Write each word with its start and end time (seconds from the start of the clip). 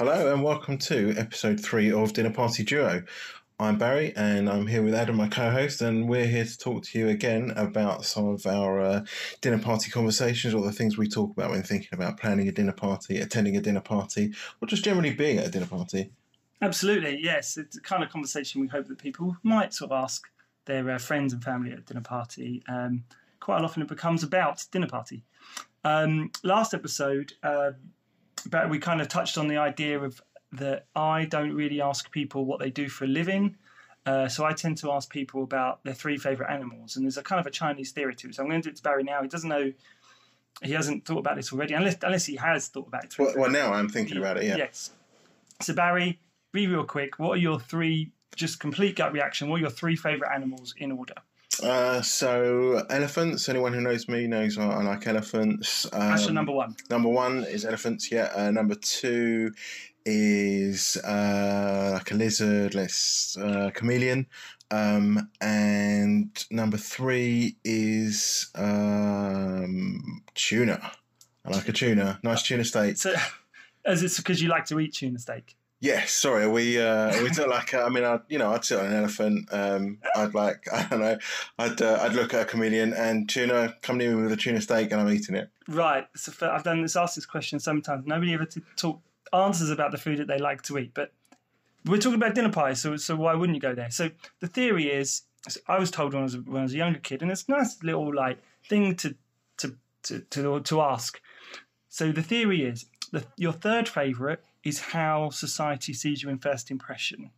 Hello 0.00 0.32
and 0.32 0.42
welcome 0.42 0.78
to 0.78 1.14
episode 1.18 1.60
three 1.60 1.92
of 1.92 2.14
Dinner 2.14 2.32
Party 2.32 2.64
Duo. 2.64 3.02
I'm 3.58 3.76
Barry 3.76 4.14
and 4.16 4.48
I'm 4.48 4.66
here 4.66 4.82
with 4.82 4.94
Adam, 4.94 5.16
my 5.16 5.28
co 5.28 5.50
host, 5.50 5.82
and 5.82 6.08
we're 6.08 6.24
here 6.24 6.46
to 6.46 6.58
talk 6.58 6.84
to 6.84 6.98
you 6.98 7.10
again 7.10 7.52
about 7.54 8.06
some 8.06 8.26
of 8.26 8.46
our 8.46 8.80
uh, 8.80 9.04
dinner 9.42 9.58
party 9.58 9.90
conversations 9.90 10.54
or 10.54 10.62
the 10.62 10.72
things 10.72 10.96
we 10.96 11.06
talk 11.06 11.32
about 11.32 11.50
when 11.50 11.62
thinking 11.62 11.90
about 11.92 12.18
planning 12.18 12.48
a 12.48 12.52
dinner 12.52 12.72
party, 12.72 13.18
attending 13.18 13.58
a 13.58 13.60
dinner 13.60 13.82
party, 13.82 14.32
or 14.62 14.68
just 14.68 14.84
generally 14.84 15.12
being 15.12 15.36
at 15.36 15.48
a 15.48 15.50
dinner 15.50 15.66
party. 15.66 16.10
Absolutely, 16.62 17.20
yes. 17.22 17.58
It's 17.58 17.76
the 17.76 17.82
kind 17.82 18.02
of 18.02 18.08
conversation 18.08 18.62
we 18.62 18.68
hope 18.68 18.88
that 18.88 18.96
people 18.96 19.36
might 19.42 19.74
sort 19.74 19.92
of 19.92 20.02
ask 20.02 20.26
their 20.64 20.88
uh, 20.92 20.96
friends 20.96 21.34
and 21.34 21.44
family 21.44 21.72
at 21.72 21.78
a 21.80 21.82
dinner 21.82 22.00
party. 22.00 22.62
Um, 22.70 23.04
quite 23.38 23.60
often 23.60 23.82
it 23.82 23.88
becomes 23.88 24.22
about 24.22 24.64
dinner 24.72 24.88
party. 24.88 25.24
Um, 25.84 26.30
last 26.42 26.72
episode, 26.72 27.34
uh, 27.42 27.72
but 28.48 28.70
we 28.70 28.78
kind 28.78 29.00
of 29.00 29.08
touched 29.08 29.38
on 29.38 29.48
the 29.48 29.58
idea 29.58 29.98
of 30.00 30.20
that 30.52 30.86
I 30.96 31.24
don't 31.24 31.52
really 31.52 31.80
ask 31.80 32.10
people 32.10 32.44
what 32.44 32.58
they 32.58 32.70
do 32.70 32.88
for 32.88 33.04
a 33.04 33.08
living. 33.08 33.56
Uh, 34.06 34.28
so 34.28 34.44
I 34.44 34.52
tend 34.52 34.78
to 34.78 34.92
ask 34.92 35.10
people 35.10 35.42
about 35.42 35.84
their 35.84 35.94
three 35.94 36.16
favorite 36.16 36.50
animals, 36.50 36.96
and 36.96 37.04
there's 37.04 37.18
a 37.18 37.22
kind 37.22 37.38
of 37.38 37.46
a 37.46 37.50
Chinese 37.50 37.92
theory 37.92 38.14
to 38.16 38.28
it. 38.28 38.34
So 38.34 38.42
I'm 38.42 38.48
going 38.48 38.62
to 38.62 38.68
do 38.68 38.72
it 38.72 38.76
to 38.76 38.82
Barry 38.82 39.04
now. 39.04 39.22
He 39.22 39.28
doesn't 39.28 39.48
know, 39.48 39.72
he 40.62 40.72
hasn't 40.72 41.04
thought 41.04 41.18
about 41.18 41.36
this 41.36 41.52
already, 41.52 41.74
unless 41.74 41.96
unless 42.02 42.26
he 42.26 42.36
has 42.36 42.68
thought 42.68 42.88
about 42.88 43.04
it. 43.04 43.18
Well, 43.18 43.34
well 43.36 43.50
now 43.50 43.72
I'm 43.72 43.88
thinking 43.88 44.16
about 44.16 44.38
it. 44.38 44.44
Yeah. 44.44 44.56
Yes. 44.56 44.90
So 45.60 45.74
Barry, 45.74 46.18
be 46.52 46.66
real 46.66 46.84
quick. 46.84 47.18
What 47.18 47.32
are 47.32 47.40
your 47.40 47.60
three? 47.60 48.10
Just 48.34 48.58
complete 48.58 48.96
gut 48.96 49.12
reaction. 49.12 49.50
What 49.50 49.56
are 49.56 49.60
your 49.60 49.70
three 49.70 49.96
favorite 49.96 50.30
animals 50.32 50.74
in 50.78 50.92
order? 50.92 51.14
Uh, 51.62 52.00
so 52.00 52.84
elephants. 52.90 53.48
Anyone 53.48 53.72
who 53.72 53.80
knows 53.80 54.08
me 54.08 54.26
knows 54.26 54.56
I, 54.56 54.68
I 54.68 54.82
like 54.82 55.06
elephants. 55.06 55.86
Um, 55.92 56.00
That's 56.10 56.26
the 56.26 56.32
number 56.32 56.52
one. 56.52 56.76
Number 56.88 57.08
one 57.08 57.44
is 57.44 57.64
elephants. 57.64 58.10
Yeah. 58.10 58.30
Uh, 58.34 58.50
number 58.50 58.74
two 58.76 59.52
is 60.06 60.96
uh, 60.98 61.90
like 61.94 62.10
a 62.10 62.14
lizard. 62.14 62.74
Let's 62.74 63.36
uh, 63.36 63.70
chameleon. 63.74 64.26
Um, 64.70 65.28
and 65.40 66.44
number 66.50 66.76
three 66.76 67.56
is 67.64 68.50
um, 68.54 70.22
tuna. 70.34 70.92
I 71.44 71.50
like 71.50 71.68
a 71.68 71.72
tuna. 71.72 72.20
Nice 72.22 72.42
tuna 72.42 72.64
steak. 72.64 72.96
So, 72.96 73.14
as 73.84 74.02
it's 74.02 74.16
because 74.18 74.40
you 74.40 74.48
like 74.48 74.66
to 74.66 74.78
eat 74.78 74.94
tuna 74.94 75.18
steak. 75.18 75.56
Yes, 75.82 76.12
sorry, 76.12 76.46
we 76.46 76.78
uh, 76.78 77.22
we 77.22 77.30
do 77.30 77.48
like. 77.48 77.72
I 77.72 77.88
mean, 77.88 78.04
I 78.04 78.20
you 78.28 78.38
know, 78.38 78.52
I'd 78.52 78.64
sit 78.64 78.78
on 78.78 78.86
an 78.86 78.92
elephant. 78.92 79.48
Um, 79.50 79.98
I'd 80.14 80.34
like, 80.34 80.66
I 80.72 80.84
don't 80.84 81.00
know, 81.00 81.18
I'd 81.58 81.80
uh, 81.80 82.00
I'd 82.02 82.12
look 82.12 82.34
at 82.34 82.42
a 82.42 82.44
chameleon 82.44 82.92
and 82.92 83.26
tuna 83.26 83.74
come 83.80 83.96
near 83.96 84.14
me 84.14 84.22
with 84.22 84.32
a 84.32 84.36
tuna 84.36 84.60
steak, 84.60 84.92
and 84.92 85.00
I'm 85.00 85.10
eating 85.10 85.36
it. 85.36 85.48
Right. 85.66 86.06
So 86.16 86.32
I've 86.50 86.64
done 86.64 86.82
this, 86.82 86.96
asked 86.96 87.14
this 87.14 87.24
question 87.24 87.58
sometimes. 87.60 88.06
Nobody 88.06 88.34
ever 88.34 88.44
t- 88.44 88.60
talk 88.76 89.00
answers 89.32 89.70
about 89.70 89.90
the 89.90 89.96
food 89.96 90.18
that 90.18 90.26
they 90.26 90.38
like 90.38 90.60
to 90.62 90.76
eat, 90.76 90.92
but 90.92 91.14
we're 91.86 91.96
talking 91.96 92.16
about 92.16 92.34
dinner 92.34 92.52
pies, 92.52 92.82
so 92.82 92.96
so 92.96 93.16
why 93.16 93.34
wouldn't 93.34 93.56
you 93.56 93.62
go 93.62 93.74
there? 93.74 93.90
So 93.90 94.10
the 94.40 94.48
theory 94.48 94.88
is, 94.88 95.22
I 95.66 95.78
was 95.78 95.90
told 95.90 96.12
when 96.12 96.20
I 96.20 96.24
was 96.24 96.36
when 96.36 96.58
I 96.58 96.62
was 96.64 96.74
a 96.74 96.78
younger 96.78 96.98
kid, 96.98 97.22
and 97.22 97.30
it's 97.30 97.46
a 97.48 97.52
nice 97.52 97.82
little 97.82 98.14
like 98.14 98.38
thing 98.68 98.96
to 98.96 99.16
to 99.56 99.76
to 100.02 100.20
to, 100.20 100.60
to 100.60 100.80
ask. 100.82 101.22
So 101.88 102.12
the 102.12 102.22
theory 102.22 102.64
is 102.64 102.84
the, 103.12 103.24
your 103.36 103.52
third 103.52 103.88
favourite 103.88 104.40
is 104.64 104.80
how 104.80 105.30
society 105.30 105.92
sees 105.92 106.22
you 106.22 106.28
in 106.28 106.38
first 106.38 106.70
impression. 106.70 107.30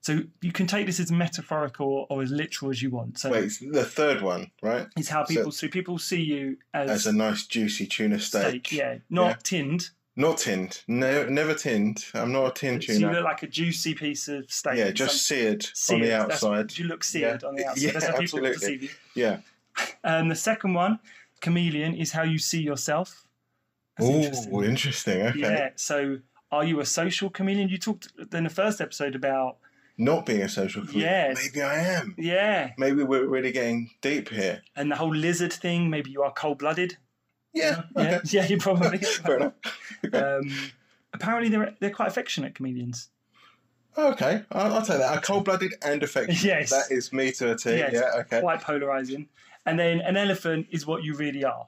So 0.00 0.20
you 0.42 0.52
can 0.52 0.66
take 0.66 0.86
this 0.86 1.00
as 1.00 1.10
metaphorical 1.10 2.06
or 2.08 2.22
as 2.22 2.30
literal 2.30 2.70
as 2.70 2.82
you 2.82 2.90
want. 2.90 3.18
So 3.18 3.30
Wait, 3.30 3.52
the 3.72 3.84
third 3.84 4.22
one, 4.22 4.50
right? 4.62 4.86
Is 4.96 5.08
how 5.08 5.24
people 5.24 5.50
so, 5.52 5.68
people 5.68 5.98
see 5.98 6.22
you 6.22 6.56
as, 6.72 6.90
As 6.90 7.06
a 7.06 7.12
nice 7.12 7.46
juicy 7.46 7.86
tuna 7.86 8.18
steak. 8.18 8.66
steak, 8.66 8.72
yeah, 8.72 8.98
not 9.10 9.26
Yeah. 9.28 9.36
tinned. 9.42 9.90
Not 10.16 10.38
tinned. 10.38 10.82
No, 10.88 11.28
never 11.28 11.54
tinned. 11.54 12.04
I'm 12.14 12.32
not 12.32 12.46
a 12.46 12.52
tin 12.52 12.80
So 12.82 12.92
you 12.92 13.10
look 13.10 13.22
like 13.24 13.42
a 13.42 13.46
juicy 13.46 13.94
piece 13.94 14.28
of 14.28 14.50
steak. 14.50 14.76
yeah, 14.76 14.90
just 14.90 15.26
seared, 15.26 15.62
Some- 15.74 15.96
on 15.96 16.00
the 16.00 16.06
seared. 16.08 16.20
That's- 16.22 16.42
outside. 16.44 16.78
You 16.78 16.84
look 16.86 17.04
seared 17.04 17.42
Yeah. 17.42 17.48
on 17.48 17.54
the 17.54 17.66
outside. 17.66 17.82
Yeah, 17.82 17.90
That's 17.92 18.04
how 18.06 18.10
people 18.12 18.22
absolutely. 18.46 18.52
perceive 18.54 18.82
you. 18.84 18.90
Yeah. 19.14 19.40
Um, 20.04 20.28
the 20.28 20.34
second 20.36 20.74
one, 20.74 20.98
chameleon, 21.40 21.94
is 21.94 22.12
how 22.12 22.22
you 22.22 22.38
see 22.38 22.60
yourself. 22.62 23.24
That's 23.96 24.10
interesting. 24.10 24.54
Oh, 24.54 24.62
interesting. 24.64 25.22
Okay. 25.22 25.38
Yeah. 25.40 25.70
So, 25.76 26.18
are 26.50 26.64
you 26.64 26.80
a 26.80 26.86
social 26.86 27.30
chameleon? 27.30 27.68
You 27.68 27.78
talked 27.78 28.08
in 28.32 28.44
the 28.44 28.50
first 28.50 28.80
episode 28.80 29.14
about 29.14 29.58
Not 29.96 30.26
being 30.26 30.42
a 30.42 30.48
social 30.48 30.82
chameleon. 30.86 31.10
Yes. 31.10 31.38
Maybe 31.52 31.62
I 31.62 31.78
am. 31.80 32.14
yeah, 32.18 32.72
Maybe 32.78 33.02
we're 33.02 33.26
really 33.26 33.52
getting 33.52 33.90
deep 34.00 34.28
here. 34.30 34.62
and 34.76 34.90
the 34.90 34.96
whole 34.96 35.14
lizard 35.14 35.52
thing. 35.52 35.90
Maybe 35.90 36.10
you 36.10 36.22
are 36.22 36.32
cold 36.32 36.58
blooded. 36.58 36.96
Yeah. 37.54 37.82
Yeah, 37.96 38.02
Okay. 38.02 38.20
yeah, 38.36 38.46
you 38.46 38.58
probably. 38.58 38.98
Fair 39.26 39.36
enough. 39.36 39.52
um, 40.12 40.52
apparently, 41.12 41.48
they're 41.50 41.74
they're 41.80 41.90
quite 41.90 42.08
affectionate 42.08 42.54
comedians. 42.54 43.08
Okay, 43.96 44.42
I'll, 44.52 44.74
I'll 44.74 44.82
take 44.86 44.98
that. 44.98 45.18
A 45.18 45.20
cold-blooded 45.20 45.74
and 45.82 46.00
affectionate. 46.04 46.44
Yes. 46.44 46.70
that 46.70 46.92
is 46.94 47.12
me 47.12 47.32
to 47.32 47.50
a 47.52 47.56
T. 47.56 47.70
Yes. 47.78 47.90
Yeah, 47.94 48.20
okay. 48.20 48.40
Quite 48.40 48.60
polarizing. 48.60 49.28
And 49.66 49.76
then 49.76 50.00
an 50.02 50.16
elephant 50.16 50.68
is 50.70 50.86
what 50.86 51.02
you 51.02 51.16
really 51.16 51.42
are. 51.44 51.66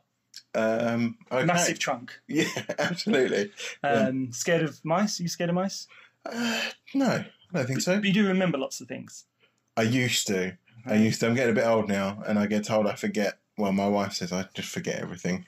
Um, 0.55 1.16
okay. 1.31 1.44
Massive 1.44 1.78
trunk. 1.78 2.19
Yeah, 2.28 2.49
absolutely. 2.78 3.53
Um, 3.83 4.33
Scared 4.33 4.62
of 4.62 4.84
mice? 4.84 5.21
Are 5.21 5.22
you 5.22 5.28
scared 5.28 5.50
of 5.50 5.56
mice? 5.56 5.87
Uh, 6.27 6.61
no, 6.94 7.06
I 7.06 7.25
don't 7.53 7.66
think 7.66 7.81
so. 7.81 7.97
But 7.97 8.05
you 8.05 8.12
do 8.12 8.27
remember 8.27 8.59
lots 8.59 8.81
of 8.81 8.88
things. 8.88 9.27
I 9.77 9.83
used 9.83 10.27
to. 10.28 10.56
I 10.87 10.94
used 10.94 11.21
to. 11.21 11.27
I'm 11.28 11.34
getting 11.34 11.53
a 11.53 11.55
bit 11.55 11.66
old 11.66 11.88
now, 11.88 12.22
and 12.27 12.38
I 12.38 12.47
get 12.47 12.65
told 12.65 12.87
I 12.87 12.94
forget. 12.94 13.38
Well, 13.56 13.72
my 13.72 13.88
wife 13.88 14.15
says 14.15 14.33
I 14.33 14.47
just 14.55 14.69
forget 14.71 15.00
everything. 15.00 15.44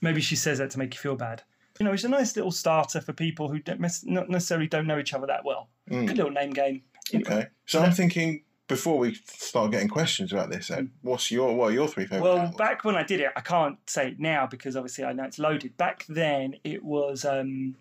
Maybe 0.00 0.20
she 0.20 0.36
says 0.36 0.58
that 0.58 0.70
to 0.70 0.78
make 0.78 0.94
you 0.94 1.00
feel 1.00 1.16
bad. 1.16 1.42
You 1.78 1.86
know, 1.86 1.92
it's 1.92 2.04
a 2.04 2.08
nice 2.08 2.34
little 2.36 2.50
starter 2.50 3.00
for 3.00 3.12
people 3.12 3.48
who 3.48 3.58
don't, 3.58 3.80
not 4.04 4.28
necessarily 4.28 4.66
don't 4.68 4.86
know 4.86 4.98
each 4.98 5.14
other 5.14 5.26
that 5.26 5.44
well. 5.44 5.68
Mm. 5.90 6.06
Good 6.06 6.16
little 6.16 6.32
name 6.32 6.50
game. 6.50 6.82
Okay, 7.14 7.46
so 7.66 7.80
I'm 7.80 7.92
thinking 7.92 8.42
before 8.72 8.98
we 8.98 9.14
start 9.14 9.70
getting 9.70 9.88
questions 9.88 10.32
about 10.32 10.50
this, 10.50 10.70
Ed, 10.70 10.88
what's 11.02 11.30
your 11.30 11.54
what 11.54 11.70
are 11.70 11.74
your 11.74 11.88
three 11.88 12.06
favorite? 12.06 12.22
Well, 12.22 12.38
animals? 12.38 12.56
back 12.56 12.84
when 12.84 12.96
I 12.96 13.02
did 13.02 13.20
it, 13.20 13.28
I 13.36 13.40
can't 13.40 13.78
say 13.86 14.08
it 14.08 14.20
now 14.20 14.46
because 14.46 14.76
obviously 14.76 15.04
I 15.04 15.12
know 15.12 15.24
it's 15.24 15.38
loaded. 15.38 15.76
Back 15.76 16.06
then, 16.08 16.56
it 16.64 16.82
was 16.82 17.24
um, 17.24 17.76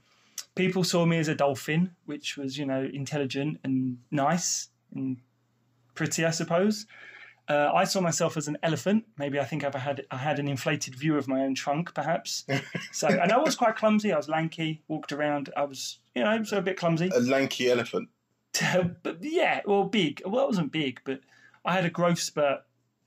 people 0.55 0.83
saw 0.83 1.05
me 1.05 1.17
as 1.17 1.29
a 1.29 1.35
dolphin, 1.35 1.91
which 2.05 2.35
was 2.37 2.57
you 2.57 2.65
know 2.65 2.89
intelligent 2.93 3.59
and 3.63 3.99
nice 4.11 4.69
and 4.93 5.17
pretty, 5.95 6.25
I 6.25 6.31
suppose. 6.31 6.85
Uh, 7.47 7.71
I 7.73 7.85
saw 7.85 8.01
myself 8.01 8.37
as 8.37 8.47
an 8.47 8.57
elephant. 8.63 9.05
Maybe 9.17 9.39
I 9.39 9.45
think 9.45 9.63
I've 9.63 9.73
had 9.73 10.05
I 10.11 10.17
had 10.17 10.39
an 10.39 10.47
inflated 10.47 10.95
view 10.95 11.17
of 11.17 11.27
my 11.27 11.41
own 11.41 11.55
trunk, 11.55 11.93
perhaps. 11.93 12.45
So, 12.91 13.07
and 13.07 13.31
I 13.31 13.37
was 13.37 13.55
quite 13.55 13.77
clumsy. 13.77 14.11
I 14.11 14.17
was 14.17 14.27
lanky, 14.27 14.81
walked 14.89 15.13
around. 15.13 15.49
I 15.55 15.63
was, 15.63 15.99
you 16.13 16.23
know, 16.23 16.43
so 16.43 16.57
a 16.57 16.61
bit 16.61 16.75
clumsy. 16.75 17.09
a 17.15 17.19
lanky 17.21 17.71
elephant. 17.71 18.09
but 19.03 19.17
yeah, 19.23 19.61
well, 19.65 19.83
big. 19.85 20.21
Well, 20.25 20.43
it 20.43 20.47
wasn't 20.47 20.71
big, 20.71 21.01
but 21.03 21.21
I 21.65 21.73
had 21.73 21.85
a 21.85 21.89
growth 21.89 22.19
spurt 22.19 22.61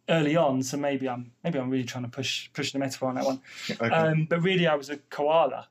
early 0.09 0.37
on, 0.37 0.63
so 0.63 0.77
maybe 0.77 1.09
I'm 1.09 1.33
maybe 1.43 1.59
I'm 1.59 1.71
really 1.71 1.85
trying 1.85 2.05
to 2.05 2.11
push 2.11 2.51
push 2.53 2.73
the 2.73 2.79
metaphor 2.79 3.09
on 3.09 3.15
that 3.17 3.25
one. 3.25 3.41
Okay. 3.71 3.89
Um, 3.91 4.27
but 4.29 4.41
really, 4.43 4.67
I 4.67 4.75
was 4.75 4.91
a 4.91 4.97
koala. 5.11 5.69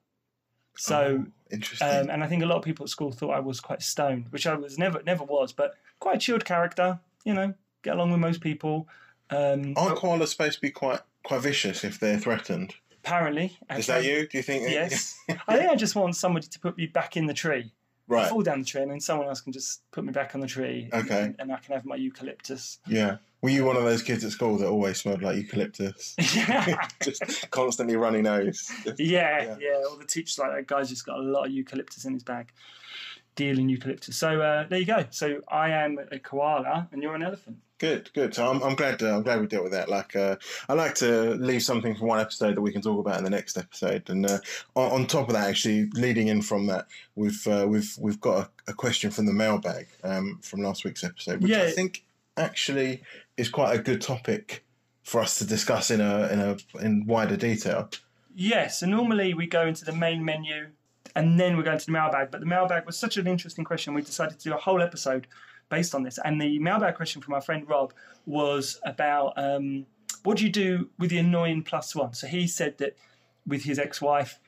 So, 0.75 1.23
Oh, 1.25 1.31
interesting. 1.51 1.87
um, 1.87 2.09
and 2.09 2.23
I 2.23 2.27
think 2.27 2.41
a 2.41 2.47
lot 2.47 2.57
of 2.57 2.63
people 2.63 2.83
at 2.83 2.89
school 2.89 3.11
thought 3.11 3.31
I 3.31 3.39
was 3.39 3.59
quite 3.59 3.81
stoned, 3.83 4.25
which 4.31 4.47
I 4.47 4.55
was 4.55 4.77
never 4.79 5.01
never 5.03 5.23
was, 5.23 5.53
but 5.53 5.75
quite 5.99 6.15
a 6.17 6.19
chilled 6.19 6.45
character. 6.45 6.99
You 7.25 7.33
know, 7.33 7.53
get 7.83 7.95
along 7.95 8.11
with 8.11 8.19
most 8.19 8.41
people. 8.41 8.87
Um, 9.29 9.73
Aren't 9.77 9.97
koalas 9.97 10.27
supposed 10.29 10.55
to 10.55 10.61
be 10.61 10.71
quite 10.71 10.99
quite 11.23 11.41
vicious 11.41 11.83
if 11.83 11.99
they're 11.99 12.19
threatened? 12.19 12.75
apparently, 13.05 13.57
Is 13.69 13.87
that 13.87 14.05
you? 14.05 14.25
Do 14.27 14.37
you 14.37 14.43
think? 14.43 14.69
Yes. 14.69 15.19
I 15.47 15.57
think 15.57 15.69
I 15.69 15.75
just 15.75 15.93
want 15.95 16.15
somebody 16.15 16.47
to 16.47 16.59
put 16.59 16.77
me 16.77 16.87
back 16.87 17.17
in 17.17 17.25
the 17.27 17.33
tree. 17.33 17.73
I 18.15 18.21
right. 18.21 18.29
fall 18.29 18.41
down 18.41 18.59
the 18.59 18.65
tree, 18.65 18.81
and 18.81 18.91
then 18.91 18.99
someone 18.99 19.27
else 19.27 19.41
can 19.41 19.53
just 19.53 19.81
put 19.91 20.03
me 20.03 20.11
back 20.11 20.35
on 20.35 20.41
the 20.41 20.47
tree. 20.47 20.89
Okay. 20.93 21.23
And, 21.23 21.35
and 21.39 21.51
I 21.51 21.57
can 21.57 21.73
have 21.73 21.85
my 21.85 21.95
eucalyptus. 21.95 22.79
Yeah. 22.87 23.17
Were 23.41 23.49
you 23.49 23.65
one 23.65 23.75
of 23.75 23.83
those 23.83 24.01
kids 24.01 24.23
at 24.23 24.31
school 24.31 24.57
that 24.57 24.67
always 24.67 24.97
smelled 25.01 25.21
like 25.21 25.35
eucalyptus? 25.35 26.15
yeah. 26.35 26.87
just 27.03 27.49
constantly 27.51 27.97
runny 27.97 28.21
nose. 28.21 28.71
Yeah, 28.97 29.43
Yeah. 29.43 29.57
yeah. 29.59 29.83
All 29.89 29.97
the 29.97 30.05
teachers 30.05 30.39
like 30.39 30.51
that 30.55 30.67
guy's 30.67 30.89
just 30.89 31.05
got 31.05 31.17
a 31.17 31.21
lot 31.21 31.47
of 31.47 31.51
eucalyptus 31.51 32.05
in 32.05 32.13
his 32.13 32.23
bag, 32.23 32.51
dealing 33.35 33.69
eucalyptus. 33.69 34.15
So 34.15 34.41
uh, 34.41 34.67
there 34.67 34.79
you 34.79 34.85
go. 34.85 35.05
So 35.09 35.41
I 35.47 35.69
am 35.69 35.99
a 36.11 36.19
koala, 36.19 36.87
and 36.91 37.01
you're 37.01 37.15
an 37.15 37.23
elephant. 37.23 37.57
Good, 37.79 38.13
good. 38.13 38.33
So 38.33 38.49
I'm, 38.49 38.63
I'm 38.63 38.75
glad. 38.75 39.03
Uh, 39.03 39.17
I'm 39.17 39.23
glad 39.23 39.41
we 39.41 39.47
dealt 39.47 39.63
with 39.63 39.73
that. 39.73 39.89
Like, 39.89 40.15
uh, 40.15 40.37
I 40.69 40.73
like 40.73 40.95
to 40.95 41.31
leave 41.35 41.63
something 41.63 41.95
from 41.95 42.07
one 42.07 42.19
episode 42.19 42.55
that 42.55 42.61
we 42.61 42.71
can 42.71 42.81
talk 42.81 42.99
about 42.99 43.17
in 43.17 43.23
the 43.25 43.29
next 43.29 43.57
episode. 43.57 44.09
And 44.09 44.25
uh, 44.25 44.39
on, 44.75 44.91
on 44.91 45.07
top 45.07 45.27
of 45.27 45.33
that, 45.33 45.49
actually, 45.49 45.89
leading 45.93 46.29
in 46.29 46.41
from 46.41 46.67
that, 46.67 46.87
we've 47.15 47.45
uh, 47.47 47.65
we've 47.67 47.93
we've 47.99 48.21
got 48.21 48.45
a, 48.67 48.71
a 48.71 48.73
question 48.73 49.11
from 49.11 49.25
the 49.25 49.33
mailbag 49.33 49.87
um, 50.03 50.39
from 50.41 50.61
last 50.61 50.85
week's 50.85 51.03
episode, 51.03 51.41
which 51.41 51.51
I 51.51 51.71
think 51.71 52.05
actually 52.37 53.03
is 53.35 53.49
quite 53.49 53.77
a 53.77 53.81
good 53.81 54.01
topic 54.01 54.63
for 55.03 55.19
us 55.19 55.37
to 55.39 55.45
discuss 55.45 55.91
in 55.91 55.99
a 55.99 56.27
in 56.31 56.39
a 56.39 56.57
in 56.79 57.05
wider 57.05 57.35
detail. 57.35 57.89
Yes. 58.33 58.79
So 58.79 58.85
normally 58.85 59.33
we 59.33 59.45
go 59.45 59.67
into 59.67 59.83
the 59.83 59.91
main 59.91 60.23
menu, 60.23 60.67
and 61.15 61.39
then 61.39 61.57
we're 61.57 61.63
going 61.63 61.77
to 61.77 61.85
the 61.85 61.91
mailbag. 61.91 62.31
But 62.31 62.39
the 62.39 62.45
mailbag 62.45 62.85
was 62.85 62.97
such 62.97 63.17
an 63.17 63.27
interesting 63.27 63.65
question. 63.65 63.93
We 63.93 64.01
decided 64.01 64.39
to 64.39 64.49
do 64.49 64.53
a 64.53 64.59
whole 64.59 64.81
episode 64.81 65.27
based 65.69 65.95
on 65.95 66.03
this. 66.03 66.19
And 66.23 66.39
the 66.39 66.59
mailbag 66.59 66.95
question 66.95 67.21
from 67.21 67.33
our 67.33 67.41
friend 67.41 67.67
Rob 67.67 67.93
was 68.25 68.79
about 68.83 69.33
um, 69.37 69.85
what 70.23 70.37
do 70.37 70.43
you 70.43 70.51
do 70.51 70.89
with 70.97 71.09
the 71.09 71.17
annoying 71.17 71.63
plus 71.63 71.95
one? 71.95 72.13
So 72.13 72.27
he 72.27 72.47
said 72.47 72.77
that 72.77 72.95
with 73.45 73.63
his 73.63 73.77
ex-wife, 73.79 74.39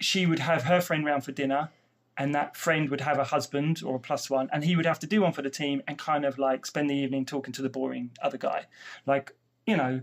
she 0.00 0.26
would 0.26 0.38
have 0.38 0.62
her 0.64 0.80
friend 0.80 1.04
round 1.04 1.24
for 1.24 1.32
dinner, 1.32 1.70
and 2.16 2.34
that 2.34 2.56
friend 2.56 2.88
would 2.88 3.00
have 3.00 3.18
a 3.18 3.24
husband 3.24 3.82
or 3.84 3.96
a 3.96 3.98
plus 3.98 4.30
one, 4.30 4.48
and 4.52 4.64
he 4.64 4.76
would 4.76 4.86
have 4.86 4.98
to 5.00 5.06
do 5.06 5.22
one 5.22 5.32
for 5.32 5.42
the 5.42 5.50
team 5.50 5.82
and 5.88 5.98
kind 5.98 6.24
of 6.24 6.38
like 6.38 6.66
spend 6.66 6.88
the 6.88 6.94
evening 6.94 7.24
talking 7.24 7.52
to 7.52 7.62
the 7.62 7.68
boring 7.68 8.10
other 8.22 8.38
guy. 8.38 8.66
Like, 9.06 9.34
you 9.66 9.76
know, 9.76 10.02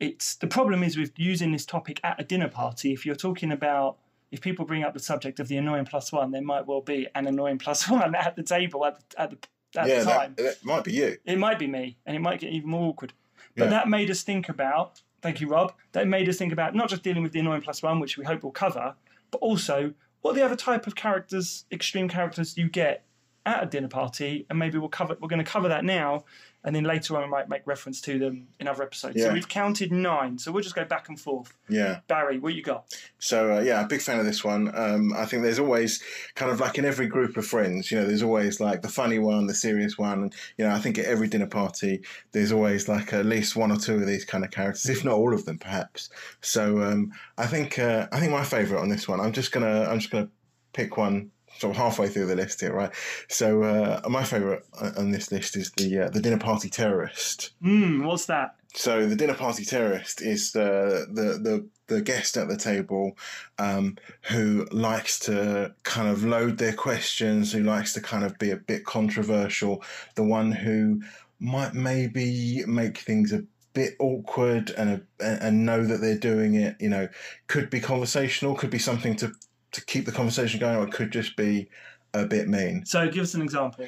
it's 0.00 0.36
the 0.36 0.46
problem 0.46 0.82
is 0.82 0.96
with 0.96 1.12
using 1.16 1.52
this 1.52 1.66
topic 1.66 2.00
at 2.04 2.20
a 2.20 2.24
dinner 2.24 2.48
party. 2.48 2.92
If 2.92 3.04
you're 3.06 3.14
talking 3.14 3.50
about 3.50 3.98
if 4.34 4.40
people 4.40 4.64
bring 4.64 4.82
up 4.82 4.92
the 4.92 4.98
subject 5.00 5.38
of 5.38 5.46
the 5.46 5.56
annoying 5.56 5.84
plus 5.84 6.10
one, 6.12 6.32
there 6.32 6.42
might 6.42 6.66
well 6.66 6.80
be 6.80 7.06
an 7.14 7.28
annoying 7.28 7.56
plus 7.56 7.88
one 7.88 8.14
at 8.16 8.34
the 8.34 8.42
table 8.42 8.84
at 8.84 8.98
the, 8.98 9.20
at 9.20 9.30
the, 9.30 9.80
at 9.80 9.86
yeah, 9.88 9.98
the 10.00 10.04
time. 10.04 10.34
that, 10.36 10.42
that 10.42 10.64
might 10.64 10.82
be 10.82 10.92
you. 10.92 11.16
It 11.24 11.38
might 11.38 11.58
be 11.60 11.68
me, 11.68 11.96
and 12.04 12.16
it 12.16 12.18
might 12.18 12.40
get 12.40 12.52
even 12.52 12.68
more 12.68 12.88
awkward. 12.88 13.12
But 13.56 13.64
Yeah. 13.66 13.70
that 13.70 13.88
made 13.88 14.10
us 14.10 14.22
think 14.24 14.48
about, 14.48 15.00
thank 15.22 15.40
you, 15.40 15.46
Rob, 15.46 15.72
that 15.92 16.08
made 16.08 16.28
us 16.28 16.36
think 16.36 16.52
about 16.52 16.74
not 16.74 16.88
just 16.88 17.04
dealing 17.04 17.22
with 17.22 17.30
the 17.30 17.38
annoying 17.38 17.62
plus 17.62 17.80
one, 17.80 18.00
which 18.00 18.18
we 18.18 18.24
hope 18.24 18.42
we'll 18.42 18.50
cover, 18.50 18.96
but 19.30 19.38
also 19.38 19.94
what 20.22 20.32
are 20.32 20.34
the 20.34 20.44
other 20.44 20.56
type 20.56 20.88
of 20.88 20.96
characters, 20.96 21.64
extreme 21.70 22.08
characters 22.08 22.56
you 22.58 22.68
get 22.68 23.04
at 23.46 23.62
a 23.62 23.66
dinner 23.66 23.88
party, 23.88 24.46
and 24.48 24.58
maybe 24.58 24.78
we'll 24.78 24.88
cover. 24.88 25.16
We're 25.20 25.28
going 25.28 25.44
to 25.44 25.50
cover 25.50 25.68
that 25.68 25.84
now, 25.84 26.24
and 26.64 26.74
then 26.74 26.84
later 26.84 27.16
on 27.16 27.24
we 27.24 27.28
might 27.28 27.48
make 27.48 27.66
reference 27.66 28.00
to 28.02 28.18
them 28.18 28.48
in 28.58 28.66
other 28.66 28.82
episodes. 28.82 29.16
Yeah. 29.16 29.26
So 29.26 29.32
we've 29.34 29.48
counted 29.48 29.92
nine. 29.92 30.38
So 30.38 30.50
we'll 30.50 30.62
just 30.62 30.74
go 30.74 30.84
back 30.84 31.10
and 31.10 31.20
forth. 31.20 31.54
Yeah. 31.68 32.00
Barry, 32.08 32.38
what 32.38 32.54
you 32.54 32.62
got? 32.62 32.94
So 33.18 33.58
uh, 33.58 33.60
yeah, 33.60 33.84
big 33.84 34.00
fan 34.00 34.18
of 34.18 34.24
this 34.24 34.42
one. 34.42 34.74
Um, 34.74 35.12
I 35.14 35.26
think 35.26 35.42
there's 35.42 35.58
always 35.58 36.02
kind 36.34 36.50
of 36.50 36.60
like 36.60 36.78
in 36.78 36.86
every 36.86 37.06
group 37.06 37.36
of 37.36 37.46
friends, 37.46 37.90
you 37.90 37.98
know, 37.98 38.06
there's 38.06 38.22
always 38.22 38.60
like 38.60 38.80
the 38.80 38.88
funny 38.88 39.18
one, 39.18 39.46
the 39.46 39.54
serious 39.54 39.98
one. 39.98 40.22
And, 40.22 40.34
you 40.56 40.64
know, 40.64 40.72
I 40.72 40.78
think 40.78 40.98
at 40.98 41.04
every 41.04 41.28
dinner 41.28 41.46
party, 41.46 42.02
there's 42.32 42.50
always 42.50 42.88
like 42.88 43.12
at 43.12 43.26
least 43.26 43.56
one 43.56 43.70
or 43.70 43.76
two 43.76 43.96
of 43.96 44.06
these 44.06 44.24
kind 44.24 44.42
of 44.42 44.50
characters, 44.50 44.88
if 44.88 45.04
not 45.04 45.14
all 45.14 45.34
of 45.34 45.44
them, 45.44 45.58
perhaps. 45.58 46.08
So 46.40 46.82
um, 46.82 47.12
I 47.36 47.46
think 47.46 47.78
uh, 47.78 48.08
I 48.10 48.20
think 48.20 48.32
my 48.32 48.44
favourite 48.44 48.80
on 48.80 48.88
this 48.88 49.06
one. 49.06 49.20
I'm 49.20 49.32
just 49.32 49.52
gonna 49.52 49.82
I'm 49.82 49.98
just 49.98 50.10
gonna 50.10 50.30
pick 50.72 50.96
one. 50.96 51.30
Sort 51.58 51.70
of 51.70 51.76
halfway 51.76 52.08
through 52.08 52.26
the 52.26 52.36
list 52.36 52.60
here, 52.60 52.72
right? 52.72 52.90
So 53.28 53.62
uh, 53.62 54.00
my 54.08 54.24
favourite 54.24 54.62
on 54.96 55.12
this 55.12 55.30
list 55.30 55.56
is 55.56 55.70
the 55.76 56.06
uh, 56.06 56.10
the 56.10 56.20
dinner 56.20 56.38
party 56.38 56.68
terrorist. 56.68 57.50
Hmm, 57.62 58.04
what's 58.04 58.26
that? 58.26 58.56
So 58.74 59.06
the 59.06 59.14
dinner 59.14 59.34
party 59.34 59.64
terrorist 59.64 60.20
is 60.20 60.52
the 60.52 61.06
the 61.08 61.38
the, 61.38 61.68
the 61.86 62.02
guest 62.02 62.36
at 62.36 62.48
the 62.48 62.56
table 62.56 63.16
um, 63.58 63.96
who 64.22 64.66
likes 64.72 65.18
to 65.20 65.74
kind 65.84 66.08
of 66.08 66.24
load 66.24 66.58
their 66.58 66.72
questions, 66.72 67.52
who 67.52 67.62
likes 67.62 67.92
to 67.94 68.00
kind 68.00 68.24
of 68.24 68.36
be 68.38 68.50
a 68.50 68.56
bit 68.56 68.84
controversial, 68.84 69.82
the 70.16 70.24
one 70.24 70.50
who 70.50 71.02
might 71.38 71.74
maybe 71.74 72.64
make 72.66 72.98
things 72.98 73.32
a 73.32 73.44
bit 73.74 73.94
awkward 74.00 74.70
and 74.70 75.02
a, 75.20 75.24
and 75.24 75.64
know 75.64 75.84
that 75.84 76.00
they're 76.00 76.18
doing 76.18 76.54
it. 76.54 76.76
You 76.80 76.88
know, 76.88 77.08
could 77.46 77.70
be 77.70 77.80
conversational, 77.80 78.56
could 78.56 78.70
be 78.70 78.78
something 78.78 79.14
to 79.16 79.32
to 79.74 79.84
keep 79.84 80.06
the 80.06 80.12
conversation 80.12 80.60
going, 80.60 80.76
or 80.76 80.84
it 80.84 80.92
could 80.92 81.12
just 81.12 81.36
be 81.36 81.68
a 82.14 82.24
bit 82.24 82.48
mean. 82.48 82.86
So 82.86 83.08
give 83.08 83.24
us 83.24 83.34
an 83.34 83.42
example. 83.42 83.86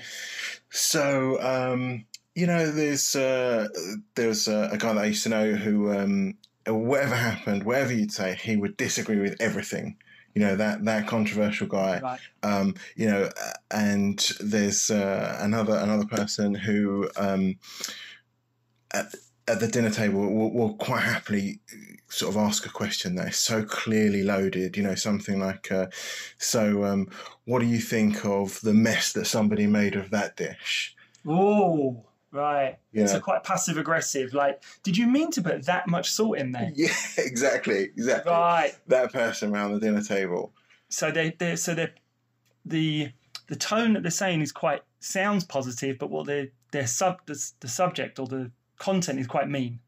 So, 0.70 1.40
um, 1.40 2.04
you 2.34 2.46
know, 2.46 2.70
there's 2.70 3.16
uh, 3.16 3.68
there's 4.14 4.48
a, 4.48 4.68
a 4.72 4.78
guy 4.78 4.92
that 4.92 5.04
I 5.04 5.06
used 5.06 5.22
to 5.22 5.28
know 5.30 5.54
who, 5.54 5.92
um, 5.96 6.34
whatever 6.66 7.14
happened, 7.14 7.64
whatever 7.64 7.94
you'd 7.94 8.12
say, 8.12 8.34
he 8.34 8.56
would 8.56 8.76
disagree 8.76 9.20
with 9.20 9.36
everything. 9.40 9.96
You 10.34 10.42
know 10.42 10.56
that 10.56 10.84
that 10.84 11.06
controversial 11.06 11.66
guy. 11.66 12.00
Right. 12.00 12.20
Um, 12.42 12.74
you 12.94 13.06
know, 13.06 13.22
uh, 13.24 13.52
and 13.70 14.18
there's 14.38 14.90
uh, 14.90 15.38
another 15.40 15.76
another 15.76 16.04
person 16.04 16.54
who 16.54 17.08
um, 17.16 17.54
at, 19.48 19.60
the 19.60 19.68
dinner 19.68 19.90
table 19.90 20.20
will, 20.20 20.52
will 20.52 20.74
quite 20.74 21.02
happily 21.02 21.60
sort 22.08 22.34
of 22.34 22.40
ask 22.40 22.66
a 22.66 22.70
question 22.70 23.14
that 23.16 23.28
is 23.28 23.36
so 23.36 23.64
clearly 23.64 24.22
loaded. 24.22 24.76
You 24.76 24.82
know, 24.82 24.94
something 24.94 25.38
like, 25.40 25.70
uh, 25.70 25.86
"So, 26.38 26.84
um, 26.84 27.08
what 27.44 27.60
do 27.60 27.66
you 27.66 27.78
think 27.78 28.24
of 28.24 28.60
the 28.60 28.74
mess 28.74 29.12
that 29.12 29.26
somebody 29.26 29.66
made 29.66 29.94
of 29.96 30.10
that 30.10 30.36
dish?" 30.36 30.94
Oh, 31.26 32.04
right. 32.30 32.78
Yeah. 32.92 33.06
So 33.06 33.20
quite 33.20 33.44
passive 33.44 33.78
aggressive. 33.78 34.34
Like, 34.34 34.62
did 34.82 34.96
you 34.96 35.06
mean 35.06 35.30
to 35.32 35.42
put 35.42 35.66
that 35.66 35.88
much 35.88 36.10
salt 36.10 36.38
in 36.38 36.52
there? 36.52 36.72
Yeah, 36.76 36.94
exactly, 37.18 37.84
exactly. 37.84 38.32
Right. 38.32 38.76
That 38.86 39.12
person 39.12 39.52
around 39.52 39.72
the 39.72 39.80
dinner 39.80 40.02
table. 40.02 40.52
So 40.88 41.10
they 41.10 41.34
they 41.38 41.56
so 41.56 41.74
they 41.74 41.92
the 42.64 43.12
the 43.48 43.56
tone 43.56 43.94
that 43.94 44.02
they're 44.02 44.10
saying 44.10 44.40
is 44.40 44.52
quite 44.52 44.82
sounds 45.00 45.44
positive, 45.44 45.98
but 45.98 46.10
what 46.10 46.26
they 46.26 46.50
their 46.72 46.86
sub 46.86 47.20
the, 47.26 47.52
the 47.60 47.68
subject 47.68 48.18
or 48.18 48.26
the 48.26 48.50
content 48.78 49.18
is 49.18 49.26
quite 49.26 49.48
mean. 49.48 49.80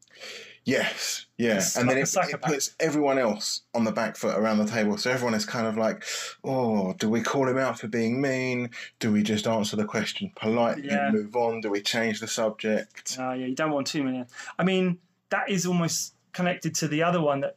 Yes, 0.65 1.25
yeah, 1.39 1.57
It's 1.57 1.77
and 1.77 1.87
like 1.87 1.97
then 1.97 2.03
it, 2.05 2.35
it 2.35 2.43
puts 2.43 2.75
everyone 2.79 3.19
else 3.19 3.63
on 3.75 3.85
the 3.85 3.93
back 3.93 4.17
foot 4.17 4.37
around 4.37 4.59
the 4.59 4.67
table. 4.67 4.99
So 4.99 5.11
everyone 5.11 5.33
is 5.33 5.47
kind 5.47 5.67
of 5.67 5.79
like, 5.79 6.05
"Oh, 6.45 6.93
do 6.93 7.09
we 7.09 7.23
call 7.23 7.49
him 7.49 7.57
out 7.57 7.79
for 7.79 7.89
being 7.89 8.21
mean? 8.21 8.69
Do 8.99 9.11
we 9.11 9.23
just 9.23 9.47
answer 9.47 9.77
the 9.77 9.87
question 9.87 10.31
politely 10.37 10.89
Yeah. 10.89 11.07
and 11.07 11.15
move 11.17 11.35
on? 11.37 11.63
Do 11.63 11.71
we 11.71 11.81
change 11.81 12.21
the 12.21 12.29
subject?" 12.29 13.17
Oh 13.19 13.33
yeah, 13.33 13.47
you 13.47 13.55
don't 13.55 13.71
want 13.71 13.87
too 13.87 14.05
many. 14.05 14.27
I 14.59 14.65
mean, 14.65 14.99
that 15.31 15.49
is 15.49 15.65
almost 15.65 16.15
connected 16.35 16.75
to 16.77 16.89
the 16.89 17.03
other 17.03 17.23
one 17.23 17.41
that, 17.41 17.57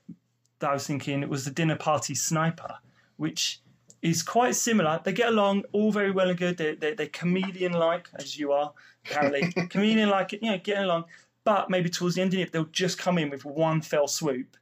that 0.60 0.69
I 0.69 0.74
was 0.74 0.88
thinking. 0.88 1.22
It 1.22 1.27
was 1.30 1.44
the 1.44 1.51
dinner 1.51 1.75
party 1.75 2.16
sniper, 2.16 2.77
which 3.18 3.60
is 4.01 4.24
quite 4.24 4.56
similar. 4.56 5.00
They 5.03 5.13
get 5.13 5.30
along 5.30 5.63
all 5.71 5.92
very 5.92 6.12
well 6.12 6.30
and 6.30 6.38
good. 6.38 6.57
They're, 6.57 6.75
they're, 6.75 6.95
they're 6.95 7.07
comedian-like, 7.07 8.09
as 8.15 8.38
you 8.38 8.51
are, 8.51 8.74
apparently. 9.06 9.51
comedian-like, 9.69 10.33
you 10.33 10.42
know, 10.42 10.57
getting 10.57 10.83
along. 10.83 11.06
But 11.44 11.69
maybe 11.69 11.89
towards 11.89 12.15
the 12.15 12.21
end 12.21 12.33
of 12.33 12.39
it, 12.39 12.51
they'll 12.51 12.65
just 12.65 12.98
come 12.98 13.18
in 13.18 13.30
with 13.30 13.45
one 13.45 13.81
fell 13.81 14.07
swoop, 14.07 14.57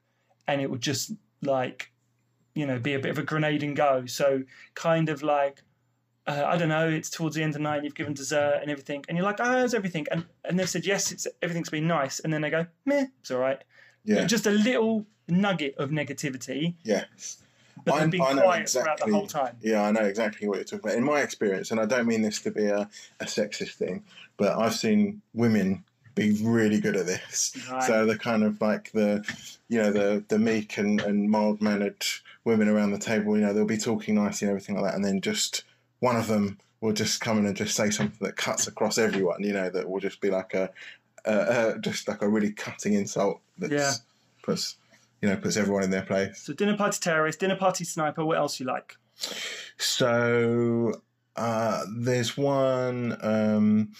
and 0.47 0.61
it 0.61 0.69
will 0.69 0.77
just 0.77 1.11
like, 1.41 1.91
you 2.53 2.65
know, 2.65 2.79
be 2.79 2.93
a 2.93 2.99
bit 2.99 3.11
of 3.11 3.17
a 3.17 3.23
grenade 3.23 3.63
and 3.63 3.75
go. 3.75 4.05
So 4.05 4.43
kind 4.75 5.09
of 5.09 5.23
like 5.23 5.61
uh, 6.29 6.45
I 6.45 6.57
don't 6.57 6.69
know, 6.69 6.87
it's 6.87 7.09
towards 7.09 7.35
the 7.35 7.41
end 7.41 7.51
of 7.51 7.53
the 7.55 7.63
night, 7.63 7.83
you've 7.83 7.95
given 7.95 8.13
dessert 8.13 8.59
and 8.61 8.69
everything, 8.69 9.03
and 9.09 9.17
you're 9.17 9.25
like, 9.25 9.39
oh, 9.39 9.45
how's 9.45 9.73
everything? 9.73 10.05
And 10.11 10.25
and 10.45 10.59
they've 10.59 10.69
said, 10.69 10.85
yes, 10.85 11.11
it's 11.11 11.27
everything's 11.41 11.71
been 11.71 11.87
nice. 11.87 12.19
And 12.19 12.31
then 12.31 12.41
they 12.41 12.51
go, 12.51 12.67
meh, 12.85 13.05
it's 13.19 13.31
all 13.31 13.39
right. 13.39 13.61
Yeah, 14.05 14.25
Just 14.25 14.45
a 14.45 14.51
little 14.51 15.07
nugget 15.27 15.75
of 15.77 15.89
negativity, 15.89 16.75
yes. 16.83 17.41
I- 17.87 17.99
they've 18.01 18.11
been 18.11 18.21
I 18.21 18.33
quiet 18.33 18.69
throughout 18.69 18.85
the 18.85 18.91
exactly- 18.91 19.11
whole 19.13 19.27
time. 19.27 19.55
Yeah, 19.61 19.83
I 19.83 19.91
know 19.91 20.05
exactly 20.05 20.47
what 20.47 20.57
you're 20.57 20.65
talking 20.65 20.79
about. 20.89 20.97
In 20.97 21.03
my 21.03 21.21
experience, 21.21 21.71
and 21.71 21.79
I 21.79 21.85
don't 21.85 22.07
mean 22.07 22.21
this 22.21 22.41
to 22.41 22.51
be 22.51 22.65
a, 22.65 22.89
a 23.19 23.25
sexist 23.25 23.73
thing, 23.75 24.03
but 24.37 24.57
I've 24.57 24.75
seen 24.75 25.21
women 25.33 25.83
be 26.15 26.37
really 26.43 26.81
good 26.81 26.95
at 26.97 27.05
this. 27.05 27.55
Right. 27.71 27.83
So 27.83 28.05
the 28.05 28.17
kind 28.17 28.43
of 28.43 28.59
like 28.61 28.91
the, 28.91 29.23
you 29.69 29.77
know, 29.81 29.91
the 29.91 30.23
the 30.27 30.39
meek 30.39 30.77
and, 30.77 30.99
and 31.01 31.29
mild 31.29 31.61
mannered 31.61 32.03
women 32.45 32.67
around 32.67 32.91
the 32.91 32.97
table, 32.99 33.37
you 33.37 33.43
know, 33.45 33.53
they'll 33.53 33.65
be 33.65 33.77
talking 33.77 34.15
nicely 34.15 34.47
and 34.47 34.51
everything 34.51 34.75
like 34.75 34.85
that, 34.91 34.95
and 34.95 35.05
then 35.05 35.21
just 35.21 35.63
one 35.99 36.15
of 36.15 36.27
them 36.27 36.57
will 36.81 36.93
just 36.93 37.19
come 37.21 37.37
in 37.37 37.45
and 37.45 37.55
just 37.57 37.75
say 37.75 37.89
something 37.89 38.17
that 38.25 38.37
cuts 38.37 38.65
across 38.67 38.97
everyone, 38.97 39.43
you 39.43 39.51
know, 39.53 39.69
that 39.69 39.89
will 39.89 39.99
just 39.99 40.21
be 40.21 40.29
like 40.29 40.53
a, 40.53 40.69
a, 41.25 41.73
a 41.75 41.79
just 41.79 42.07
like 42.07 42.21
a 42.21 42.27
really 42.29 42.51
cutting 42.53 42.93
insult 42.93 43.39
that 43.57 43.69
Yeah. 43.71 43.91
puts, 44.41 44.77
you 45.21 45.29
know, 45.29 45.37
puts 45.37 45.57
everyone 45.57 45.83
in 45.83 45.89
their 45.89 46.03
place. 46.03 46.41
So 46.41 46.53
dinner 46.53 46.77
party 46.77 46.97
terrorist, 46.99 47.39
dinner 47.39 47.55
party 47.55 47.83
sniper. 47.83 48.25
What 48.25 48.37
else 48.37 48.59
you 48.59 48.65
like? 48.65 48.95
So 49.77 50.93
uh, 51.35 51.83
there's 51.97 52.37
one. 52.37 53.17
Um, 53.21 53.91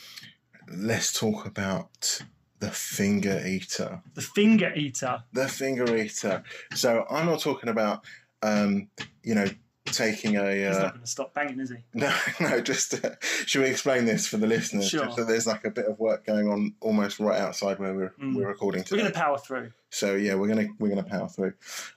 let's 0.71 1.17
talk 1.17 1.45
about 1.45 2.21
the 2.59 2.71
finger 2.71 3.41
eater. 3.45 4.01
The 4.13 4.21
finger 4.21 4.73
eater. 4.75 5.23
The 5.33 5.47
finger 5.47 5.95
eater. 5.95 6.43
So 6.73 7.05
I'm 7.09 7.25
not 7.25 7.39
talking 7.39 7.69
about, 7.69 8.03
um, 8.41 8.89
you 9.23 9.35
know, 9.35 9.47
taking 9.91 10.37
a. 10.37 10.53
He's 10.53 10.75
Uh, 10.77 10.81
not 10.83 10.91
going 10.93 11.01
to 11.01 11.07
stop 11.07 11.33
banging, 11.33 11.59
is 11.59 11.69
he? 11.69 11.77
no, 11.93 12.13
no. 12.39 12.61
Just 12.61 13.03
uh, 13.05 13.11
should 13.45 13.61
we 13.63 13.67
explain 13.69 14.05
this 14.05 14.27
for 14.27 14.37
the 14.37 14.47
listeners? 14.47 14.89
Sure. 14.89 15.05
Just 15.05 15.17
so 15.17 15.23
there's 15.25 15.47
like 15.47 15.65
a 15.65 15.71
bit 15.71 15.85
of 15.85 15.99
work 15.99 16.25
going 16.25 16.47
on 16.49 16.73
almost 16.81 17.19
right 17.19 17.39
outside 17.39 17.79
where 17.79 17.93
we're 17.93 18.13
Mm. 18.21 18.35
we're 18.35 18.47
recording 18.47 18.83
We're 18.89 18.97
going 18.97 19.11
to 19.11 19.17
power 19.17 19.37
through. 19.37 19.71
So 19.89 20.15
yeah, 20.15 20.35
we're 20.35 20.47
gonna 20.47 20.67
we're 20.79 20.89
gonna 20.89 21.03
power 21.03 21.27
through. 21.27 21.53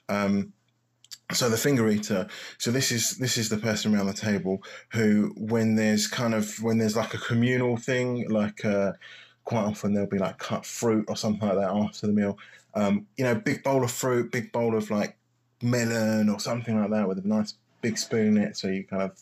Um, 0.08 0.52
so 1.32 1.48
the 1.48 1.56
finger 1.56 1.88
eater. 1.88 2.26
So 2.58 2.70
this 2.70 2.92
is 2.92 3.16
this 3.18 3.36
is 3.38 3.48
the 3.48 3.56
person 3.58 3.94
around 3.94 4.06
the 4.06 4.12
table 4.12 4.62
who, 4.92 5.32
when 5.38 5.76
there's 5.76 6.06
kind 6.06 6.34
of 6.34 6.62
when 6.62 6.78
there's 6.78 6.96
like 6.96 7.14
a 7.14 7.18
communal 7.18 7.76
thing, 7.76 8.28
like 8.28 8.64
uh, 8.64 8.92
quite 9.44 9.64
often 9.64 9.94
there'll 9.94 10.08
be 10.08 10.18
like 10.18 10.38
cut 10.38 10.66
fruit 10.66 11.06
or 11.08 11.16
something 11.16 11.48
like 11.48 11.58
that 11.58 11.70
after 11.70 12.06
the 12.06 12.12
meal. 12.12 12.38
Um, 12.74 13.06
you 13.16 13.24
know, 13.24 13.34
big 13.34 13.62
bowl 13.62 13.82
of 13.84 13.90
fruit, 13.90 14.30
big 14.30 14.52
bowl 14.52 14.76
of 14.76 14.90
like 14.90 15.16
melon 15.62 16.28
or 16.28 16.40
something 16.40 16.78
like 16.80 16.90
that 16.90 17.08
with 17.08 17.18
a 17.24 17.26
nice 17.28 17.54
big 17.82 17.98
spoon 17.98 18.36
in 18.36 18.42
it. 18.42 18.56
So 18.56 18.68
you 18.68 18.84
kind 18.84 19.02
of 19.02 19.20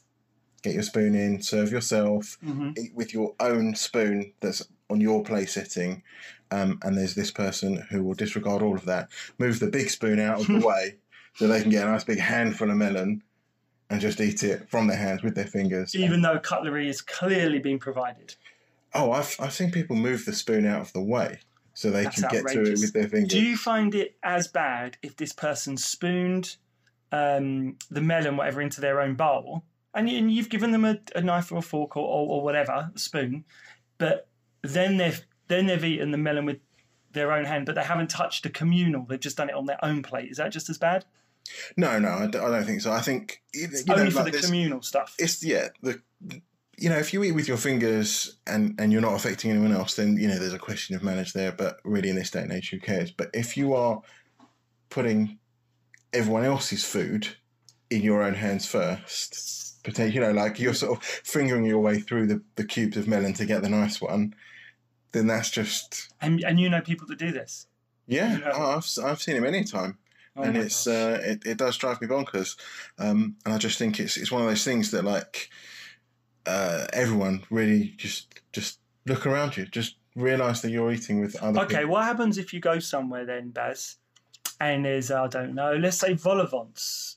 get 0.62 0.74
your 0.74 0.82
spoon 0.82 1.14
in, 1.14 1.42
serve 1.42 1.72
yourself, 1.72 2.38
hmm 2.42 2.70
eat 2.78 2.94
with 2.94 3.12
your 3.12 3.34
own 3.40 3.74
spoon 3.74 4.32
that's 4.40 4.62
on 4.88 5.00
your 5.00 5.24
plate 5.24 5.48
setting, 5.48 6.02
um, 6.52 6.78
and 6.82 6.96
there's 6.96 7.14
this 7.14 7.30
person 7.30 7.84
who 7.90 8.04
will 8.04 8.14
disregard 8.14 8.62
all 8.62 8.76
of 8.76 8.84
that, 8.84 9.08
move 9.38 9.58
the 9.58 9.66
big 9.66 9.90
spoon 9.90 10.20
out 10.20 10.40
of 10.40 10.46
the 10.46 10.66
way 10.66 10.96
so 11.34 11.48
they 11.48 11.60
can 11.60 11.70
get 11.70 11.86
a 11.86 11.90
nice 11.90 12.04
big 12.04 12.20
handful 12.20 12.70
of 12.70 12.76
melon 12.76 13.22
and 13.88 14.00
just 14.00 14.20
eat 14.20 14.44
it 14.44 14.68
from 14.70 14.86
their 14.86 14.96
hands 14.96 15.22
with 15.22 15.34
their 15.34 15.46
fingers. 15.46 15.94
Even 15.96 16.22
though 16.22 16.38
cutlery 16.38 16.88
is 16.88 17.00
clearly 17.02 17.58
being 17.58 17.78
provided. 17.78 18.36
oh, 18.94 19.10
I've, 19.10 19.34
I've 19.40 19.52
seen 19.52 19.72
people 19.72 19.96
move 19.96 20.24
the 20.24 20.32
spoon 20.32 20.64
out 20.64 20.80
of 20.80 20.92
the 20.92 21.02
way 21.02 21.40
so 21.74 21.90
they 21.90 22.04
That's 22.04 22.20
can 22.20 22.28
get 22.30 22.46
to 22.48 22.62
it 22.62 22.78
with 22.78 22.92
their 22.92 23.08
fingers. 23.08 23.30
Do 23.30 23.40
you 23.40 23.56
find 23.56 23.94
it 23.94 24.16
as 24.22 24.48
bad 24.48 24.96
if 25.02 25.16
this 25.16 25.32
person 25.32 25.76
spooned 25.76 26.56
um, 27.12 27.76
the 27.90 28.00
melon, 28.00 28.36
whatever, 28.36 28.60
into 28.60 28.80
their 28.80 29.00
own 29.00 29.14
bowl, 29.14 29.64
and, 29.94 30.08
you, 30.08 30.18
and 30.18 30.30
you've 30.32 30.48
given 30.48 30.70
them 30.70 30.84
a, 30.84 30.98
a 31.14 31.20
knife 31.20 31.50
or 31.52 31.58
a 31.58 31.62
fork 31.62 31.96
or, 31.96 32.04
or, 32.06 32.28
or 32.28 32.42
whatever, 32.42 32.90
a 32.94 32.98
spoon, 32.98 33.44
but 33.98 34.28
then 34.62 34.96
they've 34.96 35.24
then 35.48 35.66
they've 35.66 35.84
eaten 35.84 36.10
the 36.12 36.18
melon 36.18 36.44
with 36.46 36.58
their 37.12 37.32
own 37.32 37.44
hand, 37.44 37.66
but 37.66 37.74
they 37.74 37.82
haven't 37.82 38.08
touched 38.10 38.46
a 38.46 38.50
communal. 38.50 39.04
They've 39.04 39.18
just 39.18 39.36
done 39.36 39.48
it 39.48 39.54
on 39.56 39.66
their 39.66 39.84
own 39.84 40.02
plate. 40.02 40.30
Is 40.30 40.36
that 40.36 40.52
just 40.52 40.70
as 40.70 40.78
bad? 40.78 41.04
No, 41.76 41.98
no, 41.98 42.08
I, 42.08 42.26
d- 42.28 42.38
I 42.38 42.48
don't 42.50 42.64
think 42.64 42.82
so. 42.82 42.92
I 42.92 43.00
think 43.00 43.42
you 43.52 43.66
know, 43.86 43.94
Only 43.96 44.10
for 44.10 44.22
like 44.22 44.32
the 44.32 44.38
communal 44.38 44.82
stuff. 44.82 45.16
it's 45.18 45.42
yeah 45.44 45.68
the 45.82 46.00
you 46.76 46.88
know 46.88 46.96
if 46.98 47.12
you 47.12 47.24
eat 47.24 47.32
with 47.32 47.48
your 47.48 47.56
fingers 47.56 48.36
and 48.46 48.78
and 48.78 48.92
you're 48.92 49.00
not 49.02 49.14
affecting 49.14 49.50
anyone 49.50 49.72
else 49.72 49.96
then 49.96 50.16
you 50.16 50.28
know 50.28 50.38
there's 50.38 50.52
a 50.54 50.58
question 50.58 50.94
of 50.94 51.02
manners 51.02 51.32
there 51.32 51.50
but 51.50 51.78
really 51.84 52.08
in 52.10 52.14
this 52.16 52.30
day 52.30 52.42
and 52.42 52.52
age 52.52 52.70
who 52.70 52.78
cares 52.78 53.10
but 53.10 53.28
if 53.34 53.56
you 53.56 53.74
are 53.74 54.00
putting 54.88 55.38
everyone 56.12 56.44
else's 56.44 56.84
food 56.84 57.28
in 57.90 58.02
your 58.02 58.22
own 58.22 58.34
hands 58.34 58.66
first 58.66 59.82
potentially 59.82 60.14
you 60.14 60.20
know 60.20 60.32
like 60.32 60.58
you're 60.60 60.74
sort 60.74 60.96
of 60.98 61.02
fingering 61.04 61.64
your 61.64 61.78
way 61.80 61.98
through 62.00 62.26
the, 62.26 62.40
the 62.56 62.64
cubes 62.64 62.96
of 62.96 63.08
melon 63.08 63.32
to 63.32 63.46
get 63.46 63.62
the 63.62 63.68
nice 63.68 64.00
one 64.00 64.34
then 65.12 65.26
that's 65.26 65.50
just 65.50 66.12
And, 66.20 66.42
and 66.44 66.60
you 66.60 66.68
know 66.68 66.80
people 66.80 67.06
that 67.08 67.18
do 67.18 67.32
this. 67.32 67.66
yeah 68.06 68.38
Yeah. 68.38 68.52
oh, 68.54 68.76
I've, 68.76 69.04
I've 69.04 69.20
seen 69.22 69.36
it 69.36 69.40
many 69.42 69.64
time, 69.64 69.98
Oh 70.36 70.42
and 70.42 70.56
it's 70.56 70.86
gosh. 70.86 70.94
uh, 70.94 71.18
it, 71.22 71.46
it 71.46 71.58
does 71.58 71.76
drive 71.76 72.00
me 72.00 72.06
bonkers 72.06 72.56
um, 72.98 73.36
and 73.44 73.52
i 73.54 73.58
just 73.58 73.78
think 73.78 73.98
it's 73.98 74.16
it's 74.16 74.30
one 74.30 74.42
of 74.42 74.48
those 74.48 74.64
things 74.64 74.90
that 74.92 75.04
like 75.04 75.48
uh, 76.46 76.86
everyone 76.92 77.42
really 77.50 77.94
just 77.96 78.40
just 78.52 78.78
look 79.06 79.26
around 79.26 79.56
you 79.56 79.66
just 79.66 79.96
realize 80.16 80.62
that 80.62 80.70
you're 80.70 80.92
eating 80.92 81.20
with 81.20 81.36
other 81.42 81.60
people. 81.60 81.76
Okay, 81.76 81.84
what 81.84 82.04
happens 82.04 82.36
if 82.38 82.52
you 82.52 82.60
go 82.60 82.78
somewhere 82.80 83.24
then, 83.24 83.50
Baz, 83.50 83.96
and 84.60 84.84
there's, 84.84 85.10
I 85.10 85.26
don't 85.26 85.54
know, 85.54 85.74
let's 85.74 85.98
say 85.98 86.12
vol 86.12 86.40
au 86.40 86.46
vents, 86.46 87.16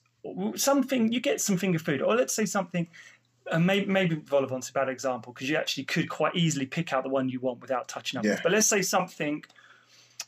something, 0.56 1.12
you 1.12 1.20
get 1.20 1.42
some 1.42 1.58
finger 1.58 1.80
food, 1.80 2.02
or 2.02 2.16
let's 2.16 2.34
say 2.34 2.46
something, 2.46 2.88
uh, 3.52 3.60
maybe, 3.60 3.86
maybe 3.86 4.16
vol 4.16 4.44
au 4.44 4.48
vents 4.48 4.68
is 4.68 4.70
a 4.72 4.74
bad 4.74 4.90
example 4.90 5.34
because 5.34 5.50
you 5.50 5.58
actually 5.58 5.84
could 5.84 6.10
quite 6.10 6.36
easily 6.36 6.66
pick 6.66 6.94
out 6.94 7.04
the 7.04 7.10
one 7.10 7.30
you 7.30 7.40
want 7.40 7.60
without 7.62 7.88
touching 7.88 8.18
up. 8.18 8.26
Yeah. 8.26 8.40
But 8.42 8.54
let's 8.54 8.68
say 8.68 8.82
something, 8.82 9.44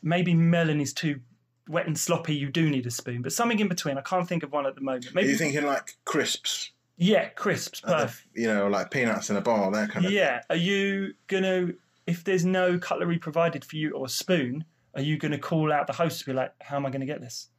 maybe 0.03 0.34
melon 0.34 0.81
is 0.81 0.93
too 0.93 1.22
wet 1.67 1.88
and 1.88 1.98
sloppy, 1.98 2.36
you 2.36 2.50
do 2.50 2.69
need 2.69 2.86
a 2.86 2.91
spoon, 2.91 3.22
but 3.22 3.31
something 3.34 3.60
in 3.60 3.67
between, 3.67 3.98
I 3.98 4.01
can't 4.01 4.27
think 4.27 4.43
of 4.43 4.51
one 4.51 4.67
at 4.67 4.75
the 4.75 4.81
moment. 4.81 5.07
are 5.07 5.12
Maybe, 5.15 5.29
you 5.29 5.38
thinking 5.38 5.65
like 5.65 5.95
crisps 6.05 6.72
yeah, 6.98 7.27
crisps, 7.29 7.81
uh, 7.84 8.03
perfect. 8.03 8.27
you 8.36 8.48
know 8.48 8.67
like 8.67 8.89
peanuts 8.89 9.29
in 9.29 9.36
a 9.36 9.41
bar 9.41 9.72
that 9.72 9.91
kind 9.91 10.05
of 10.05 10.12
Yeah. 10.12 10.41
Are 10.50 10.55
you 10.55 11.13
gonna 11.27 11.72
if 12.07 12.24
there's 12.24 12.45
no 12.45 12.77
cutlery 12.77 13.17
provided 13.17 13.65
for 13.65 13.75
you 13.75 13.91
or 13.91 14.05
a 14.05 14.10
spoon, 14.10 14.63
are 14.96 15.02
you 15.02 15.18
gonna 15.18 15.38
call 15.38 15.72
out 15.72 15.88
the 15.88 15.94
host 15.94 16.20
to 16.20 16.25
be 16.25 16.34
like, 16.34 16.54
How 16.62 16.78
am 16.78 16.86
I 16.86 16.90
gonna 16.90 17.06
get 17.06 17.22
this? 17.22 17.50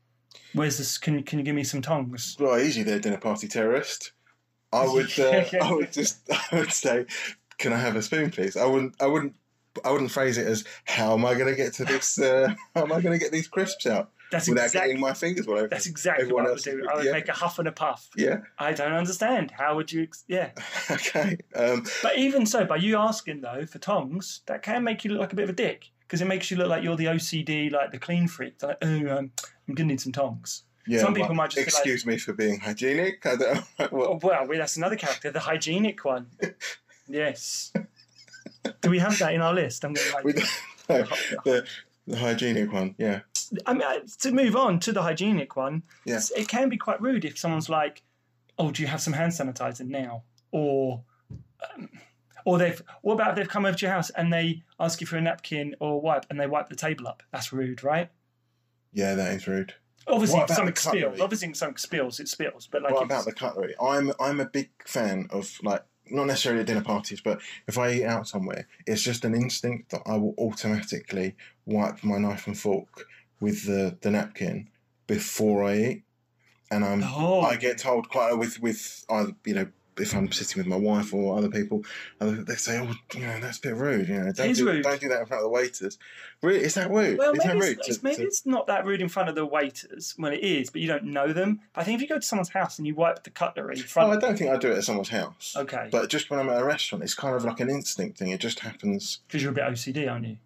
Where's 0.53 0.79
this 0.79 0.99
can 0.99 1.15
you 1.15 1.23
can 1.23 1.39
you 1.39 1.45
give 1.45 1.55
me 1.55 1.65
some 1.65 1.83
tongs? 1.83 2.37
well 2.39 2.59
easy 2.59 2.83
there 2.83 2.99
dinner 2.99 3.19
party 3.19 3.49
terrorist 3.49 4.13
i 4.73 4.87
would 4.93 5.19
uh, 5.19 5.45
i 5.63 5.73
would 5.73 5.93
just 5.93 6.31
i 6.53 6.59
would 6.59 6.73
say 6.73 7.07
can 7.59 7.73
i 7.73 7.79
have 7.79 7.97
a 7.97 8.03
spoon 8.03 8.31
please 8.31 8.57
i 8.57 8.65
wouldn't 8.65 8.95
i 9.01 9.07
wouldn't 9.07 9.35
I 9.85 9.91
wouldn't 9.91 10.11
phrase 10.11 10.39
it 10.39 10.47
as 10.47 10.65
how 10.85 11.13
am 11.13 11.25
I 11.25 11.35
going 11.35 11.49
to 11.49 11.55
get 11.55 11.75
to 11.75 11.85
this? 11.85 12.19
Uh, 12.19 12.55
how 12.75 12.83
am 12.83 12.93
I 12.93 13.01
going 13.01 13.13
to 13.13 13.23
get 13.23 13.33
these 13.33 13.49
crisps 13.49 13.87
out 13.87 14.11
That's 14.31 14.49
without 14.49 14.67
exactly 14.67 14.89
getting 14.89 15.01
my 15.03 15.13
fingers 15.13 15.47
all 15.47 15.59
over? 15.59 15.69
that's 15.69 15.87
exactly 15.87 16.33
what 16.33 16.47
I 16.47 16.51
would 16.51 16.63
do. 16.63 16.87
I 16.91 16.97
would 16.97 17.05
yeah. 17.05 17.13
make 17.13 17.29
a 17.29 17.33
huff 17.33 17.59
and 17.59 17.69
a 17.69 17.73
puff. 17.73 18.09
Yeah. 18.17 18.39
I 18.59 18.73
don't 18.73 18.93
understand. 18.93 19.51
How 19.51 19.77
would 19.77 19.93
you 19.93 20.05
ex- 20.05 20.25
yeah. 20.29 20.51
okay. 20.91 21.39
Um, 21.55 21.85
But 22.03 22.17
even 22.17 22.47
so, 22.47 22.65
by 22.65 22.77
you 22.77 22.97
asking 22.97 23.43
though 23.43 23.67
for 23.67 23.79
tongs, 23.79 24.41
that 24.47 24.63
can 24.63 24.83
make 24.83 25.05
you 25.05 25.11
look 25.11 25.21
like 25.21 25.33
a 25.33 25.37
bit 25.37 25.45
of 25.45 25.51
a 25.51 25.55
dick. 25.55 25.91
Because 26.07 26.21
it 26.21 26.27
makes 26.27 26.51
you 26.51 26.57
look 26.57 26.69
like 26.69 26.83
you're 26.85 26.97
the 26.97 27.07
OCD, 27.07 27.71
like 27.73 27.91
the 27.91 27.99
clean 27.99 28.29
freak. 28.29 28.63
Like, 28.63 28.79
oh, 28.83 29.09
um, 29.19 29.33
I'm 29.69 29.75
gonna 29.75 29.89
need 29.89 30.01
some 30.01 30.13
tongs. 30.13 30.63
yeah. 30.87 31.01
Some 31.01 31.15
people 31.15 31.31
well, 31.31 31.37
might 31.37 31.51
just 31.51 31.57
be 31.57 31.63
like- 31.63 31.69
excuse 31.87 32.07
me 32.07 32.17
for 32.19 32.33
being 32.33 32.61
hygienic. 32.61 33.25
I 33.27 33.37
don't. 33.37 33.65
Oh, 33.93 34.19
well, 34.23 34.47
that's 34.53 34.77
another 34.77 34.97
character, 34.97 35.31
the 35.31 35.41
hygienic 35.41 36.05
one. 36.05 36.29
yes. 37.09 37.73
Do 38.81 38.91
we 38.91 38.99
have 38.99 39.19
that 39.19 39.35
in 39.35 39.41
our 39.41 39.55
list? 39.55 39.85
I'm 39.85 39.95
going 39.95 40.07
to 40.11 40.23
we 40.25 40.33
like. 40.33 40.45
don't- 40.89 41.45
the, 41.45 41.67
the 42.07 42.17
hygienic 42.17 42.73
one. 42.73 42.95
Yeah. 42.99 43.21
I 43.65 43.73
mean, 43.75 43.83
uh, 43.83 43.99
to 44.21 44.33
move 44.33 44.57
on 44.57 44.79
to 44.81 44.93
the 44.93 45.03
hygienic 45.03 45.57
one, 45.57 45.83
Yeah. 46.05 46.21
it 46.37 46.49
can 46.49 46.69
be 46.69 46.77
quite 46.77 47.01
rude 47.01 47.25
if 47.25 47.39
someone's 47.39 47.69
like, 47.69 48.03
"Oh, 48.59 48.71
do 48.73 48.83
you 48.83 48.89
have 48.89 49.01
some 49.01 49.13
hand 49.13 49.33
sanitizer 49.33 49.87
now?" 49.87 50.23
Or, 50.53 51.03
um, 51.75 51.89
or 52.47 52.57
they've. 52.57 52.81
What 53.03 53.15
about 53.15 53.31
if 53.31 53.37
they've 53.37 53.49
come 53.49 53.67
over 53.67 53.77
to 53.77 53.85
your 53.85 53.93
house 53.93 54.09
and 54.11 54.33
they 54.33 54.63
ask 54.81 55.01
you 55.03 55.07
for 55.07 55.17
a 55.17 55.21
napkin 55.21 55.75
or 55.81 56.01
wipe 56.01 56.25
and 56.31 56.41
they 56.41 56.47
wipe 56.47 56.69
the 56.69 56.77
table 56.77 57.07
up? 57.07 57.23
That's 57.33 57.53
rude, 57.53 57.83
right? 57.85 58.09
Yeah, 58.93 59.15
that 59.17 59.35
is 59.35 59.47
rude. 59.47 59.75
Obviously, 60.07 60.41
if 60.41 60.51
something 60.51 60.77
spills. 60.77 61.21
Obviously, 61.21 61.49
if 61.49 61.57
something 61.57 61.77
spills, 61.77 62.21
it 62.21 62.29
spills. 62.29 62.69
But 62.71 62.83
like, 62.83 62.95
what 62.95 63.03
about 63.05 63.25
the 63.25 63.33
cutlery? 63.33 63.75
I'm 63.83 64.13
I'm 64.21 64.41
a 64.41 64.47
big 64.47 64.71
fan 64.87 65.27
of 65.31 65.59
like 65.63 65.83
not 66.09 66.29
necessarily 66.29 66.61
at 66.61 66.69
dinner 66.69 66.83
parties, 66.85 67.21
but 67.21 67.41
if 67.67 67.77
I 67.77 67.91
eat 67.91 68.05
out 68.05 68.29
somewhere, 68.29 68.69
it's 68.87 69.03
just 69.03 69.25
an 69.25 69.35
instinct 69.35 69.91
that 69.91 70.03
I 70.07 70.17
will 70.17 70.35
automatically 70.39 71.35
wipe 71.65 72.05
my 72.05 72.19
knife 72.19 72.47
and 72.47 72.57
fork 72.57 73.07
with 73.41 73.67
the, 73.67 73.99
the 74.01 74.13
napkin 74.13 74.69
before 75.09 75.65
I 75.65 75.77
eat. 75.79 76.03
And 76.71 76.85
I'm 76.85 77.03
Oh. 77.03 77.41
I 77.41 77.57
get 77.57 77.79
told 77.79 78.09
quite 78.09 78.35
with 78.35 78.61
with 78.61 79.05
either 79.11 79.33
you 79.45 79.55
know 79.55 79.67
if 79.99 80.15
I'm 80.15 80.31
sitting 80.33 80.61
with 80.61 80.67
my 80.67 80.77
wife 80.77 81.13
or 81.15 81.37
other 81.39 81.49
people, 81.49 81.83
they 82.21 82.55
say, 82.55 82.79
"Oh, 82.79 82.93
you 83.15 83.27
know, 83.27 83.41
that's 83.41 83.59
a 83.59 83.61
bit 83.63 83.77
rude. 83.77 84.09
You 84.09 84.21
know, 84.21 84.33
don't 84.33 84.53
do, 84.55 84.67
rude. 84.67 84.83
don't 84.85 85.01
do 85.01 85.09
that 85.09 85.21
in 85.21 85.27
front 85.27 85.41
of 85.41 85.45
the 85.45 85.49
waiters." 85.51 85.99
Really, 86.43 86.61
is 86.65 86.75
that 86.75 86.91
rude? 86.91 87.19
Well, 87.19 87.33
is 87.33 87.39
that 87.39 87.57
maybe, 87.57 87.61
rude? 87.61 87.79
it's, 87.87 87.97
to- 87.99 88.05
maybe 88.05 88.17
to- 88.17 88.23
it's 88.25 88.45
not 88.47 88.67
that 88.67 88.85
rude 88.85 89.01
in 89.01 89.09
front 89.09 89.29
of 89.29 89.35
the 89.35 89.47
waiters 89.47 90.15
when 90.17 90.33
it 90.33 90.41
is, 90.45 90.71
but 90.71 90.81
you 90.83 90.89
don't 90.89 91.05
know 91.05 91.33
them. 91.33 91.61
I 91.75 91.83
think 91.85 91.97
if 91.97 92.03
you 92.03 92.09
go 92.09 92.17
to 92.17 92.23
someone's 92.27 92.51
house 92.51 92.79
and 92.79 92.87
you 92.87 92.95
wipe 92.95 93.25
the 93.25 93.31
cutlery 93.31 93.77
in 93.79 93.83
front 93.85 94.11
Oh, 94.11 94.17
I 94.17 94.21
don't 94.21 94.37
think 94.39 94.51
I 94.51 94.57
do 94.59 94.71
it 94.71 94.77
at 94.79 94.85
someone's 94.85 95.09
house. 95.09 95.55
Okay. 95.57 95.89
But 95.91 96.11
just 96.11 96.29
when 96.31 96.39
I'm 96.41 96.49
at 96.51 96.61
a 96.61 96.65
restaurant, 96.65 97.03
it's 97.03 97.15
kind 97.15 97.35
of 97.35 97.45
like 97.45 97.61
an 97.61 97.71
instinct 97.71 98.19
thing. 98.19 98.29
It 98.29 98.41
just 98.41 98.61
happens. 98.61 99.21
because 99.27 99.43
you're 99.43 99.53
a 99.53 99.55
bit 99.55 99.65
OCD, 99.65 100.11
aren't 100.11 100.27
you? 100.27 100.37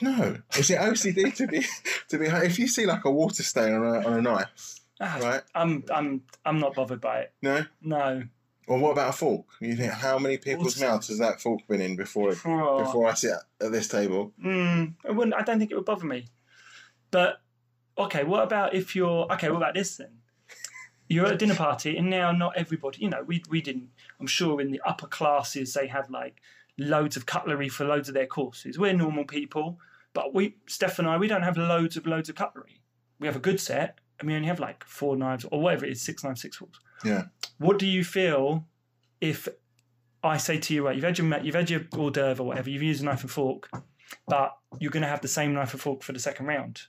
No, 0.00 0.36
is 0.56 0.70
it 0.70 0.78
OCD 0.78 1.34
to 1.36 1.46
be 1.48 1.64
to 2.08 2.18
be? 2.18 2.26
If 2.26 2.58
you 2.58 2.68
see 2.68 2.86
like 2.86 3.04
a 3.04 3.10
water 3.10 3.42
stain 3.42 3.72
on 3.74 3.82
a, 3.84 4.06
on 4.06 4.12
a 4.12 4.22
knife, 4.22 4.76
Ah, 5.00 5.18
right? 5.22 5.42
I'm 5.54 5.82
I'm 5.92 6.22
I'm 6.44 6.60
not 6.60 6.74
bothered 6.74 7.00
by 7.00 7.20
it. 7.20 7.32
No. 7.42 7.64
No. 7.82 8.22
Or 8.68 8.78
what 8.78 8.92
about 8.92 9.08
a 9.08 9.12
fork? 9.12 9.46
You 9.60 9.74
think 9.74 9.92
how 9.92 10.18
many 10.18 10.36
people's 10.36 10.76
Water 10.76 10.92
mouths 10.92 11.08
has 11.08 11.18
that 11.18 11.40
fork 11.40 11.66
been 11.66 11.80
in 11.80 11.96
before 11.96 12.30
it, 12.32 12.38
Oh, 12.44 12.84
before 12.84 13.08
I 13.08 13.14
sit 13.14 13.32
at 13.60 13.72
this 13.72 13.88
table? 13.88 14.32
mm, 14.44 14.92
I 15.08 15.10
wouldn't. 15.10 15.34
I 15.34 15.42
don't 15.42 15.58
think 15.58 15.70
it 15.70 15.74
would 15.74 15.86
bother 15.86 16.04
me. 16.06 16.26
But 17.10 17.40
okay, 17.96 18.24
what 18.24 18.42
about 18.44 18.74
if 18.74 18.94
you're 18.94 19.26
okay? 19.32 19.48
What 19.48 19.56
about 19.56 19.74
this 19.74 19.96
then? 19.96 20.10
You're 21.08 21.24
at 21.26 21.32
a 21.32 21.36
dinner 21.38 21.54
party, 21.54 21.96
and 21.96 22.10
now 22.10 22.30
not 22.32 22.56
everybody. 22.56 22.98
You 23.00 23.08
know, 23.08 23.22
we 23.22 23.42
we 23.48 23.62
didn't. 23.62 23.88
I'm 24.20 24.26
sure 24.26 24.60
in 24.60 24.70
the 24.70 24.80
upper 24.84 25.06
classes 25.06 25.72
they 25.72 25.86
have 25.86 26.10
like 26.10 26.36
loads 26.76 27.16
of 27.16 27.24
cutlery 27.24 27.70
for 27.70 27.86
loads 27.86 28.08
of 28.08 28.14
their 28.14 28.26
courses. 28.26 28.78
We're 28.78 28.92
normal 28.92 29.24
people, 29.24 29.78
but 30.12 30.34
we, 30.34 30.56
Steph 30.66 30.98
and 30.98 31.08
I, 31.08 31.16
we 31.16 31.26
don't 31.26 31.42
have 31.42 31.56
loads 31.56 31.96
of 31.96 32.06
loads 32.06 32.28
of 32.28 32.34
cutlery. 32.34 32.82
We 33.18 33.26
have 33.26 33.36
a 33.36 33.40
good 33.40 33.58
set, 33.60 33.98
and 34.18 34.28
we 34.28 34.34
only 34.34 34.48
have 34.48 34.60
like 34.60 34.84
four 34.84 35.16
knives 35.16 35.44
or 35.50 35.60
whatever 35.60 35.86
it 35.86 35.92
is, 35.92 36.02
six 36.02 36.24
knives, 36.24 36.42
six 36.42 36.56
forks. 36.56 36.78
Yeah. 37.04 37.24
What 37.58 37.78
do 37.78 37.86
you 37.86 38.04
feel 38.04 38.66
if 39.20 39.48
I 40.22 40.36
say 40.36 40.58
to 40.58 40.74
you, 40.74 40.86
right, 40.86 40.94
you've 40.94 41.04
had 41.04 41.18
your 41.18 41.38
you've 41.40 41.54
had 41.54 41.70
your 41.70 41.82
hors 41.96 42.10
d'oeuvre 42.10 42.42
or 42.42 42.46
whatever, 42.46 42.70
you've 42.70 42.82
used 42.82 43.02
a 43.02 43.04
knife 43.04 43.22
and 43.22 43.30
fork, 43.30 43.70
but 44.26 44.56
you're 44.78 44.90
going 44.90 45.02
to 45.02 45.08
have 45.08 45.20
the 45.20 45.28
same 45.28 45.54
knife 45.54 45.72
and 45.72 45.80
fork 45.80 46.02
for 46.02 46.12
the 46.12 46.18
second 46.18 46.46
round? 46.46 46.82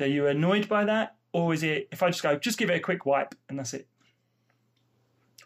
Are 0.00 0.06
you 0.06 0.26
annoyed 0.26 0.68
by 0.68 0.84
that, 0.84 1.16
or 1.32 1.54
is 1.54 1.62
it 1.62 1.88
if 1.92 2.02
I 2.02 2.08
just 2.08 2.22
go, 2.22 2.36
just 2.36 2.58
give 2.58 2.70
it 2.70 2.74
a 2.74 2.80
quick 2.80 3.06
wipe 3.06 3.34
and 3.48 3.58
that's 3.58 3.74
it? 3.74 3.88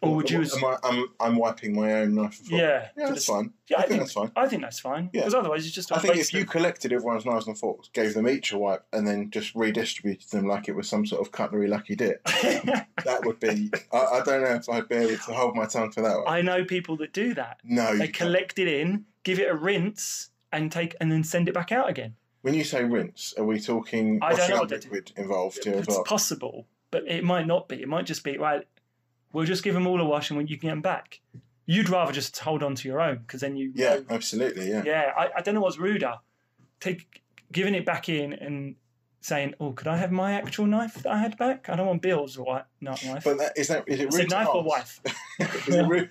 Or 0.01 0.15
would 0.15 0.29
you? 0.31 0.41
Am 0.41 0.63
I, 0.65 0.77
I'm 0.83 1.05
I'm 1.19 1.35
wiping 1.35 1.75
my 1.75 1.93
own 1.93 2.15
knife 2.15 2.39
and 2.39 2.47
fork. 2.49 2.61
yeah, 2.61 2.87
Yeah, 2.97 3.09
that's 3.09 3.25
fine. 3.25 3.51
Yeah, 3.69 3.79
I 3.79 3.85
think 3.85 3.99
that's 3.99 4.13
fine. 4.13 4.31
I 4.35 4.47
think 4.47 4.61
that's 4.61 4.79
fine 4.79 5.09
Yeah. 5.13 5.21
because 5.21 5.33
otherwise 5.33 5.65
you 5.65 5.71
just. 5.71 5.91
I 5.91 5.97
think 5.99 6.15
if 6.17 6.33
you 6.33 6.45
collected 6.45 6.93
everyone's 6.93 7.25
knives 7.25 7.47
and 7.47 7.57
forks, 7.57 7.89
gave 7.89 8.13
them 8.13 8.27
each 8.27 8.51
a 8.53 8.57
wipe, 8.57 8.85
and 8.93 9.07
then 9.07 9.29
just 9.29 9.53
redistributed 9.55 10.29
them 10.31 10.45
like 10.47 10.67
it 10.69 10.75
was 10.75 10.87
some 10.87 11.05
sort 11.05 11.21
of 11.21 11.31
cutlery 11.31 11.67
lucky 11.67 11.95
dip, 11.95 12.23
that 12.25 13.21
would 13.25 13.39
be. 13.39 13.71
I, 13.91 13.97
I 13.97 14.21
don't 14.25 14.41
know 14.43 14.55
if 14.55 14.69
I'd 14.69 14.87
be 14.87 14.95
able 14.95 15.17
to 15.17 15.33
hold 15.33 15.55
my 15.55 15.65
tongue 15.65 15.91
for 15.91 16.01
that 16.01 16.15
one. 16.17 16.25
I 16.27 16.41
know 16.41 16.63
people 16.65 16.97
that 16.97 17.13
do 17.13 17.33
that. 17.35 17.59
no, 17.63 17.87
They 17.97 18.05
you 18.05 18.11
can't. 18.11 18.13
collect 18.13 18.59
it 18.59 18.67
in, 18.67 19.05
give 19.23 19.39
it 19.39 19.49
a 19.49 19.55
rinse, 19.55 20.29
and 20.51 20.71
take 20.71 20.95
and 21.01 21.11
then 21.11 21.23
send 21.23 21.47
it 21.47 21.53
back 21.53 21.71
out 21.71 21.89
again. 21.89 22.15
when 22.41 22.53
you 22.53 22.63
say 22.63 22.83
rinse, 22.83 23.33
are 23.37 23.43
we 23.43 23.59
talking 23.59 24.19
I 24.21 24.33
don't 24.33 24.49
know 24.49 24.59
what 24.61 24.71
liquid 24.71 25.11
involved 25.17 25.63
here 25.63 25.73
as 25.73 25.79
It's 25.81 25.89
well? 25.89 26.03
possible, 26.03 26.67
but 26.91 27.03
it 27.07 27.23
might 27.23 27.45
not 27.47 27.67
be. 27.69 27.81
It 27.81 27.87
might 27.87 28.05
just 28.05 28.23
be 28.23 28.37
right. 28.37 28.65
We'll 29.31 29.45
just 29.45 29.63
give 29.63 29.73
them 29.73 29.87
all 29.87 30.01
a 30.01 30.05
wash, 30.05 30.29
and 30.29 30.37
when 30.37 30.47
you 30.47 30.57
can 30.57 30.69
get 30.69 30.73
them 30.73 30.81
back, 30.81 31.19
you'd 31.65 31.89
rather 31.89 32.11
just 32.11 32.37
hold 32.39 32.63
on 32.63 32.75
to 32.75 32.87
your 32.87 32.99
own 32.99 33.17
because 33.19 33.41
then 33.41 33.55
you. 33.55 33.71
Yeah, 33.75 33.99
absolutely. 34.09 34.69
Yeah. 34.69 34.83
yeah. 34.85 35.11
I, 35.15 35.29
I 35.37 35.41
don't 35.41 35.53
know 35.53 35.61
what's 35.61 35.77
ruder, 35.77 36.15
take 36.79 37.21
giving 37.51 37.75
it 37.75 37.85
back 37.85 38.09
in 38.09 38.33
and 38.33 38.75
saying, 39.21 39.53
"Oh, 39.59 39.71
could 39.71 39.87
I 39.87 39.97
have 39.97 40.11
my 40.11 40.33
actual 40.33 40.65
knife 40.65 40.95
that 40.95 41.11
I 41.11 41.19
had 41.19 41.37
back? 41.37 41.69
I 41.69 41.75
don't 41.75 41.87
want 41.87 42.01
Bill's 42.01 42.35
wi- 42.35 42.63
not 42.81 43.03
knife." 43.05 43.23
But 43.23 43.37
that, 43.37 43.53
is 43.55 43.67
that 43.67 43.83
is 43.87 43.99
it 43.99 44.13
rude 44.13 44.29
knife 44.29 44.47
or 44.47 44.63
wife? 44.63 44.99
is, 45.67 45.75
it 45.75 45.87
rude, 45.87 46.09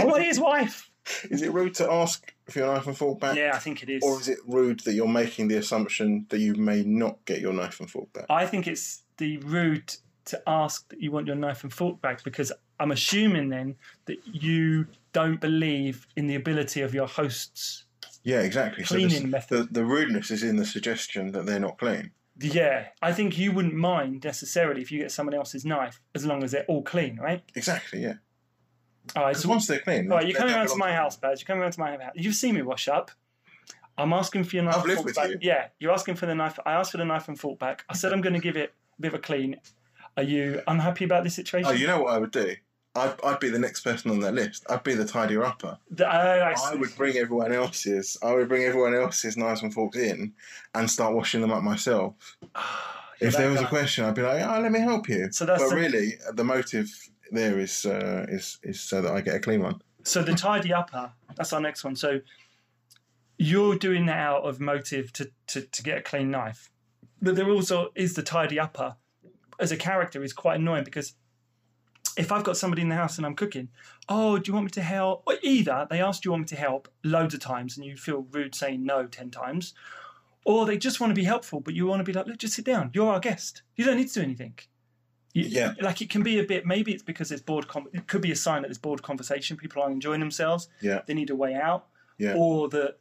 I 0.00 0.04
want 0.04 0.24
his 0.24 0.40
wife. 0.40 0.90
is 1.30 1.42
it 1.42 1.52
rude 1.52 1.74
to 1.74 1.90
ask 1.90 2.32
for 2.48 2.58
your 2.58 2.74
knife 2.74 2.86
and 2.86 2.96
fork 2.96 3.20
back? 3.20 3.36
Yeah, 3.36 3.52
I 3.54 3.58
think 3.58 3.82
it 3.82 3.88
is. 3.88 4.02
Or 4.02 4.20
is 4.20 4.28
it 4.28 4.38
rude 4.46 4.80
that 4.80 4.94
you're 4.94 5.08
making 5.08 5.48
the 5.48 5.56
assumption 5.56 6.26
that 6.30 6.38
you 6.38 6.54
may 6.54 6.82
not 6.82 7.24
get 7.24 7.40
your 7.40 7.52
knife 7.52 7.80
and 7.80 7.90
fork 7.90 8.12
back? 8.12 8.26
I 8.28 8.46
think 8.46 8.66
it's 8.66 9.02
the 9.18 9.38
rude 9.38 9.94
to 10.26 10.42
ask 10.46 10.88
that 10.90 11.00
you 11.00 11.10
want 11.10 11.26
your 11.26 11.36
knife 11.36 11.62
and 11.62 11.72
fork 11.72 12.00
back 12.00 12.22
because 12.24 12.52
I'm 12.78 12.92
assuming 12.92 13.48
then 13.48 13.76
that 14.06 14.18
you 14.26 14.86
don't 15.12 15.40
believe 15.40 16.06
in 16.16 16.26
the 16.26 16.34
ability 16.34 16.82
of 16.82 16.94
your 16.94 17.06
hosts. 17.06 17.84
Yeah, 18.22 18.40
exactly. 18.40 18.84
Cleaning 18.84 19.08
this- 19.08 19.24
method. 19.24 19.68
The, 19.68 19.80
the 19.80 19.84
rudeness 19.84 20.30
is 20.30 20.42
in 20.42 20.56
the 20.56 20.66
suggestion 20.66 21.32
that 21.32 21.46
they're 21.46 21.60
not 21.60 21.78
clean. 21.78 22.10
Yeah, 22.42 22.86
I 23.02 23.12
think 23.12 23.36
you 23.38 23.52
wouldn't 23.52 23.74
mind 23.74 24.24
necessarily 24.24 24.80
if 24.80 24.90
you 24.90 24.98
get 25.00 25.12
someone 25.12 25.34
else's 25.34 25.66
knife 25.66 26.00
as 26.14 26.24
long 26.24 26.42
as 26.42 26.52
they're 26.52 26.64
all 26.68 26.82
clean, 26.82 27.18
right? 27.18 27.42
Exactly, 27.54 28.00
yeah. 28.02 28.14
All 29.14 29.24
right, 29.24 29.36
so 29.36 29.48
once 29.48 29.66
they're 29.66 29.80
clean, 29.80 30.10
all 30.10 30.18
right, 30.18 30.26
you're 30.26 30.38
coming 30.38 30.54
around 30.54 30.68
to 30.68 30.76
my 30.76 30.92
house, 30.92 31.16
Baz. 31.16 31.40
You're 31.40 31.46
coming 31.46 31.62
around 31.62 31.72
to 31.72 31.80
my 31.80 31.90
house. 31.90 32.12
You've 32.14 32.34
seen 32.34 32.54
me 32.54 32.62
wash 32.62 32.88
up. 32.88 33.10
I'm 33.98 34.14
asking 34.14 34.44
for 34.44 34.56
your 34.56 34.64
knife 34.64 34.76
I've 34.76 34.80
and 34.80 34.88
lived 34.88 34.98
fork 34.98 35.06
with 35.06 35.16
back. 35.16 35.28
you. 35.30 35.38
Yeah, 35.42 35.66
you're 35.78 35.92
asking 35.92 36.14
for 36.14 36.24
the 36.24 36.34
knife. 36.34 36.58
I 36.64 36.72
asked 36.72 36.92
for 36.92 36.98
the 36.98 37.04
knife 37.04 37.28
and 37.28 37.38
fork 37.38 37.58
back. 37.58 37.84
I 37.90 37.94
said 37.94 38.12
I'm 38.12 38.22
going 38.22 38.34
to 38.34 38.40
give 38.40 38.56
it 38.56 38.72
a 38.98 39.02
bit 39.02 39.08
of 39.08 39.14
a 39.18 39.22
clean. 39.22 39.56
Are 40.20 40.22
you 40.22 40.60
unhappy 40.66 41.06
about 41.06 41.24
this 41.24 41.34
situation? 41.34 41.70
Oh, 41.70 41.72
you 41.72 41.86
know 41.86 42.02
what 42.02 42.12
I 42.12 42.18
would 42.18 42.30
do? 42.30 42.54
I'd, 42.94 43.14
I'd 43.24 43.40
be 43.40 43.48
the 43.48 43.58
next 43.58 43.80
person 43.80 44.10
on 44.10 44.20
that 44.20 44.34
list. 44.34 44.66
I'd 44.68 44.82
be 44.82 44.92
the 44.92 45.06
tidier 45.06 45.42
upper. 45.42 45.78
The- 45.90 46.06
oh, 46.06 46.10
I 46.10 46.54
I 46.72 46.74
would 46.74 46.94
bring 46.94 47.16
everyone 47.16 47.52
else's. 47.52 48.18
I 48.22 48.34
would 48.34 48.46
bring 48.46 48.64
everyone 48.64 48.94
else's 48.94 49.38
knives 49.38 49.62
and 49.62 49.72
forks 49.72 49.96
in, 49.96 50.34
and 50.74 50.90
start 50.90 51.14
washing 51.14 51.40
them 51.40 51.52
up 51.52 51.62
myself. 51.62 52.36
If 53.22 53.36
there 53.36 53.50
was 53.50 53.60
guy. 53.60 53.66
a 53.66 53.68
question, 53.68 54.06
I'd 54.06 54.14
be 54.14 54.22
like, 54.22 54.42
"Oh, 54.42 54.60
let 54.62 54.72
me 54.72 54.80
help 54.80 55.06
you." 55.06 55.30
So 55.30 55.44
that's 55.44 55.62
but 55.62 55.68
the- 55.68 55.76
really, 55.76 56.14
the 56.32 56.42
motive 56.42 56.88
there 57.30 57.58
is 57.58 57.84
uh, 57.84 58.24
is 58.30 58.58
is 58.62 58.80
so 58.80 59.02
that 59.02 59.12
I 59.12 59.20
get 59.20 59.34
a 59.34 59.40
clean 59.40 59.60
one. 59.60 59.82
So 60.04 60.22
the 60.22 60.34
tidy 60.34 60.72
upper, 60.72 61.12
that's 61.36 61.52
our 61.52 61.60
next 61.60 61.84
one. 61.84 61.96
So 61.96 62.20
you're 63.36 63.76
doing 63.76 64.06
that 64.06 64.16
out 64.18 64.44
of 64.44 64.58
motive 64.58 65.12
to, 65.14 65.30
to, 65.48 65.60
to 65.60 65.82
get 65.82 65.98
a 65.98 66.02
clean 66.02 66.30
knife. 66.30 66.70
But 67.20 67.36
there 67.36 67.50
also 67.50 67.90
is 67.94 68.14
the 68.14 68.22
tidy 68.22 68.58
upper 68.58 68.96
as 69.60 69.70
a 69.72 69.76
character 69.76 70.22
is 70.22 70.32
quite 70.32 70.58
annoying 70.60 70.84
because 70.84 71.14
if 72.16 72.32
I've 72.32 72.42
got 72.44 72.56
somebody 72.56 72.82
in 72.82 72.88
the 72.88 72.94
house 72.96 73.16
and 73.18 73.26
I'm 73.26 73.36
cooking, 73.36 73.68
oh, 74.08 74.38
do 74.38 74.48
you 74.48 74.54
want 74.54 74.64
me 74.66 74.70
to 74.72 74.82
help? 74.82 75.22
Or 75.26 75.34
either 75.42 75.86
they 75.88 76.00
ask, 76.00 76.22
do 76.22 76.26
you 76.26 76.30
want 76.32 76.42
me 76.42 76.46
to 76.48 76.56
help 76.56 76.88
loads 77.04 77.34
of 77.34 77.40
times 77.40 77.76
and 77.76 77.86
you 77.86 77.96
feel 77.96 78.26
rude 78.32 78.54
saying 78.54 78.84
no 78.84 79.06
10 79.06 79.30
times, 79.30 79.74
or 80.44 80.66
they 80.66 80.76
just 80.76 81.00
want 81.00 81.10
to 81.10 81.14
be 81.14 81.24
helpful, 81.24 81.60
but 81.60 81.74
you 81.74 81.86
want 81.86 82.00
to 82.00 82.04
be 82.04 82.12
like, 82.12 82.26
look, 82.26 82.38
just 82.38 82.54
sit 82.54 82.64
down. 82.64 82.90
You're 82.94 83.12
our 83.12 83.20
guest. 83.20 83.62
You 83.76 83.84
don't 83.84 83.96
need 83.96 84.08
to 84.08 84.14
do 84.14 84.22
anything. 84.22 84.54
You- 85.34 85.44
Yeah. 85.44 85.74
Like 85.80 86.02
it 86.02 86.10
can 86.10 86.22
be 86.24 86.40
a 86.40 86.44
bit, 86.44 86.66
maybe 86.66 86.92
it's 86.92 87.02
because 87.04 87.28
there's 87.28 87.42
bored, 87.42 87.68
com- 87.68 87.88
it 87.92 88.08
could 88.08 88.22
be 88.22 88.32
a 88.32 88.36
sign 88.36 88.62
that 88.62 88.68
there's 88.68 88.78
bored 88.78 89.02
conversation. 89.02 89.56
People 89.56 89.80
aren't 89.82 89.94
enjoying 89.94 90.20
themselves. 90.20 90.68
Yeah. 90.80 91.02
They 91.06 91.14
need 91.14 91.30
a 91.30 91.36
way 91.36 91.54
out. 91.54 91.86
Yeah. 92.18 92.34
Or 92.36 92.68
that 92.70 92.98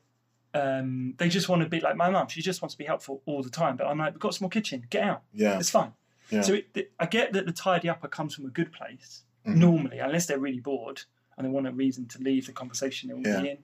um, 0.53 1.15
they 1.17 1.29
just 1.29 1.49
want 1.49 1.61
to 1.63 1.69
be 1.69 1.79
like 1.79 1.95
my 1.95 2.09
mum. 2.09 2.27
She 2.27 2.41
just 2.41 2.61
wants 2.61 2.73
to 2.75 2.77
be 2.77 2.85
helpful 2.85 3.21
all 3.25 3.41
the 3.43 3.49
time. 3.49 3.75
But 3.77 3.87
I'm 3.87 3.97
like, 3.97 4.13
we've 4.13 4.19
got 4.19 4.29
a 4.31 4.37
small 4.37 4.49
kitchen. 4.49 4.85
Get 4.89 5.03
out. 5.03 5.23
Yeah, 5.33 5.57
It's 5.59 5.69
fine. 5.69 5.93
Yeah. 6.29 6.41
So 6.41 6.53
it, 6.53 6.73
th- 6.73 6.89
I 6.99 7.05
get 7.05 7.33
that 7.33 7.45
the 7.45 7.51
tidy 7.51 7.89
upper 7.89 8.07
comes 8.07 8.35
from 8.35 8.45
a 8.45 8.49
good 8.49 8.71
place 8.71 9.23
Mhm. 9.47 9.55
normally, 9.55 9.99
unless 9.99 10.25
they're 10.25 10.39
really 10.39 10.59
bored 10.59 11.01
and 11.37 11.45
they 11.45 11.49
want 11.51 11.67
a 11.67 11.71
reason 11.71 12.07
to 12.07 12.19
leave 12.21 12.45
the 12.45 12.51
conversation 12.51 13.07
they 13.07 13.13
want 13.13 13.25
to 13.25 13.31
Yeah. 13.31 13.41
be 13.41 13.49
in. 13.49 13.57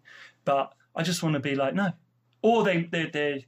But 0.45 0.73
I 0.95 1.03
just 1.03 1.21
want 1.23 1.33
to 1.33 1.39
be 1.39 1.55
like, 1.55 1.73
no. 1.75 1.91
Or 2.41 2.63
they 2.63 2.83
they 2.83 3.05
they 3.07 3.45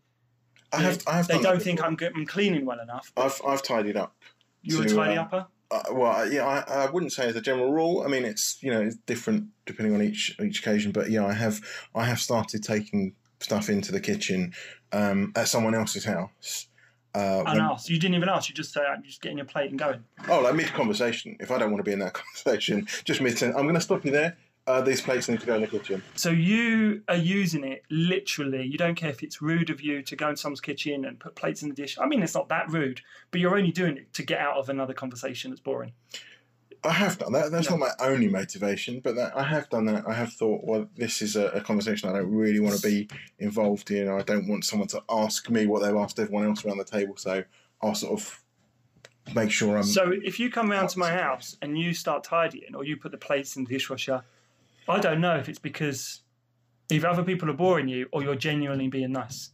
I 0.73 0.81
have. 0.81 1.01
I 1.07 1.17
have 1.17 1.27
they 1.27 1.39
don't 1.41 1.61
think. 1.61 1.81
I'm 1.81 1.95
good, 1.95 2.11
I'm 2.15 2.25
cleaning 2.25 2.65
well 2.65 2.79
enough. 2.79 3.11
I've 3.15 3.39
I've 3.47 3.63
tidied 3.63 3.95
up. 3.95 4.15
You're 4.63 4.83
a 4.83 4.89
tidy 4.89 5.17
um, 5.17 5.25
upper. 5.25 5.47
Uh, 5.69 5.83
well, 5.91 6.31
yeah, 6.31 6.45
I, 6.45 6.85
I 6.85 6.89
wouldn't 6.89 7.11
say 7.13 7.27
as 7.27 7.35
a 7.35 7.41
general 7.41 7.71
rule. 7.71 8.01
I 8.03 8.07
mean, 8.07 8.25
it's 8.25 8.57
you 8.61 8.71
know 8.71 8.81
it's 8.81 8.95
different 9.05 9.47
depending 9.65 9.95
on 9.95 10.01
each 10.01 10.35
each 10.41 10.59
occasion. 10.59 10.91
But 10.91 11.09
yeah, 11.09 11.25
I 11.25 11.33
have 11.33 11.61
I 11.95 12.05
have 12.05 12.19
started 12.19 12.63
taking 12.63 13.13
stuff 13.39 13.69
into 13.69 13.91
the 13.91 13.99
kitchen 14.01 14.53
um, 14.91 15.31
at 15.35 15.47
someone 15.47 15.75
else's 15.75 16.03
house. 16.05 16.67
Uh, 17.17 17.43
when- 17.43 17.57
Unasked. 17.57 17.89
You 17.89 17.99
didn't 17.99 18.15
even 18.15 18.29
ask. 18.29 18.49
You 18.49 18.55
just 18.55 18.73
say, 18.73 18.81
I'm 18.81 19.03
just 19.03 19.21
getting 19.21 19.37
your 19.37 19.47
plate 19.47 19.69
and 19.69 19.79
going. 19.79 20.03
oh, 20.29 20.41
like 20.41 20.55
mid 20.55 20.67
conversation. 20.67 21.35
If 21.39 21.51
I 21.51 21.57
don't 21.57 21.71
want 21.71 21.79
to 21.79 21.89
be 21.89 21.93
in 21.93 21.99
that 21.99 22.13
conversation, 22.21 22.87
just 23.03 23.21
mid. 23.21 23.41
I'm 23.41 23.51
going 23.63 23.73
to 23.75 23.81
stop 23.81 24.05
you 24.05 24.11
there. 24.11 24.37
Uh, 24.67 24.81
these 24.81 24.99
plates 25.01 25.29
need 25.29 25.39
to 25.39 25.45
go 25.45 25.55
in 25.55 25.61
the 25.61 25.67
kitchen. 25.67 26.03
So 26.15 26.29
you 26.29 27.01
are 27.07 27.15
using 27.15 27.63
it 27.63 27.83
literally. 27.89 28.65
You 28.65 28.77
don't 28.77 28.95
care 28.95 29.09
if 29.09 29.23
it's 29.23 29.41
rude 29.41 29.69
of 29.69 29.79
you 29.79 30.01
to 30.01 30.15
go 30.17 30.29
in 30.29 30.35
someone's 30.35 30.59
kitchen 30.59 31.05
and 31.05 31.17
put 31.17 31.35
plates 31.35 31.63
in 31.63 31.69
the 31.69 31.75
dish. 31.75 31.97
I 31.97 32.05
mean, 32.05 32.21
it's 32.21 32.35
not 32.35 32.49
that 32.49 32.69
rude, 32.69 32.99
but 33.31 33.39
you're 33.39 33.57
only 33.57 33.71
doing 33.71 33.95
it 33.95 34.13
to 34.15 34.23
get 34.23 34.39
out 34.39 34.57
of 34.57 34.67
another 34.67 34.93
conversation 34.93 35.51
that's 35.51 35.61
boring. 35.61 35.93
I 36.83 36.91
have 36.91 37.17
done 37.17 37.33
that. 37.33 37.51
That's 37.51 37.69
not 37.69 37.79
my 37.79 37.91
only 37.99 38.27
motivation, 38.27 38.99
but 38.99 39.15
that, 39.15 39.35
I 39.35 39.43
have 39.43 39.69
done 39.69 39.85
that. 39.85 40.07
I 40.07 40.13
have 40.13 40.33
thought, 40.33 40.63
well, 40.63 40.87
this 40.95 41.21
is 41.21 41.35
a, 41.35 41.47
a 41.47 41.61
conversation 41.61 42.09
I 42.09 42.13
don't 42.13 42.31
really 42.31 42.59
want 42.59 42.75
to 42.75 42.87
be 42.87 43.09
involved 43.39 43.91
in. 43.91 44.07
I 44.07 44.21
don't 44.21 44.47
want 44.47 44.65
someone 44.65 44.87
to 44.89 45.03
ask 45.09 45.49
me 45.49 45.65
what 45.65 45.81
they've 45.81 45.95
asked 45.95 46.19
everyone 46.19 46.45
else 46.45 46.63
around 46.63 46.77
the 46.77 46.85
table. 46.85 47.15
So 47.17 47.43
I'll 47.81 47.95
sort 47.95 48.19
of 48.19 48.43
make 49.35 49.51
sure 49.51 49.77
I'm. 49.77 49.83
So 49.83 50.11
if 50.11 50.39
you 50.39 50.49
come 50.49 50.69
round 50.69 50.89
to 50.89 50.99
my 50.99 51.11
house 51.11 51.57
and 51.61 51.77
you 51.77 51.93
start 51.93 52.23
tidying, 52.23 52.75
or 52.75 52.85
you 52.85 52.97
put 52.97 53.11
the 53.11 53.17
plates 53.17 53.55
in 53.55 53.63
the 53.63 53.69
dishwasher, 53.69 54.23
I 54.87 54.99
don't 54.99 55.19
know 55.19 55.35
if 55.35 55.49
it's 55.49 55.59
because 55.59 56.21
either 56.89 57.07
other 57.07 57.23
people 57.23 57.49
are 57.49 57.53
boring 57.53 57.87
you 57.87 58.07
or 58.11 58.23
you're 58.23 58.35
genuinely 58.35 58.87
being 58.87 59.11
nice. 59.11 59.49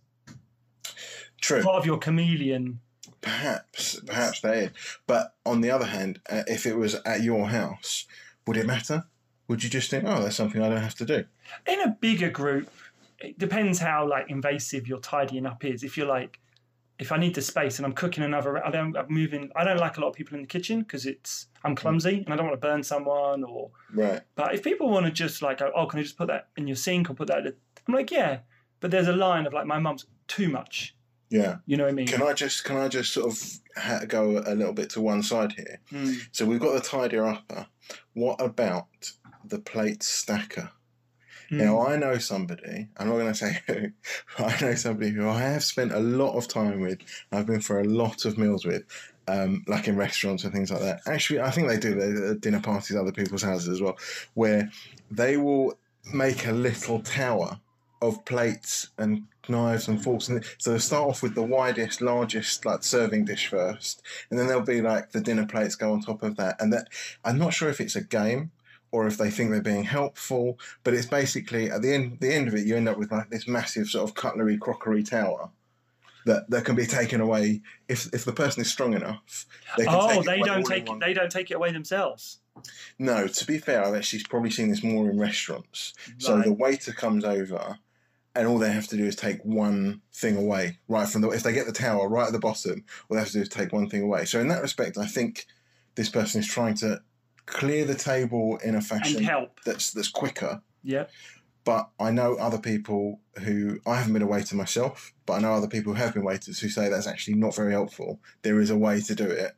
true. 1.41 1.63
Part 1.63 1.77
of 1.77 1.86
your 1.86 1.97
chameleon. 1.97 2.79
Perhaps, 3.22 4.00
perhaps 4.06 4.42
they. 4.42 4.70
But 5.08 5.36
on 5.46 5.62
the 5.62 5.72
other 5.72 5.86
hand, 5.86 6.20
uh, 6.30 6.44
if 6.48 6.66
it 6.66 6.76
was 6.78 6.96
at 7.06 7.22
your 7.22 7.48
house, 7.48 8.06
would 8.48 8.58
it 8.58 8.66
matter? 8.66 9.06
Would 9.48 9.63
you 9.63 9.70
just 9.70 9.89
think, 9.89 10.06
oh, 10.08 10.22
that's 10.24 10.36
something 10.36 10.62
I 10.62 10.70
don't 10.70 10.82
have 10.82 10.96
to 10.96 11.06
do? 11.06 11.26
In 11.68 11.82
a 11.82 11.89
bigger 12.00 12.30
group, 12.30 12.70
it 13.20 13.38
depends 13.38 13.80
how 13.80 14.08
like 14.08 14.30
invasive 14.30 14.88
your 14.88 15.00
tidying 15.00 15.46
up 15.46 15.63
is. 15.66 15.84
If 15.84 15.98
you're 15.98 16.08
like, 16.08 16.39
if 17.00 17.12
I 17.12 17.18
need 17.18 17.36
the 17.36 17.42
space 17.42 17.78
and 17.78 17.86
I'm 17.86 17.94
cooking 17.94 18.24
another, 18.24 18.66
I 18.66 18.70
don't, 18.72 18.96
I'm 18.96 19.08
moving. 19.10 19.52
I 19.56 19.63
don't 19.63 19.78
like 19.80 19.98
a 19.98 20.02
lot 20.02 20.10
of 20.10 20.16
people 20.16 20.36
in 20.36 20.42
the 20.42 20.48
kitchen 20.48 20.80
because 20.80 21.06
it's 21.06 21.48
I'm 21.63 21.76
clumsy 21.76 22.24
and 22.24 22.34
I 22.34 22.38
don't 22.38 22.48
want 22.48 22.60
to 22.60 22.66
burn 22.68 22.84
someone. 22.84 23.44
Or 23.44 23.72
Right. 23.94 24.22
but 24.36 24.54
if 24.54 24.63
people 24.63 24.89
want 24.89 25.06
to 25.06 25.12
just 25.12 25.42
like, 25.42 25.58
go, 25.60 25.72
oh, 25.76 25.86
can 25.88 26.00
I 26.00 26.04
just 26.04 26.18
put 26.18 26.28
that 26.28 26.50
in 26.56 26.68
your 26.68 26.76
sink 26.76 27.10
or 27.10 27.13
put 27.13 27.28
that? 27.28 27.46
in-" 27.46 27.54
I'm 27.88 27.94
like, 27.94 28.12
yeah. 28.12 28.39
But 28.80 28.92
there's 28.92 29.08
a 29.08 29.13
line 29.13 29.46
of 29.46 29.54
like, 29.54 29.66
my 29.66 29.80
mum's 29.80 30.06
too 30.28 30.50
much. 30.50 30.96
Yeah. 31.34 31.58
You 31.65 31.78
know 31.78 31.86
what 31.86 31.89
I 31.89 31.93
mean? 31.93 32.06
Can 32.06 32.22
I 32.22 32.34
just 32.34 32.63
can 32.63 32.78
I 32.78 32.88
just 32.88 33.12
sort 33.12 33.32
of 33.32 33.43
ha- 33.76 34.06
go 34.08 34.43
a 34.46 34.54
little 34.54 34.74
bit 34.74 34.91
to 34.91 35.02
one 35.02 35.24
side 35.24 35.54
here? 35.54 35.80
Mm. 35.91 36.15
So 36.32 36.46
we've 36.46 36.60
got 36.60 36.74
the 36.76 36.82
tidier 36.82 37.26
upper. 37.26 37.65
What 38.13 38.39
about 38.39 38.86
the 39.43 39.58
plate 39.58 40.04
stacker? 40.04 40.69
Mm. 41.50 41.58
Now 41.58 41.88
I 41.88 41.96
know 41.96 42.19
somebody. 42.19 42.88
I'm 42.98 43.08
not 43.10 43.15
going 43.15 43.34
to 43.34 43.34
say 43.34 43.60
who. 43.67 43.89
But 44.38 44.62
I 44.62 44.65
know 44.65 44.76
somebody 44.76 45.10
who 45.10 45.28
I 45.28 45.39
have 45.39 45.63
spent 45.63 45.91
a 45.91 46.00
lot 46.00 46.38
of 46.38 46.48
time 46.48 46.82
with. 46.82 47.00
I've 47.32 47.48
been 47.48 47.62
for 47.62 47.80
a 47.80 47.84
lot 47.84 48.26
of 48.26 48.38
meals 48.38 48.63
with, 48.63 48.84
um, 49.28 49.65
like 49.67 49.88
in 49.88 49.96
restaurants 49.96 50.43
and 50.43 50.54
things 50.54 50.72
like 50.72 50.82
that. 50.82 51.02
Actually, 51.08 51.41
I 51.41 51.50
think 51.50 51.67
they 51.67 51.80
do 51.80 51.96
the 51.96 52.36
dinner 52.36 52.62
parties, 52.62 52.96
at 52.96 53.02
other 53.02 53.12
people's 53.12 53.41
houses 53.41 53.69
as 53.69 53.82
well, 53.82 53.98
where 54.36 54.72
they 55.10 55.38
will 55.38 55.80
make 56.13 56.46
a 56.46 56.52
little 56.52 57.00
tower 57.00 57.60
of 58.04 58.24
plates 58.26 58.89
and 59.00 59.24
knives 59.49 59.88
and 59.88 60.01
forks. 60.03 60.27
And 60.27 60.43
so 60.58 60.71
they 60.71 60.79
start 60.79 61.10
off 61.10 61.23
with 61.23 61.36
the 61.36 61.43
widest, 61.43 62.01
largest 62.01 62.65
like 62.65 62.84
serving 62.84 63.25
dish 63.25 63.47
first, 63.47 64.01
and 64.29 64.39
then 64.39 64.47
there'll 64.47 64.63
be 64.63 64.82
like 64.82 65.12
the 65.12 65.21
dinner 65.21 65.45
plates 65.45 65.75
go 65.75 65.93
on 65.93 66.01
top 66.01 66.23
of 66.23 66.36
that. 66.38 66.62
And 66.62 66.71
that 66.73 66.88
I'm 67.23 67.38
not 67.38 67.53
sure 67.53 67.69
if 67.69 67.82
it's 67.82 67.95
a 67.95 68.03
game 68.03 68.51
or 68.91 69.08
if 69.08 69.17
they 69.17 69.32
think 69.32 69.49
they're 69.49 69.62
being 69.62 69.84
helpful, 69.84 70.60
but 70.84 70.93
it's 70.93 71.08
basically 71.08 71.69
at 71.69 71.82
the 71.82 71.93
end 71.93 72.19
the 72.19 72.34
end 72.34 72.47
of 72.47 72.53
it 72.56 72.65
you 72.65 72.75
end 72.75 72.88
up 72.88 72.97
with 72.97 73.12
like 73.12 73.29
this 73.29 73.47
massive 73.47 73.88
sort 73.88 74.08
of 74.08 74.15
cutlery 74.15 74.58
crockery 74.58 75.03
tower. 75.03 75.49
That, 76.25 76.49
that 76.51 76.63
can 76.63 76.77
be 76.77 76.86
taken 76.86 77.19
away 77.19 77.62
if 77.89 78.08
if 78.13 78.23
the 78.23 78.32
person 78.32 78.62
is 78.62 78.71
strong 78.71 78.93
enough. 78.93 79.45
They 79.77 79.84
can 79.84 79.93
Oh, 79.93 80.23
they 80.23 80.39
don't 80.39 80.63
take 80.65 80.88
one-. 80.88 80.99
They 80.99 81.13
don't 81.13 81.29
take 81.29 81.51
it 81.51 81.56
away 81.56 81.73
themselves. 81.73 82.39
no, 82.97 83.27
to 83.27 83.45
be 83.45 83.58
fair, 83.58 83.84
I've 83.84 83.95
actually 83.95 84.23
probably 84.29 84.51
seen 84.51 84.69
this 84.69 84.84
more 84.84 85.10
in 85.10 85.19
restaurants. 85.19 85.93
So 86.19 86.41
the 86.41 86.53
waiter 86.53 86.93
comes 86.93 87.25
over, 87.25 87.77
and 88.36 88.48
all 88.48 88.58
they 88.58 88.72
have 88.72 88.88
to 88.88 88.98
do 88.98 89.06
is 89.06 89.15
take 89.15 89.43
one 89.43 90.02
thing 90.13 90.38
away, 90.38 90.80
right 90.88 91.08
from 91.08 91.22
the. 91.22 91.30
If 91.30 91.43
they 91.43 91.54
get 91.54 91.65
the 91.65 91.72
tower 91.72 92.08
right 92.08 92.28
at 92.28 92.34
the 92.34 92.39
bottom, 92.39 92.84
all 93.10 93.15
they 93.15 93.19
have 93.19 93.28
to 93.28 93.34
do 93.34 93.41
is 93.41 93.50
take 93.50 93.72
one 93.72 93.89
thing 93.89 94.02
away. 94.02 94.26
So 94.26 94.39
in 94.39 94.48
that 94.48 94.62
respect, 94.62 94.98
I 94.98 95.06
think 95.06 95.46
this 95.96 96.10
person 96.10 96.39
is 96.39 96.48
trying 96.48 96.76
to 96.76 97.02
clear 97.46 97.86
the 97.86 97.96
table 97.96 98.58
in 98.63 98.76
a 98.76 98.82
fashion 98.82 99.24
help. 99.24 99.60
that's 99.65 99.91
that's 99.91 100.10
quicker. 100.10 100.62
Yeah. 100.84 101.06
But 101.65 101.89
I 101.98 102.12
know 102.12 102.36
other 102.36 102.58
people 102.58 103.22
who 103.39 103.80
I 103.86 103.96
haven't 103.96 104.13
been 104.13 104.22
a 104.22 104.28
waiter 104.28 104.56
myself, 104.56 105.13
but 105.26 105.34
I 105.34 105.39
know 105.39 105.54
other 105.54 105.67
people 105.67 105.93
who 105.93 106.00
have 106.00 106.13
been 106.13 106.24
waiters 106.24 106.60
who 106.60 106.67
say 106.67 106.89
that's 106.89 107.08
actually 107.08 107.36
not 107.36 107.56
very 107.56 107.72
helpful. 107.72 108.19
There 108.41 108.60
is 108.60 108.69
a 108.69 108.78
way 108.78 109.00
to 109.02 109.15
do 109.15 109.26
it. 109.26 109.56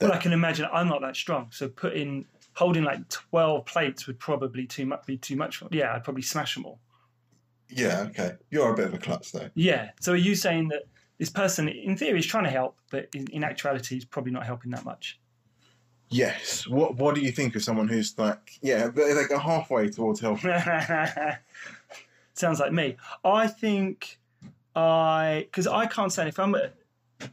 Well, 0.00 0.12
I 0.12 0.18
can 0.18 0.32
imagine 0.32 0.68
I'm 0.72 0.88
not 0.88 1.00
that 1.00 1.16
strong, 1.16 1.48
so 1.50 1.68
putting 1.68 2.26
holding 2.54 2.84
like 2.84 3.08
twelve 3.08 3.64
plates 3.66 4.06
would 4.06 4.18
probably 4.18 4.66
too 4.66 4.86
much 4.86 5.06
be 5.06 5.16
too 5.16 5.36
much. 5.36 5.62
Yeah, 5.70 5.94
I'd 5.94 6.04
probably 6.04 6.22
smash 6.22 6.54
them 6.54 6.66
all. 6.66 6.80
Yeah, 7.70 8.06
okay. 8.08 8.32
You're 8.50 8.72
a 8.72 8.76
bit 8.76 8.86
of 8.86 8.94
a 8.94 8.98
klutz 8.98 9.30
though. 9.30 9.50
Yeah. 9.54 9.90
So 10.00 10.12
are 10.12 10.16
you 10.16 10.34
saying 10.34 10.68
that 10.68 10.84
this 11.18 11.30
person, 11.30 11.68
in 11.68 11.96
theory, 11.96 12.18
is 12.18 12.26
trying 12.26 12.44
to 12.44 12.50
help, 12.50 12.76
but 12.90 13.08
in, 13.14 13.26
in 13.28 13.44
actuality, 13.44 13.96
is 13.96 14.04
probably 14.04 14.32
not 14.32 14.46
helping 14.46 14.70
that 14.70 14.84
much? 14.84 15.20
Yes. 16.10 16.66
What 16.66 16.96
What 16.96 17.14
do 17.14 17.20
you 17.20 17.32
think 17.32 17.56
of 17.56 17.62
someone 17.62 17.88
who's 17.88 18.16
like, 18.18 18.58
yeah, 18.62 18.86
but 18.88 19.14
they 19.14 19.24
go 19.28 19.38
halfway 19.38 19.90
towards 19.90 20.20
help? 20.20 20.40
Sounds 22.34 22.60
like 22.60 22.72
me. 22.72 22.96
I 23.24 23.48
think 23.48 24.18
I 24.74 25.46
because 25.50 25.66
I 25.66 25.86
can't 25.86 26.12
say 26.12 26.28
if 26.28 26.38
I'm 26.38 26.54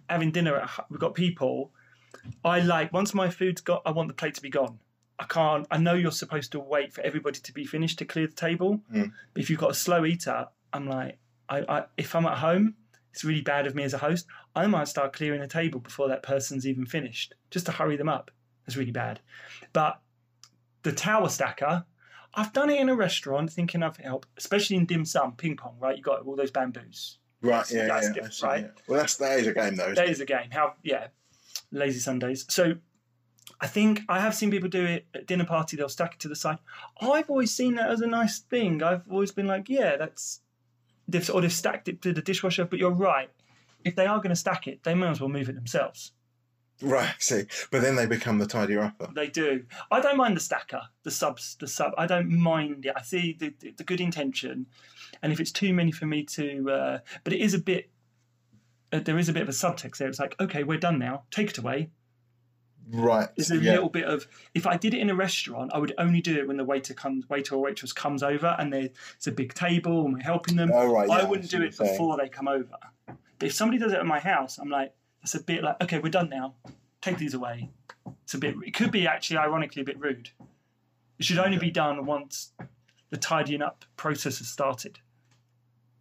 having 0.10 0.32
dinner 0.32 0.56
at 0.58 0.70
we've 0.90 1.00
got 1.00 1.14
people 1.14 1.72
I 2.44 2.60
like 2.60 2.94
once 2.94 3.14
my 3.14 3.30
food's 3.30 3.62
got, 3.62 3.82
I 3.86 3.92
want 3.92 4.08
the 4.08 4.14
plate 4.14 4.36
to 4.36 4.42
be 4.42 4.50
gone. 4.50 4.80
I 5.20 5.26
can't. 5.26 5.66
I 5.72 5.78
know 5.78 5.94
you're 5.94 6.12
supposed 6.12 6.52
to 6.52 6.60
wait 6.60 6.94
for 6.94 7.02
everybody 7.02 7.40
to 7.40 7.54
be 7.54 7.66
finished 7.66 8.00
to 8.00 8.06
clear 8.06 8.28
the 8.28 8.34
table. 8.34 8.82
Mm. 8.94 9.12
But 9.34 9.44
if 9.44 9.50
you've 9.50 9.60
got 9.60 9.72
a 9.72 9.76
slow 9.76 10.06
eater, 10.06 10.48
I'm 10.74 10.88
like, 10.88 11.18
I, 11.48 11.60
I 11.70 11.84
if 11.98 12.16
I'm 12.16 12.26
at 12.26 12.38
home, 12.38 12.76
it's 13.14 13.24
really 13.24 13.42
bad 13.42 13.66
of 13.66 13.76
me 13.76 13.84
as 13.84 13.94
a 13.94 13.98
host. 13.98 14.28
I 14.56 14.68
might 14.68 14.88
start 14.88 15.14
clearing 15.14 15.42
the 15.42 15.48
table 15.48 15.80
before 15.80 16.10
that 16.10 16.24
person's 16.24 16.68
even 16.68 16.86
finished, 16.86 17.34
just 17.50 17.66
to 17.68 17.72
hurry 17.72 17.96
them 17.96 18.10
up. 18.10 18.32
That's 18.66 18.76
really 18.76 18.92
bad. 18.92 19.22
But 19.72 20.02
the 20.84 20.92
tower 20.92 21.30
stacker, 21.30 21.86
I've 22.34 22.52
done 22.52 22.70
it 22.70 22.80
in 22.80 22.90
a 22.90 22.96
restaurant 22.96 23.52
thinking 23.52 23.84
I've 23.84 23.98
helped, 23.98 24.28
especially 24.38 24.76
in 24.76 24.86
dim 24.86 25.06
sum, 25.06 25.34
ping 25.34 25.56
pong, 25.56 25.78
right? 25.80 25.96
You 25.96 26.04
got 26.04 26.26
all 26.26 26.36
those 26.36 26.52
bamboos. 26.52 27.20
Right, 27.42 27.70
yeah, 27.72 27.88
That's 27.88 28.08
yeah. 28.08 28.14
different, 28.14 28.42
right? 28.44 28.62
yeah. 28.64 28.82
Well, 28.88 29.00
that's 29.00 29.16
that 29.18 29.40
is 29.40 29.48
a 29.48 29.54
game 29.54 29.76
though. 29.76 29.94
That 29.94 30.08
it? 30.08 30.12
is 30.12 30.20
a 30.20 30.26
game. 30.26 30.50
How 30.52 30.74
yeah, 30.84 31.08
lazy 31.72 32.00
Sundays. 32.00 32.46
So 32.50 32.76
I 33.60 33.68
think 33.68 34.02
I 34.10 34.20
have 34.20 34.36
seen 34.36 34.52
people 34.52 34.70
do 34.70 34.84
it 34.84 35.06
at 35.14 35.28
dinner 35.28 35.46
party. 35.46 35.78
They'll 35.78 35.90
stack 35.90 36.16
it 36.16 36.20
to 36.22 36.28
the 36.28 36.36
side. 36.36 36.58
I've 37.00 37.30
always 37.30 37.52
seen 37.52 37.76
that 37.76 37.90
as 37.90 38.02
a 38.02 38.08
nice 38.08 38.40
thing. 38.40 38.84
I've 38.84 39.10
always 39.10 39.32
been 39.32 39.48
like, 39.48 39.70
yeah, 39.70 39.98
that's 39.98 40.42
they've 41.08 41.30
or 41.30 41.42
they've 41.42 41.54
stacked 41.54 41.88
it 41.88 42.02
to 42.02 42.14
the 42.14 42.22
dishwasher. 42.22 42.66
But 42.66 42.80
you're 42.80 42.92
right. 42.92 43.30
If 43.84 43.96
they 43.96 44.08
are 44.08 44.18
going 44.18 44.30
to 44.30 44.36
stack 44.36 44.68
it, 44.68 44.84
they 44.84 44.96
may 44.96 45.08
as 45.08 45.22
well 45.22 45.30
move 45.30 45.48
it 45.48 45.56
themselves. 45.56 46.12
Right, 46.82 47.10
I 47.10 47.16
see. 47.20 47.44
But 47.72 47.82
then 47.82 47.96
they 47.96 48.06
become 48.06 48.38
the 48.38 48.48
tidier 48.48 48.82
upper. 48.82 49.10
They 49.14 49.28
do. 49.28 49.66
I 49.92 50.02
don't 50.02 50.18
mind 50.18 50.36
the 50.36 50.42
stacker, 50.42 50.82
the 51.04 51.12
subs, 51.12 51.56
the 51.60 51.68
sub. 51.68 51.94
I 51.98 52.06
don't 52.06 52.30
mind 52.30 52.86
it. 52.86 52.94
I 52.96 53.02
see 53.02 53.38
the, 53.40 53.54
the, 53.60 53.72
the 53.72 53.84
good 53.84 54.02
intention, 54.02 54.66
and 55.22 55.32
if 55.32 55.40
it's 55.40 55.52
too 55.52 55.74
many 55.74 55.92
for 55.92 56.06
me 56.06 56.24
to, 56.24 56.70
uh, 56.70 57.00
but 57.24 57.32
it 57.32 57.40
is 57.40 57.54
a 57.54 57.60
bit. 57.60 57.90
Uh, 58.92 59.00
there 59.00 59.18
is 59.18 59.30
a 59.30 59.34
bit 59.34 59.44
of 59.44 59.50
a 59.50 59.54
subtext 59.54 59.98
there. 59.98 60.10
It's 60.10 60.20
like, 60.20 60.36
okay, 60.40 60.64
we're 60.64 60.78
done 60.78 61.00
now. 61.00 61.24
Take 61.32 61.52
it 61.52 61.58
away. 61.58 61.90
Right. 62.92 63.30
There's 63.36 63.52
a 63.52 63.58
yeah. 63.58 63.74
little 63.74 63.90
bit 63.90 64.06
of. 64.06 64.28
If 64.54 64.68
I 64.68 64.78
did 64.78 64.94
it 64.94 65.00
in 65.00 65.10
a 65.10 65.16
restaurant, 65.16 65.72
I 65.74 65.80
would 65.80 65.94
only 65.98 66.22
do 66.22 66.38
it 66.38 66.48
when 66.48 66.58
the 66.58 66.64
waiter 66.64 66.94
comes, 66.94 67.28
waiter 67.30 67.56
or 67.56 67.62
waitress 67.62 67.94
comes 67.94 68.22
over, 68.22 68.56
and 68.60 68.72
there's 68.72 68.92
a 69.28 69.32
big 69.32 69.54
table 69.54 70.06
and 70.06 70.14
we're 70.14 70.20
helping 70.22 70.56
them. 70.56 70.72
Oh, 70.74 70.92
right. 70.92 71.10
I 71.10 71.22
yeah, 71.22 71.28
wouldn't 71.28 71.50
see 71.50 71.58
do 71.58 71.64
it 71.64 71.78
before 71.78 72.18
they 72.18 72.30
come 72.30 72.48
over. 72.48 72.78
But 73.08 73.48
if 73.48 73.54
somebody 73.54 73.80
does 73.80 73.92
it 73.92 74.00
at 74.00 74.06
my 74.06 74.20
house, 74.20 74.58
I'm 74.58 74.70
like, 74.70 74.94
that's 75.22 75.36
a 75.36 75.44
bit 75.44 75.64
like, 75.64 75.82
okay, 75.82 76.00
we're 76.00 76.10
done 76.10 76.30
now. 76.30 76.56
Take 77.02 77.18
these 77.18 77.34
away. 77.34 77.70
It's 78.24 78.34
a 78.34 78.38
bit. 78.38 78.56
It 78.66 78.74
could 78.74 78.92
be 78.92 79.08
actually, 79.08 79.38
ironically, 79.38 79.82
a 79.82 79.86
bit 79.86 80.00
rude. 80.00 80.30
It 81.20 81.26
should 81.26 81.40
only 81.40 81.58
be 81.58 81.72
done 81.72 82.06
once 82.06 82.52
the 83.10 83.18
tidying 83.18 83.62
up 83.62 83.86
process 83.98 84.40
has 84.40 84.48
started. 84.48 85.00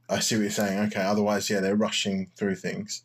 I 0.09 0.21
see 0.21 0.37
what 0.37 0.43
you're 0.43 0.51
saying. 0.51 0.79
Okay. 0.87 1.03
Otherwise, 1.03 1.49
yeah, 1.49 1.61
they're 1.61 1.77
rushing 1.77 2.31
through 2.37 2.57
things. 2.57 3.05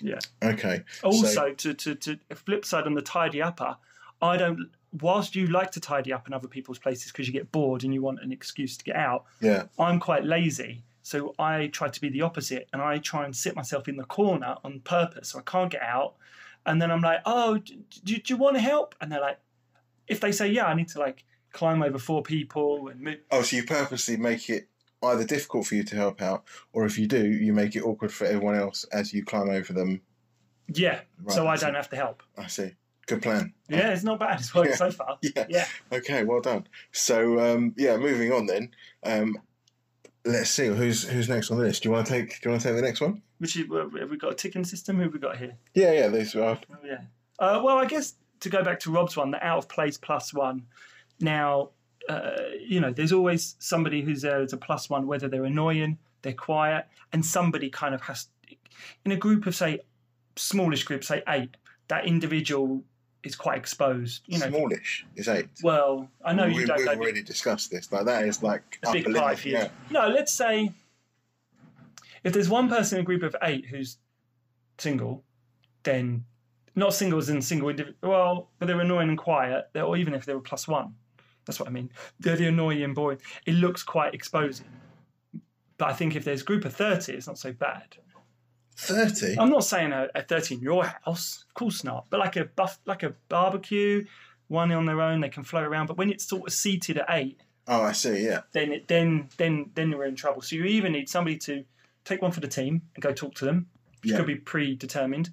Yeah. 0.00 0.18
Okay. 0.42 0.82
Also, 1.02 1.52
to, 1.52 1.74
to, 1.74 1.94
to 1.94 2.18
flip 2.34 2.64
side 2.64 2.86
on 2.86 2.94
the 2.94 3.02
tidy 3.02 3.42
upper, 3.42 3.76
I 4.20 4.36
don't. 4.36 4.70
Whilst 5.00 5.34
you 5.34 5.46
like 5.46 5.70
to 5.72 5.80
tidy 5.80 6.12
up 6.12 6.26
in 6.26 6.34
other 6.34 6.48
people's 6.48 6.78
places 6.78 7.10
because 7.12 7.26
you 7.26 7.32
get 7.32 7.50
bored 7.50 7.82
and 7.82 7.94
you 7.94 8.02
want 8.02 8.20
an 8.22 8.30
excuse 8.30 8.76
to 8.76 8.84
get 8.84 8.96
out, 8.96 9.24
Yeah. 9.40 9.64
I'm 9.78 9.98
quite 9.98 10.24
lazy. 10.24 10.82
So 11.02 11.34
I 11.38 11.68
try 11.68 11.88
to 11.88 12.00
be 12.00 12.10
the 12.10 12.20
opposite 12.22 12.68
and 12.72 12.80
I 12.82 12.98
try 12.98 13.24
and 13.24 13.34
sit 13.34 13.56
myself 13.56 13.88
in 13.88 13.96
the 13.96 14.04
corner 14.04 14.56
on 14.62 14.80
purpose 14.80 15.30
so 15.30 15.38
I 15.38 15.42
can't 15.42 15.70
get 15.70 15.82
out. 15.82 16.14
And 16.66 16.80
then 16.80 16.90
I'm 16.90 17.00
like, 17.00 17.20
oh, 17.26 17.58
do, 17.58 17.74
do, 18.04 18.16
do 18.18 18.34
you 18.34 18.36
want 18.36 18.56
to 18.56 18.60
help? 18.60 18.94
And 19.00 19.10
they're 19.10 19.20
like, 19.20 19.38
if 20.06 20.20
they 20.20 20.30
say, 20.30 20.48
yeah, 20.48 20.66
I 20.66 20.74
need 20.74 20.88
to 20.88 20.98
like 21.00 21.24
climb 21.52 21.82
over 21.82 21.98
four 21.98 22.22
people 22.22 22.88
and 22.88 23.00
move. 23.00 23.18
Oh, 23.30 23.42
so 23.42 23.56
you 23.56 23.64
purposely 23.64 24.16
make 24.16 24.48
it 24.48 24.68
either 25.02 25.24
difficult 25.24 25.66
for 25.66 25.74
you 25.74 25.84
to 25.84 25.96
help 25.96 26.22
out, 26.22 26.44
or 26.72 26.84
if 26.86 26.98
you 26.98 27.06
do, 27.06 27.26
you 27.26 27.52
make 27.52 27.74
it 27.76 27.82
awkward 27.82 28.12
for 28.12 28.24
everyone 28.26 28.54
else 28.56 28.84
as 28.92 29.12
you 29.12 29.24
climb 29.24 29.50
over 29.50 29.72
them. 29.72 30.00
Yeah. 30.68 31.00
Right, 31.22 31.34
so 31.34 31.46
I 31.46 31.56
don't 31.56 31.74
have 31.74 31.90
to 31.90 31.96
help. 31.96 32.22
I 32.38 32.46
see. 32.46 32.72
Good 33.06 33.20
plan. 33.22 33.52
Yeah, 33.68 33.90
it's 33.92 34.04
not 34.04 34.20
bad. 34.20 34.38
It's 34.40 34.54
worked 34.54 34.70
Yeah. 34.70 34.76
so 34.76 34.90
far. 34.92 35.18
Yeah. 35.22 35.46
Yeah. 35.48 35.66
Okay. 35.92 36.22
Well 36.24 36.40
done. 36.40 36.66
So, 36.92 37.40
um, 37.40 37.74
yeah, 37.76 37.96
moving 37.96 38.32
on 38.32 38.46
then. 38.46 38.70
Um, 39.02 39.36
let's 40.24 40.50
see 40.50 40.66
who's 40.68 41.02
who's 41.02 41.28
next 41.28 41.50
on 41.50 41.58
the 41.58 41.64
list. 41.64 41.82
Do 41.82 41.88
you 41.88 41.92
want 41.94 42.06
to 42.06 42.12
take? 42.12 42.28
Do 42.40 42.48
you 42.48 42.50
want 42.52 42.62
to 42.62 42.68
take 42.68 42.76
the 42.76 42.82
next 42.82 43.00
one? 43.00 43.20
Which 43.38 43.56
is, 43.56 43.66
have 43.72 44.10
we 44.10 44.16
got 44.16 44.32
a 44.32 44.34
ticking 44.36 44.64
system? 44.64 44.96
Who 44.96 45.02
have 45.02 45.12
we 45.12 45.18
got 45.18 45.36
here? 45.36 45.56
Yeah, 45.74 45.92
yeah. 45.92 46.08
These 46.08 46.36
are. 46.36 46.58
Oh, 46.70 46.76
yeah. 46.84 47.00
Uh, 47.40 47.60
well, 47.64 47.76
I 47.76 47.86
guess 47.86 48.14
to 48.40 48.48
go 48.48 48.62
back 48.62 48.78
to 48.80 48.92
Rob's 48.92 49.16
one, 49.16 49.32
the 49.32 49.44
out 49.44 49.58
of 49.58 49.68
place 49.68 49.98
plus 49.98 50.32
one. 50.32 50.62
Now, 51.20 51.70
uh, 52.08 52.30
you 52.60 52.80
know, 52.80 52.92
there's 52.92 53.12
always 53.12 53.56
somebody 53.58 54.02
who's 54.02 54.22
there 54.22 54.40
as 54.40 54.52
a 54.52 54.56
plus 54.56 54.90
one, 54.90 55.06
whether 55.06 55.28
they're 55.28 55.44
annoying, 55.44 55.98
they're 56.22 56.32
quiet, 56.32 56.86
and 57.12 57.24
somebody 57.24 57.70
kind 57.70 57.94
of 57.94 58.00
has, 58.02 58.28
in 59.04 59.12
a 59.12 59.16
group 59.16 59.46
of, 59.46 59.54
say, 59.54 59.80
smallish 60.36 60.84
group, 60.84 61.04
say 61.04 61.22
eight, 61.28 61.56
that 61.88 62.06
individual 62.06 62.82
is 63.22 63.36
quite 63.36 63.58
exposed. 63.58 64.22
You 64.26 64.38
know, 64.38 64.48
Smallish 64.48 65.06
is 65.16 65.28
eight. 65.28 65.46
well, 65.62 66.08
I 66.24 66.32
know 66.32 66.46
we, 66.46 66.56
you 66.56 66.66
don't 66.66 66.78
We've 66.78 66.88
already 66.88 67.22
discussed 67.22 67.70
this. 67.70 67.92
Like 67.92 68.06
that 68.06 68.24
is 68.24 68.42
like 68.42 68.78
a 68.84 68.92
big 68.92 69.04
upper 69.06 69.14
pie 69.14 69.24
limit. 69.26 69.38
for 69.38 69.48
you. 69.48 69.54
Yeah. 69.54 69.68
No, 69.90 70.08
let's 70.08 70.32
say 70.32 70.72
if 72.24 72.32
there's 72.32 72.48
one 72.48 72.68
person 72.68 72.98
in 72.98 73.02
a 73.02 73.04
group 73.04 73.22
of 73.22 73.36
eight 73.42 73.66
who's 73.66 73.98
single, 74.78 75.22
then 75.82 76.24
not 76.74 76.94
single 76.94 77.18
as 77.18 77.28
in 77.28 77.42
single. 77.42 77.72
Well, 78.02 78.48
but 78.58 78.66
they're 78.66 78.80
annoying 78.80 79.08
and 79.08 79.18
quiet, 79.18 79.68
they're, 79.72 79.84
or 79.84 79.96
even 79.96 80.14
if 80.14 80.24
they 80.24 80.34
were 80.34 80.40
plus 80.40 80.66
one. 80.66 80.94
That's 81.44 81.58
what 81.58 81.68
I 81.68 81.72
mean. 81.72 81.90
They're 82.20 82.36
the 82.36 82.46
annoying 82.48 82.82
and 82.82 82.94
boring. 82.94 83.18
It 83.46 83.54
looks 83.54 83.82
quite 83.82 84.14
exposing. 84.14 84.66
But 85.78 85.88
I 85.90 85.92
think 85.94 86.14
if 86.14 86.24
there's 86.24 86.42
a 86.42 86.44
group 86.44 86.64
of 86.64 86.74
30, 86.74 87.12
it's 87.12 87.26
not 87.26 87.38
so 87.38 87.52
bad. 87.52 87.96
Thirty. 88.76 89.36
I'm 89.38 89.50
not 89.50 89.64
saying 89.64 89.92
a, 89.92 90.08
a 90.14 90.22
30 90.22 90.56
in 90.56 90.60
your 90.60 90.84
house, 90.84 91.44
of 91.48 91.54
course 91.54 91.84
not. 91.84 92.06
But 92.10 92.20
like 92.20 92.36
a 92.36 92.44
buff, 92.46 92.78
like 92.86 93.02
a 93.02 93.14
barbecue, 93.28 94.04
one 94.48 94.72
on 94.72 94.86
their 94.86 95.00
own, 95.00 95.20
they 95.20 95.28
can 95.28 95.44
float 95.44 95.64
around. 95.64 95.86
But 95.86 95.98
when 95.98 96.10
it's 96.10 96.26
sort 96.28 96.46
of 96.46 96.52
seated 96.52 96.98
at 96.98 97.06
eight, 97.10 97.38
Oh, 97.68 97.82
I 97.82 97.92
see. 97.92 98.24
Yeah. 98.24 98.40
then 98.52 98.72
it, 98.72 98.88
then 98.88 99.28
then 99.36 99.70
then 99.74 99.90
you're 99.90 100.04
in 100.04 100.16
trouble. 100.16 100.42
So 100.42 100.56
you 100.56 100.64
either 100.64 100.88
need 100.88 101.08
somebody 101.08 101.36
to 101.38 101.64
take 102.04 102.20
one 102.22 102.32
for 102.32 102.40
the 102.40 102.48
team 102.48 102.82
and 102.96 103.02
go 103.02 103.12
talk 103.12 103.34
to 103.36 103.44
them, 103.44 103.66
which 104.02 104.10
Yeah. 104.10 104.16
could 104.16 104.26
be 104.26 104.34
predetermined, 104.36 105.30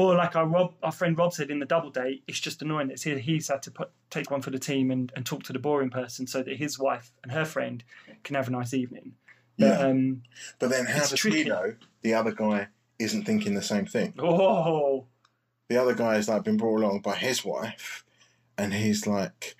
or 0.00 0.14
like 0.14 0.36
our 0.36 0.46
Rob, 0.46 0.74
our 0.82 0.92
friend 0.92 1.18
Rob 1.18 1.32
said 1.32 1.50
in 1.50 1.58
the 1.58 1.66
double 1.66 1.90
date, 1.90 2.22
it's 2.28 2.38
just 2.38 2.62
annoying. 2.62 2.86
that 2.86 3.02
he's 3.02 3.48
had 3.48 3.62
to 3.64 3.70
put, 3.72 3.90
take 4.10 4.30
one 4.30 4.40
for 4.42 4.50
the 4.50 4.58
team 4.58 4.92
and, 4.92 5.10
and 5.16 5.26
talk 5.26 5.42
to 5.44 5.52
the 5.52 5.58
boring 5.58 5.90
person 5.90 6.26
so 6.28 6.40
that 6.42 6.56
his 6.56 6.78
wife 6.78 7.10
and 7.24 7.32
her 7.32 7.44
friend 7.44 7.82
can 8.22 8.36
have 8.36 8.46
a 8.46 8.52
nice 8.52 8.72
evening. 8.74 9.14
Yeah. 9.56 9.70
But, 9.76 9.90
um, 9.90 10.22
But 10.60 10.70
then, 10.70 10.86
how 10.86 11.00
does 11.00 11.14
tricky. 11.14 11.42
he 11.42 11.48
know 11.48 11.74
the 12.02 12.14
other 12.14 12.30
guy 12.30 12.68
isn't 13.00 13.24
thinking 13.24 13.54
the 13.54 13.62
same 13.62 13.86
thing? 13.86 14.14
oh, 14.20 15.06
The 15.68 15.76
other 15.78 15.94
guy 15.94 16.14
has 16.14 16.28
like 16.28 16.44
been 16.44 16.56
brought 16.58 16.78
along 16.80 17.00
by 17.00 17.16
his 17.16 17.44
wife, 17.44 18.04
and 18.56 18.72
he's 18.72 19.04
like, 19.04 19.56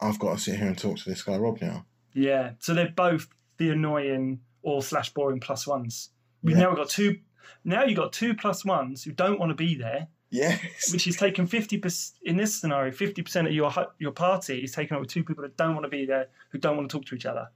"I've 0.00 0.18
got 0.20 0.34
to 0.36 0.40
sit 0.44 0.58
here 0.60 0.68
and 0.68 0.78
talk 0.78 0.98
to 0.98 1.08
this 1.10 1.22
guy 1.24 1.36
Rob 1.36 1.60
now." 1.60 1.86
yeah. 2.14 2.52
So 2.60 2.72
they're 2.72 2.88
both 2.94 3.26
the 3.56 3.70
annoying 3.70 4.40
or 4.62 4.80
slash 4.82 5.12
boring 5.12 5.40
plus 5.40 5.66
ones. 5.66 6.10
We've 6.42 6.56
Yeah. 6.56 6.64
now 6.66 6.74
got 6.76 6.88
two. 6.88 7.18
Now 7.64 7.84
you've 7.84 7.96
got 7.96 8.12
two 8.12 8.34
plus 8.34 8.64
ones 8.64 9.02
who 9.04 9.12
don't 9.12 9.38
want 9.38 9.50
to 9.50 9.54
be 9.54 9.74
there. 9.74 10.08
Yes. 10.34 10.90
which 10.94 11.06
is 11.06 11.16
taken 11.18 11.46
50% 11.46 12.12
in 12.22 12.38
this 12.38 12.58
scenario 12.58 12.90
50% 12.90 13.46
of 13.48 13.52
your 13.52 13.70
your 13.98 14.12
party 14.12 14.60
is 14.64 14.72
taken 14.72 14.94
up 14.94 15.02
with 15.02 15.10
two 15.10 15.22
people 15.22 15.42
that 15.42 15.58
don't 15.58 15.74
want 15.74 15.84
to 15.84 15.90
be 15.90 16.06
there 16.06 16.28
who 16.48 16.56
don't 16.56 16.74
want 16.78 16.88
to 16.88 16.96
talk 16.96 17.04
to 17.08 17.14
each 17.14 17.26
other 17.26 17.50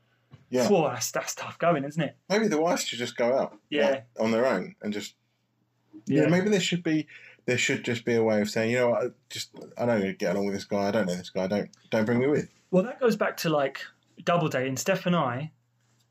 Yeah. 0.50 0.66
Phew, 0.68 0.82
that's, 0.82 1.10
that's 1.10 1.34
tough 1.34 1.58
going 1.58 1.84
isn't 1.84 2.02
it 2.02 2.16
Maybe 2.28 2.48
the 2.48 2.60
wife 2.60 2.80
should 2.80 2.98
just 2.98 3.16
go 3.16 3.34
out. 3.34 3.56
Yeah. 3.70 3.88
like, 3.88 4.06
on 4.20 4.30
their 4.30 4.44
own 4.44 4.74
and 4.82 4.92
just 4.92 5.14
yeah. 6.04 6.26
Maybe 6.26 6.50
there 6.50 6.60
should 6.60 6.82
be 6.82 7.06
there 7.46 7.56
should 7.56 7.82
just 7.82 8.04
be 8.04 8.14
a 8.14 8.22
way 8.22 8.42
of 8.42 8.50
saying, 8.50 8.72
you 8.72 8.78
know, 8.80 8.92
I 8.94 9.06
just 9.30 9.52
I 9.78 9.86
don't 9.86 10.18
get 10.18 10.34
along 10.34 10.44
with 10.44 10.54
this 10.56 10.64
guy. 10.64 10.88
I 10.88 10.90
don't 10.90 11.06
know 11.06 11.14
this 11.14 11.30
guy. 11.30 11.46
Don't 11.46 11.70
don't 11.90 12.04
bring 12.04 12.18
me 12.18 12.26
with. 12.26 12.50
well 12.70 12.82
that 12.84 13.00
goes 13.00 13.16
back 13.16 13.38
to 13.38 13.48
like 13.48 13.80
double 14.22 14.48
dating 14.48 14.76
steph 14.76 15.06
and 15.06 15.16
i 15.16 15.50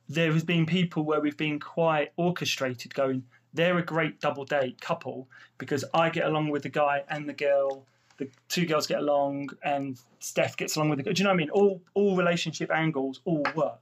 there 0.09 0.31
has 0.31 0.43
been 0.43 0.65
people 0.65 1.03
where 1.03 1.19
we've 1.21 1.38
been 1.38 1.59
quite 1.59 2.11
orchestrated 2.17 2.93
going 2.95 3.23
they're 3.56 3.78
a 3.78 3.84
great 3.84 4.20
double 4.20 4.46
date 4.46 4.80
couple 4.82 5.28
because 5.58 5.84
i 5.94 6.10
get 6.10 6.26
along 6.26 6.50
with 6.50 6.63
the 6.63 6.70
guy 6.70 7.04
and 7.10 7.28
the 7.28 7.34
girl 7.34 7.86
the 8.18 8.30
two 8.50 8.65
girls 8.65 8.86
get 8.88 9.00
along 9.00 9.50
and 9.63 10.00
steph 10.20 10.56
gets 10.58 10.76
along 10.76 10.89
with 10.89 10.98
the 10.98 11.04
girl 11.04 11.13
do 11.13 11.20
you 11.22 11.24
know 11.24 11.30
what 11.32 11.36
i 11.36 11.38
mean 11.38 11.50
all 11.52 11.82
all 11.94 12.15
relationship 12.15 12.70
angles 12.72 13.22
all 13.26 13.44
work 13.56 13.80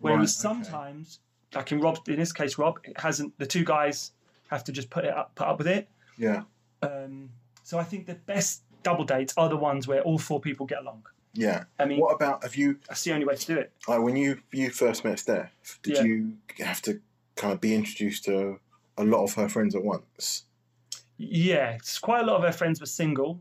Whereas 0.00 0.18
Right, 0.44 0.52
okay. 0.52 0.64
sometimes, 0.64 1.20
like 1.54 1.72
in 1.72 1.80
Rob, 1.80 1.98
in 2.08 2.16
this 2.16 2.32
case, 2.32 2.58
Rob, 2.58 2.78
it 2.84 2.98
hasn't. 3.00 3.32
The 3.38 3.46
two 3.46 3.64
guys 3.64 4.12
have 4.50 4.64
to 4.64 4.72
just 4.72 4.90
put 4.90 5.04
it 5.04 5.14
up, 5.14 5.34
put 5.34 5.46
up 5.46 5.56
with 5.56 5.68
it. 5.68 5.88
Yeah. 6.18 6.42
Um, 6.82 7.30
so 7.62 7.78
I 7.78 7.84
think 7.84 8.06
the 8.06 8.16
best 8.16 8.62
double 8.82 9.04
dates 9.04 9.32
are 9.38 9.48
the 9.48 9.56
ones 9.56 9.86
where 9.88 10.02
all 10.02 10.18
four 10.18 10.40
people 10.40 10.66
get 10.66 10.80
along. 10.80 11.04
Yeah. 11.32 11.64
I 11.78 11.86
mean, 11.86 12.00
What 12.00 12.12
about 12.14 12.42
have 12.42 12.54
you 12.56 12.78
that's 12.86 13.02
the 13.04 13.12
only 13.12 13.24
way 13.24 13.36
to 13.36 13.46
do 13.46 13.56
it. 13.56 13.72
like 13.88 14.02
when 14.02 14.16
you 14.16 14.40
you 14.52 14.68
first 14.70 15.04
met 15.04 15.20
Steph? 15.20 15.78
Did 15.82 15.96
Yeah. 15.96 16.02
you 16.02 16.32
have 16.58 16.82
to 16.82 17.00
kind 17.36 17.52
of 17.54 17.60
be 17.62 17.74
introduced 17.74 18.24
to 18.24 18.58
a 18.96 19.04
lot 19.04 19.24
of 19.24 19.34
her 19.34 19.48
friends 19.48 19.74
at 19.74 19.82
once? 19.84 20.44
Yeah, 21.16 21.70
it's 21.72 21.98
quite 21.98 22.22
a 22.22 22.26
lot 22.26 22.36
of 22.36 22.42
her 22.42 22.52
friends 22.52 22.80
were 22.80 22.86
single, 22.86 23.40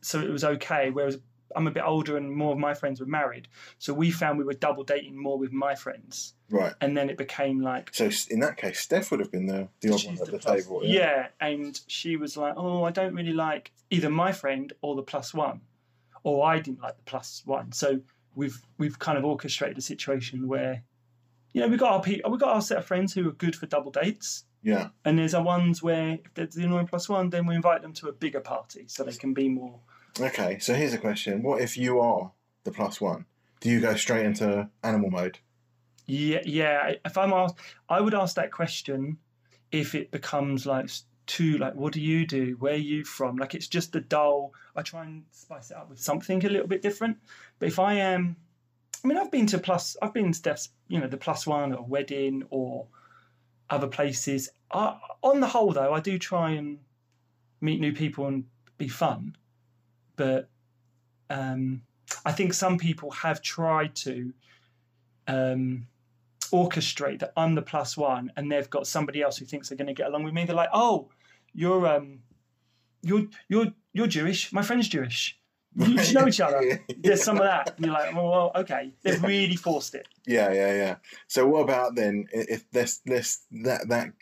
so 0.00 0.20
it 0.20 0.30
was 0.30 0.44
okay. 0.44 0.90
Whereas 0.90 1.18
I'm 1.56 1.66
a 1.66 1.70
bit 1.70 1.82
older 1.84 2.16
and 2.16 2.30
more 2.32 2.52
of 2.52 2.58
my 2.58 2.74
friends 2.74 3.00
were 3.00 3.06
married, 3.06 3.48
so 3.78 3.92
we 3.92 4.10
found 4.10 4.38
we 4.38 4.44
were 4.44 4.52
double 4.54 4.84
dating 4.84 5.16
more 5.20 5.38
with 5.38 5.52
my 5.52 5.74
friends, 5.74 6.34
Right. 6.50 6.72
and 6.80 6.96
then 6.96 7.10
it 7.10 7.16
became 7.18 7.60
like 7.60 7.90
So 7.92 8.10
in 8.30 8.40
that 8.40 8.56
case, 8.56 8.80
Steph 8.80 9.10
would 9.10 9.20
have 9.20 9.30
been 9.32 9.46
the, 9.46 9.68
the 9.80 9.92
odd 9.92 10.04
one 10.04 10.14
at 10.18 10.26
the, 10.26 10.38
plus- 10.38 10.64
table. 10.64 10.80
Yeah. 10.84 11.28
and 11.40 11.80
she 11.88 12.16
was 12.16 12.36
like, 12.36 12.54
"Oh, 12.56 12.84
I 12.84 12.90
don't 12.90 13.14
really 13.14 13.32
like 13.32 13.72
either 13.90 14.10
my 14.10 14.32
friend 14.32 14.72
or 14.82 14.94
the 14.96 15.02
plus 15.02 15.32
one, 15.34 15.60
or 16.22 16.44
I 16.46 16.58
didn't 16.60 16.80
like 16.80 16.96
the 16.96 17.02
plus 17.04 17.42
one." 17.44 17.72
So 17.72 18.00
we've 18.36 18.60
we've 18.78 18.98
kind 18.98 19.18
of 19.18 19.24
orchestrated 19.24 19.78
a 19.78 19.82
situation 19.82 20.46
where, 20.48 20.82
you 21.52 21.60
know, 21.60 21.68
we 21.68 21.76
got 21.76 21.92
our 21.92 22.02
pe- 22.02 22.20
we 22.28 22.38
got 22.38 22.54
our 22.54 22.62
set 22.62 22.78
of 22.78 22.84
friends 22.86 23.12
who 23.14 23.28
are 23.28 23.32
good 23.32 23.54
for 23.54 23.66
double 23.66 23.90
dates, 23.92 24.44
Yeah. 24.64 24.88
and 25.04 25.18
there's 25.18 25.34
our 25.34 25.42
ones 25.42 25.82
where 25.82 26.14
if 26.24 26.34
there's 26.34 26.54
the 26.54 26.64
annoying 26.64 26.86
plus 26.86 27.08
one, 27.08 27.28
then 27.28 27.46
we 27.46 27.54
invite 27.54 27.82
them 27.82 27.92
to 27.94 28.08
a 28.08 28.12
bigger 28.12 28.40
party 28.40 28.86
so 28.88 29.04
they 29.04 29.12
can 29.12 29.34
be 29.34 29.48
more. 29.48 29.78
Okay. 30.18 30.58
So 30.58 30.74
here's 30.74 30.94
a 30.94 30.98
question: 30.98 31.42
What 31.42 31.60
if 31.60 31.76
you 31.76 32.00
are 32.00 32.32
the 32.64 32.72
plus 32.72 33.00
one? 33.00 33.26
Do 33.60 33.70
you 33.70 33.80
go 33.80 33.94
straight 33.94 34.26
into 34.26 34.68
animal 34.82 35.10
mode? 35.10 35.38
Yeah, 36.06 36.40
yeah. 36.44 36.94
If 37.04 37.16
I'm 37.16 37.32
asked, 37.32 37.56
I 37.88 38.00
would 38.00 38.14
ask 38.14 38.36
that 38.36 38.52
question 38.52 39.18
if 39.70 39.94
it 39.94 40.10
becomes 40.10 40.66
like 40.66 40.90
too 41.26 41.58
like, 41.58 41.74
what 41.74 41.92
do 41.92 42.00
you 42.00 42.26
do? 42.26 42.56
Where 42.58 42.74
are 42.74 42.76
you 42.76 43.04
from? 43.04 43.36
Like 43.36 43.54
it's 43.54 43.68
just 43.68 43.94
a 43.96 44.00
dull. 44.00 44.52
I 44.76 44.82
try 44.82 45.04
and 45.04 45.24
spice 45.30 45.70
it 45.70 45.76
up 45.76 45.90
with 45.90 46.00
something 46.00 46.44
a 46.44 46.48
little 46.48 46.68
bit 46.68 46.82
different. 46.82 47.18
But 47.58 47.68
if 47.68 47.78
I 47.78 47.94
am, 47.94 48.36
I 49.04 49.08
mean, 49.08 49.18
I've 49.18 49.30
been 49.30 49.46
to 49.48 49.58
plus. 49.58 49.96
I've 50.00 50.14
been 50.14 50.32
to 50.32 50.58
you 50.88 51.00
know, 51.00 51.06
the 51.06 51.16
plus 51.16 51.46
one 51.46 51.72
or 51.72 51.84
wedding 51.84 52.44
or 52.50 52.86
other 53.70 53.88
places. 53.88 54.48
On 54.70 55.40
the 55.40 55.46
whole, 55.46 55.72
though, 55.72 55.92
I 55.92 56.00
do 56.00 56.18
try 56.18 56.50
and 56.50 56.78
meet 57.60 57.80
new 57.80 57.92
people 57.92 58.26
and 58.26 58.44
be 58.78 58.88
fun. 58.88 59.36
But 60.16 60.48
um, 61.30 61.82
I 62.24 62.32
think 62.32 62.54
some 62.54 62.78
people 62.78 63.10
have 63.12 63.40
tried 63.40 63.94
to 63.96 64.32
um, 65.26 65.86
orchestrate 66.52 67.20
that 67.20 67.32
I'm 67.36 67.54
the 67.54 67.62
plus 67.62 67.96
one, 67.96 68.32
and 68.36 68.50
they've 68.50 68.70
got 68.70 68.86
somebody 68.86 69.22
else 69.22 69.38
who 69.38 69.44
thinks 69.44 69.68
they're 69.68 69.78
going 69.78 69.88
to 69.88 69.94
get 69.94 70.08
along 70.08 70.24
with 70.24 70.34
me. 70.34 70.44
They're 70.44 70.54
like, 70.54 70.68
"Oh, 70.72 71.08
you're 71.52 71.86
um, 71.86 72.20
you're 73.02 73.26
you're 73.48 73.72
you're 73.92 74.06
Jewish. 74.06 74.52
My 74.52 74.62
friend's 74.62 74.88
Jewish. 74.88 75.38
You 75.76 76.02
should 76.02 76.14
know 76.14 76.28
each 76.28 76.40
other." 76.40 76.80
There's 76.98 77.22
some 77.22 77.38
of 77.38 77.44
that, 77.44 77.74
and 77.76 77.86
you're 77.86 77.94
like, 77.94 78.14
"Oh, 78.14 78.30
well, 78.30 78.52
okay." 78.56 78.92
They've 79.02 79.22
really 79.22 79.56
forced 79.56 79.94
it. 79.94 80.08
Yeah, 80.26 80.52
yeah, 80.52 80.74
yeah. 80.74 80.96
So 81.26 81.46
what 81.46 81.60
about 81.62 81.94
then? 81.94 82.26
If 82.32 82.70
this 82.70 82.98
this 83.04 83.42
that 83.62 83.88
that 83.88 84.12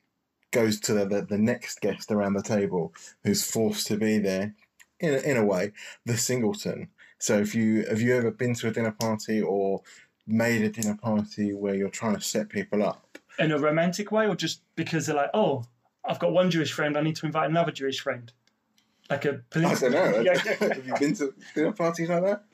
goes 0.51 0.81
to 0.81 0.95
the, 0.95 1.07
the 1.07 1.23
the 1.23 1.39
next 1.39 1.81
guest 1.81 2.11
around 2.11 2.35
the 2.35 2.43
table 2.43 2.93
who's 3.25 3.45
forced 3.45 3.87
to 3.89 3.97
be 3.97 4.19
there, 4.19 4.55
in 5.01 5.15
a, 5.15 5.19
in 5.19 5.37
a 5.37 5.45
way, 5.45 5.73
the 6.07 6.17
singleton. 6.17 6.89
So 7.19 7.39
if 7.39 7.55
you 7.55 7.85
have 7.89 8.01
you 8.01 8.17
ever 8.17 8.31
been 8.31 8.55
to 8.55 8.69
a 8.69 8.71
dinner 8.71 8.93
party 8.99 9.41
or 9.41 9.83
made 10.27 10.63
a 10.63 10.71
dinner 10.71 10.97
party 10.97 11.53
where 11.53 11.75
you're 11.75 11.89
trying 11.91 12.15
to 12.15 12.21
set 12.21 12.49
people 12.49 12.83
up? 12.83 13.13
in 13.39 13.53
a 13.53 13.59
romantic 13.59 14.13
way, 14.13 14.27
or 14.27 14.37
just 14.37 14.63
because 14.77 15.07
they're 15.07 15.17
like, 15.17 15.31
"Oh, 15.35 15.65
I've 16.05 16.19
got 16.19 16.33
one 16.33 16.51
Jewish 16.51 16.73
friend. 16.73 16.97
I 16.97 17.03
need 17.03 17.17
to 17.17 17.27
invite 17.27 17.51
another 17.51 17.73
Jewish 17.73 18.01
friend." 18.01 18.33
Like 19.13 19.25
a 19.27 19.31
I 19.35 19.39
political. 19.51 19.91
don't 19.91 20.25
know. 20.25 20.33
Have 20.35 20.87
you 20.87 20.95
been 20.99 21.15
to 21.17 21.35
dinner 21.55 21.73
parties 21.73 22.09
like 22.09 22.23
that? 22.23 22.45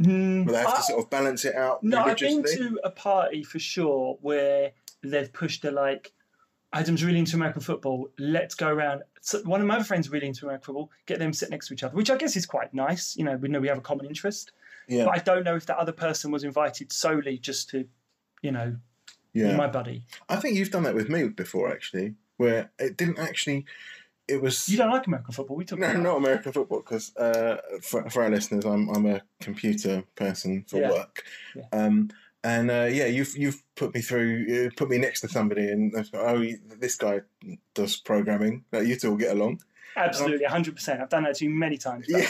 Mm, 0.00 0.44
Where 0.46 0.52
they 0.52 0.58
have 0.58 0.68
I- 0.68 0.76
to 0.76 0.82
sort 0.82 1.04
of 1.04 1.10
balance 1.10 1.44
it 1.44 1.54
out 1.54 1.82
No, 1.82 2.02
I've 2.02 2.18
been 2.18 2.42
to 2.42 2.78
a 2.84 2.90
party 2.90 3.42
for 3.42 3.58
sure 3.58 4.18
where 4.20 4.72
they've 5.02 5.32
pushed 5.32 5.62
the 5.62 5.70
like, 5.70 6.12
Adam's 6.72 7.02
really 7.04 7.18
into 7.18 7.36
American 7.36 7.62
football. 7.62 8.10
Let's 8.18 8.54
go 8.54 8.68
around. 8.68 9.02
So 9.22 9.40
one 9.44 9.60
of 9.60 9.66
my 9.66 9.76
other 9.76 9.84
friends 9.84 10.10
really 10.10 10.26
into 10.26 10.44
American 10.44 10.66
football. 10.66 10.90
Get 11.06 11.18
them 11.18 11.32
sit 11.32 11.50
next 11.50 11.68
to 11.68 11.74
each 11.74 11.82
other, 11.82 11.96
which 11.96 12.10
I 12.10 12.16
guess 12.16 12.36
is 12.36 12.44
quite 12.44 12.74
nice. 12.74 13.16
You 13.16 13.24
know, 13.24 13.36
we 13.36 13.48
know 13.48 13.60
we 13.60 13.68
have 13.68 13.78
a 13.78 13.82
common 13.82 14.06
interest. 14.06 14.52
Yeah, 14.88 15.06
But 15.06 15.14
I 15.14 15.18
don't 15.18 15.42
know 15.44 15.56
if 15.56 15.66
that 15.66 15.78
other 15.78 15.92
person 15.92 16.30
was 16.30 16.44
invited 16.44 16.92
solely 16.92 17.38
just 17.38 17.70
to, 17.70 17.88
you 18.42 18.52
know, 18.52 18.76
be 19.32 19.40
yeah. 19.40 19.56
my 19.56 19.66
buddy. 19.66 20.04
I 20.28 20.36
think 20.36 20.56
you've 20.56 20.70
done 20.70 20.84
that 20.84 20.94
with 20.94 21.08
me 21.08 21.28
before, 21.28 21.72
actually, 21.72 22.14
where 22.36 22.70
it 22.78 22.96
didn't 22.96 23.18
actually. 23.18 23.64
It 24.28 24.42
was 24.42 24.68
You 24.68 24.76
don't 24.78 24.90
like 24.90 25.06
American 25.06 25.32
football? 25.32 25.56
We 25.56 25.64
talk 25.64 25.78
No, 25.78 25.90
about 25.90 26.02
not 26.02 26.16
American 26.16 26.52
football, 26.52 26.80
because 26.80 27.14
uh, 27.16 27.58
for, 27.80 28.08
for 28.10 28.22
our 28.24 28.30
listeners, 28.30 28.64
I'm 28.64 28.88
I'm 28.88 29.06
a 29.06 29.20
computer 29.40 30.02
person 30.16 30.64
for 30.68 30.78
Yeah. 30.80 30.90
work, 30.90 31.22
Yeah. 31.54 31.62
um, 31.72 32.10
and 32.42 32.70
uh, 32.70 32.88
yeah, 32.90 33.06
you've 33.06 33.36
you've 33.36 33.62
put 33.76 33.94
me 33.94 34.00
through, 34.00 34.44
you 34.48 34.70
put 34.76 34.88
me 34.88 34.98
next 34.98 35.20
to 35.22 35.28
somebody, 35.28 35.68
and 35.70 35.92
oh, 36.14 36.44
this 36.78 36.96
guy 36.96 37.20
does 37.74 37.96
programming. 37.96 38.64
That 38.72 38.86
you 38.86 38.96
two 38.96 39.10
will 39.10 39.16
get 39.16 39.32
along. 39.32 39.62
absolutely 39.96 40.44
100. 40.44 40.74
percent 40.74 41.00
I've 41.00 41.08
done 41.08 41.24
that 41.24 41.36
to 41.36 41.44
you 41.44 41.50
many 41.50 41.76
times. 41.78 42.06
Yeah. 42.08 42.26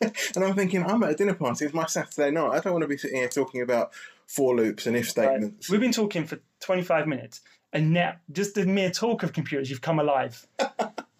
and 0.00 0.44
I'm 0.44 0.54
thinking, 0.54 0.84
I'm 0.84 1.02
at 1.04 1.10
a 1.10 1.14
dinner 1.14 1.34
party. 1.34 1.64
It's 1.64 1.74
my 1.74 1.86
Saturday 1.86 2.32
night. 2.32 2.50
I 2.50 2.58
don't 2.60 2.72
want 2.72 2.82
to 2.82 2.88
be 2.88 2.96
sitting 2.98 3.18
here 3.18 3.28
talking 3.28 3.62
about 3.62 3.92
for 4.26 4.56
loops 4.56 4.86
and 4.86 4.96
if 4.96 5.04
Right. 5.16 5.28
statements. 5.28 5.70
We've 5.70 5.80
been 5.80 5.92
talking 5.92 6.24
for 6.26 6.38
25 6.60 7.06
minutes, 7.06 7.40
and 7.72 7.92
now 7.92 8.16
just 8.32 8.54
the 8.56 8.66
mere 8.66 8.90
talk 8.90 9.22
of 9.22 9.32
computers, 9.32 9.70
you've 9.70 9.80
come 9.82 10.00
alive. 10.00 10.46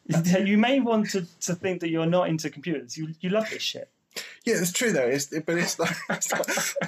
you 0.44 0.58
may 0.58 0.80
want 0.80 1.10
to, 1.10 1.26
to 1.40 1.54
think 1.54 1.80
that 1.80 1.90
you're 1.90 2.06
not 2.06 2.28
into 2.28 2.50
computers. 2.50 2.96
You 2.96 3.14
you 3.20 3.30
love 3.30 3.48
this 3.50 3.62
shit. 3.62 3.88
Yeah, 4.44 4.56
it's 4.56 4.72
true 4.72 4.92
though. 4.92 5.06
It's, 5.06 5.26
but 5.26 5.56
it's 5.56 5.78
like, 5.78 5.96
like 6.08 6.22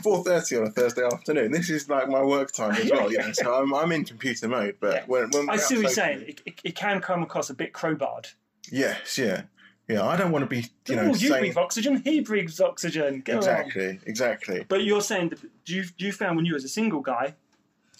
four 0.02 0.22
thirty 0.24 0.56
on 0.56 0.64
a 0.64 0.70
Thursday 0.70 1.04
afternoon. 1.04 1.52
This 1.52 1.70
is 1.70 1.88
like 1.88 2.08
my 2.08 2.22
work 2.22 2.52
time 2.52 2.72
as 2.72 2.90
well. 2.90 3.10
You 3.10 3.18
know, 3.18 3.32
so 3.32 3.54
I'm, 3.54 3.72
I'm 3.74 3.92
in 3.92 4.04
computer 4.04 4.48
mode. 4.48 4.76
But 4.80 4.94
Yeah. 4.94 5.04
when, 5.06 5.30
when 5.30 5.50
I 5.50 5.56
see 5.56 5.76
what 5.76 5.82
you're 5.82 5.90
saying. 5.90 6.22
It, 6.22 6.42
it, 6.44 6.60
it 6.64 6.74
can 6.74 7.00
come 7.00 7.22
across 7.22 7.50
a 7.50 7.54
bit 7.54 7.72
crowbarred. 7.72 8.34
Yes, 8.70 9.16
yeah, 9.18 9.42
yeah. 9.88 10.06
I 10.06 10.16
don't 10.16 10.32
want 10.32 10.42
to 10.42 10.46
be, 10.48 10.66
you 10.88 10.96
know, 10.96 11.02
oh, 11.02 11.06
you 11.14 11.28
saying 11.28 11.40
breathe 11.40 11.56
oxygen. 11.56 12.02
He 12.04 12.20
breathes 12.20 12.60
oxygen. 12.60 13.22
Go 13.24 13.34
on. 13.34 13.38
exactly, 13.38 14.00
exactly. 14.04 14.66
But 14.68 14.84
you're 14.84 15.00
saying 15.00 15.30
that 15.30 15.40
do 15.64 15.74
you 15.74 15.84
you 15.98 16.12
found 16.12 16.36
when 16.36 16.44
you 16.44 16.54
was 16.54 16.64
a 16.64 16.68
single 16.68 17.00
guy 17.00 17.34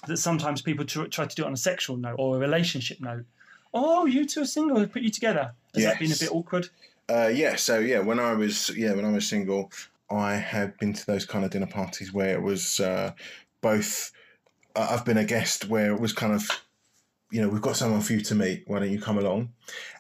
that 0.07 0.17
sometimes 0.19 0.61
people 0.61 0.85
tr- 0.85 1.05
try 1.05 1.25
to 1.27 1.35
do 1.35 1.45
it 1.45 1.47
on 1.47 1.53
a 1.53 1.57
sexual 1.57 1.97
note 1.97 2.17
or 2.19 2.37
a 2.37 2.39
relationship 2.39 3.01
note. 3.01 3.25
Oh, 3.75 4.07
you 4.07 4.25
two 4.25 4.43
are 4.43 4.47
single. 4.47 4.79
They 4.79 4.87
put 4.87 5.03
you 5.03 5.11
together. 5.11 5.53
Has 5.75 5.85
that 5.85 5.99
been 5.99 6.13
a 6.13 6.17
bit 6.17 6.33
awkward? 6.33 6.69
Uh, 7.11 7.27
yeah. 7.27 7.57
So 7.57 7.81
yeah, 7.81 7.99
when 7.99 8.21
I 8.21 8.33
was 8.33 8.71
yeah 8.77 8.95
when 8.95 9.05
I 9.05 9.11
was 9.11 9.29
single, 9.29 9.73
I 10.11 10.35
had 10.35 10.79
been 10.79 10.93
to 10.93 11.07
those 11.07 11.27
kind 11.27 11.45
of 11.45 11.51
dinner 11.51 11.67
parties 11.67 12.13
where 12.13 12.35
it 12.35 12.43
was 12.43 12.81
uh, 12.81 13.13
both. 13.61 14.13
Uh, 14.77 14.89
I've 14.91 15.05
been 15.05 15.19
a 15.19 15.25
guest 15.25 15.69
where 15.69 15.93
it 15.93 16.01
was 16.01 16.13
kind 16.13 16.33
of, 16.33 16.49
you 17.31 17.41
know, 17.41 17.49
we've 17.49 17.63
got 17.63 17.77
someone 17.77 18.01
for 18.01 18.13
you 18.13 18.21
to 18.23 18.35
meet. 18.35 18.65
Why 18.67 18.79
don't 18.79 18.91
you 18.91 19.01
come 19.01 19.19
along? 19.19 19.53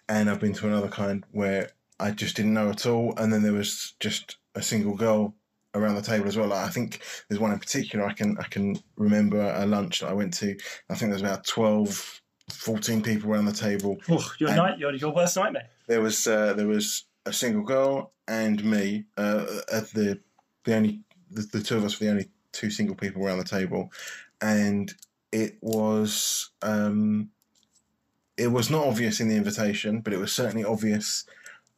And 0.08 0.30
I've 0.30 0.40
been 0.40 0.52
to 0.54 0.68
another 0.68 0.88
kind 0.88 1.24
where 1.32 1.70
I 1.98 2.10
just 2.10 2.37
didn't 2.37 2.54
know 2.54 2.70
at 2.70 2.87
all, 2.87 3.14
and 3.16 3.32
then 3.32 3.42
there 3.42 3.52
was 3.52 3.94
just 4.00 4.37
a 4.54 4.62
single 4.62 4.94
girl 4.94 5.34
around 5.74 5.96
the 5.96 6.02
table 6.02 6.26
as 6.26 6.37
well. 6.37 6.48
Like, 6.48 6.66
I 6.66 6.70
think 6.70 7.00
there's 7.28 7.40
one 7.40 7.52
in 7.52 7.58
particular 7.58 8.06
I 8.06 8.12
can 8.12 8.37
I 8.38 8.44
can 8.44 8.78
remember 8.96 9.40
a 9.56 9.66
lunch 9.66 10.00
that 10.00 10.10
I 10.10 10.12
went 10.12 10.34
to. 10.34 10.56
I 10.88 10.94
think 10.94 11.10
there's 11.10 11.22
about 11.22 11.46
12, 11.46 12.22
14 12.50 13.02
people 13.02 13.30
around 13.33 13.46
the 13.46 13.52
table. 13.52 13.98
Oh, 14.09 14.30
your 14.38 14.50
And- 14.50 14.57
night, 14.59 14.78
your, 14.78 14.94
your 14.94 15.12
worst 15.14 15.37
nightmare. 15.37 15.68
There 15.87 16.00
was 16.00 16.26
uh, 16.26 16.54
there 16.54 16.66
was 16.66 17.04
a 17.26 17.33
single 17.33 17.62
girl 17.62 18.12
and 18.26 18.64
me. 18.64 19.04
Uh, 19.16 19.44
at 19.72 19.90
the 19.90 20.20
the 20.64 20.74
only 20.74 21.00
the, 21.30 21.42
the 21.42 21.61
two 21.62 21.76
of 21.76 21.85
us 21.85 21.98
were 22.00 22.07
the 22.07 22.11
only 22.12 22.28
two 22.52 22.70
single 22.70 22.96
people 22.96 23.22
around 23.24 23.38
the 23.38 23.44
table, 23.44 23.90
and 24.40 24.94
it 25.33 25.57
was 25.61 26.50
um, 26.62 27.30
it 28.37 28.48
was 28.48 28.70
not 28.70 28.87
obvious 28.87 29.20
in 29.20 29.28
the 29.28 29.37
invitation, 29.37 30.00
but 30.00 30.12
it 30.12 30.18
was 30.18 30.33
certainly 30.33 30.64
obvious 30.64 31.26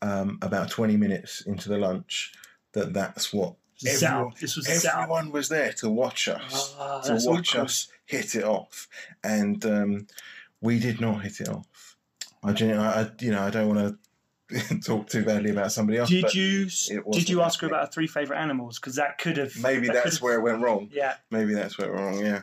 um, 0.02 0.38
about 0.42 0.70
twenty 0.70 0.96
minutes 0.96 1.40
into 1.42 1.68
the 1.68 1.78
lunch 1.78 2.32
that 2.72 2.92
that's 2.92 3.32
what 3.32 3.54
Everyone- 3.86 4.32
This 4.40 4.56
was 4.56 4.66
everyone 4.86 5.30
was 5.32 5.48
there 5.50 5.70
to 5.74 5.90
watch 5.90 6.28
us 6.28 6.74
Ah, 6.78 7.00
to 7.02 7.12
watch 7.26 7.54
awkward. 7.54 7.64
us 7.66 7.88
hit 8.06 8.34
it 8.36 8.44
off, 8.44 8.88
and 9.24 9.64
um, 9.66 10.06
we 10.60 10.78
did 10.78 11.00
not 11.00 11.22
hit 11.22 11.40
it 11.40 11.48
off. 11.48 11.96
I, 12.42 12.50
I, 12.50 13.10
you 13.20 13.32
know, 13.32 13.42
I 13.42 13.50
don't 13.50 13.74
want 13.74 13.98
to 14.50 14.78
talk 14.84 15.08
too 15.08 15.24
badly 15.24 15.50
about 15.50 15.72
somebody 15.72 15.98
else. 15.98 16.08
Did 16.08 16.32
you 16.34 16.68
did 17.12 17.28
you 17.28 17.42
ask 17.42 17.60
her 17.60 17.66
about 17.66 17.86
her 17.86 17.90
three 17.90 18.06
favorite 18.06 18.38
animals? 18.38 18.78
Because 18.78 18.94
that 18.96 19.18
could 19.18 19.36
have 19.36 19.56
Maybe 19.60 19.88
that 19.88 20.04
that's 20.04 20.22
where 20.22 20.38
it 20.38 20.42
went 20.42 20.62
wrong. 20.62 20.88
Yeah, 20.92 21.14
Maybe 21.30 21.54
that's 21.54 21.78
where 21.78 21.88
it 21.88 21.94
went 21.94 22.04
wrong. 22.04 22.24
Yeah, 22.24 22.42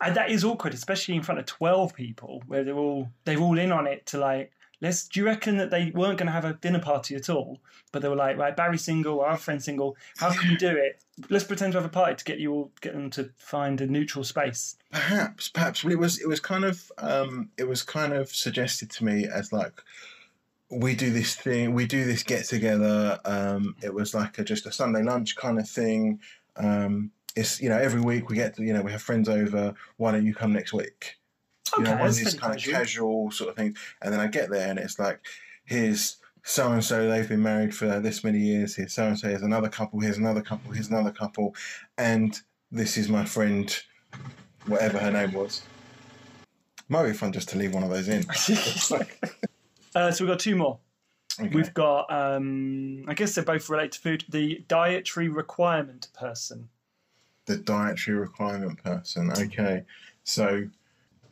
and 0.00 0.16
that 0.16 0.30
is 0.30 0.44
awkward, 0.44 0.74
especially 0.74 1.14
in 1.14 1.22
front 1.22 1.38
of 1.38 1.46
twelve 1.46 1.94
people, 1.94 2.42
where 2.46 2.64
they're 2.64 2.76
all 2.76 3.10
they're 3.24 3.38
all 3.38 3.58
in 3.58 3.72
on 3.72 3.86
it 3.86 4.06
to 4.06 4.18
like. 4.18 4.52
Let's. 4.80 5.08
Do 5.08 5.20
you 5.20 5.26
reckon 5.26 5.56
that 5.58 5.70
they 5.70 5.90
weren't 5.94 6.18
going 6.18 6.26
to 6.26 6.32
have 6.32 6.44
a 6.44 6.54
dinner 6.54 6.78
party 6.78 7.14
at 7.14 7.28
all? 7.28 7.58
But 7.92 8.02
they 8.02 8.08
were 8.08 8.16
like, 8.16 8.36
right, 8.36 8.56
Barry 8.56 8.78
single, 8.78 9.20
our 9.20 9.36
friend 9.36 9.62
single. 9.62 9.96
How 10.16 10.30
can 10.32 10.50
we 10.50 10.56
do 10.56 10.68
it? 10.68 11.02
Let's 11.30 11.44
pretend 11.44 11.72
to 11.72 11.78
have 11.78 11.86
a 11.86 11.92
party 11.92 12.14
to 12.16 12.24
get 12.24 12.38
you 12.38 12.52
all, 12.52 12.70
get 12.80 12.92
them 12.92 13.10
to 13.10 13.30
find 13.38 13.80
a 13.80 13.86
neutral 13.86 14.24
space. 14.24 14.76
perhaps, 14.90 15.48
perhaps. 15.48 15.82
But 15.82 15.92
it 15.92 15.98
was, 15.98 16.20
it 16.20 16.28
was 16.28 16.40
kind 16.40 16.64
of, 16.64 16.92
um, 16.98 17.50
it 17.56 17.66
was 17.66 17.82
kind 17.82 18.12
of 18.12 18.28
suggested 18.28 18.90
to 18.90 19.04
me 19.04 19.26
as 19.26 19.52
like. 19.52 19.82
We 20.70 20.94
do 20.94 21.10
this 21.10 21.34
thing. 21.34 21.72
We 21.72 21.86
do 21.86 22.04
this 22.04 22.22
get 22.22 22.44
together. 22.44 23.18
Um, 23.24 23.74
it 23.82 23.94
was 23.94 24.12
like 24.12 24.38
a, 24.38 24.44
just 24.44 24.66
a 24.66 24.70
Sunday 24.70 25.02
lunch 25.02 25.34
kind 25.34 25.58
of 25.58 25.66
thing. 25.66 26.20
Um, 26.58 27.10
it's 27.38 27.60
you 27.62 27.68
know 27.68 27.78
every 27.78 28.00
week 28.00 28.28
we 28.28 28.36
get 28.36 28.56
to, 28.56 28.62
you 28.62 28.72
know 28.72 28.82
we 28.82 28.92
have 28.92 29.00
friends 29.02 29.28
over. 29.28 29.74
Why 29.96 30.12
don't 30.12 30.26
you 30.26 30.34
come 30.34 30.52
next 30.52 30.72
week? 30.72 31.16
You 31.76 31.82
Okay, 31.82 31.92
know, 31.92 31.98
one 31.98 32.08
of 32.08 32.16
these 32.16 32.34
kind 32.34 32.54
of 32.56 32.62
casual. 32.62 33.30
sort 33.30 33.50
of 33.50 33.56
things. 33.56 33.78
And 34.02 34.12
then 34.12 34.20
I 34.20 34.26
get 34.26 34.50
there 34.50 34.68
and 34.70 34.78
it's 34.78 34.98
like, 34.98 35.20
here's 35.64 36.16
so 36.44 36.72
and 36.72 36.82
so 36.84 37.08
they've 37.08 37.28
been 37.28 37.42
married 37.42 37.74
for 37.74 38.00
this 38.00 38.24
many 38.24 38.38
years. 38.38 38.76
Here's 38.76 38.92
so 38.94 39.06
and 39.08 39.18
so. 39.18 39.28
Here's 39.28 39.42
another 39.42 39.68
couple. 39.68 40.00
Here's 40.00 40.18
another 40.18 40.40
couple. 40.42 40.72
Here's 40.72 40.88
another 40.88 41.10
couple, 41.12 41.54
and 41.98 42.40
this 42.70 42.96
is 42.96 43.08
my 43.08 43.24
friend, 43.24 43.76
whatever 44.66 44.98
her 44.98 45.10
name 45.10 45.32
was. 45.32 45.62
Might 46.88 47.04
be 47.06 47.12
fun 47.12 47.32
just 47.32 47.50
to 47.50 47.58
leave 47.58 47.74
one 47.74 47.82
of 47.82 47.90
those 47.90 48.08
in. 48.08 48.24
uh, 49.94 50.10
so 50.10 50.24
we've 50.24 50.30
got 50.32 50.38
two 50.40 50.56
more. 50.56 50.78
Okay. 51.40 51.50
We've 51.54 51.74
got, 51.74 52.10
um, 52.10 53.04
I 53.06 53.14
guess 53.14 53.34
they're 53.34 53.44
both 53.44 53.68
related 53.68 53.92
to 53.92 54.00
food. 54.00 54.24
The 54.28 54.64
dietary 54.68 55.28
requirement 55.28 56.08
person. 56.18 56.68
the 57.46 57.56
dietary 57.58 58.18
requirement 58.18 58.82
person. 58.82 59.30
Okay, 59.32 59.84
so 60.24 60.64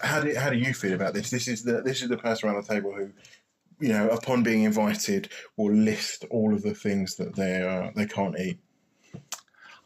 how 0.01 0.21
do 0.21 0.35
how 0.35 0.51
do 0.51 0.57
you 0.57 0.75
feel 0.75 0.95
about 0.95 1.15
this? 1.15 1.31
This 1.31 1.49
is 1.49 1.63
the 1.63 1.83
this 1.83 2.03
is 2.03 2.09
the 2.09 2.17
person 2.17 2.49
around 2.49 2.63
the 2.63 2.75
table 2.75 2.93
who, 2.95 3.11
you 3.81 3.93
know, 3.93 4.09
upon 4.09 4.43
being 4.43 4.65
invited, 4.65 5.29
will 5.57 5.73
list 5.73 6.25
all 6.31 6.55
of 6.55 6.63
the 6.63 6.75
things 6.75 7.17
that 7.17 7.37
they 7.37 7.63
uh, 7.63 7.91
they 7.95 8.07
can't 8.07 8.39
eat. 8.39 8.59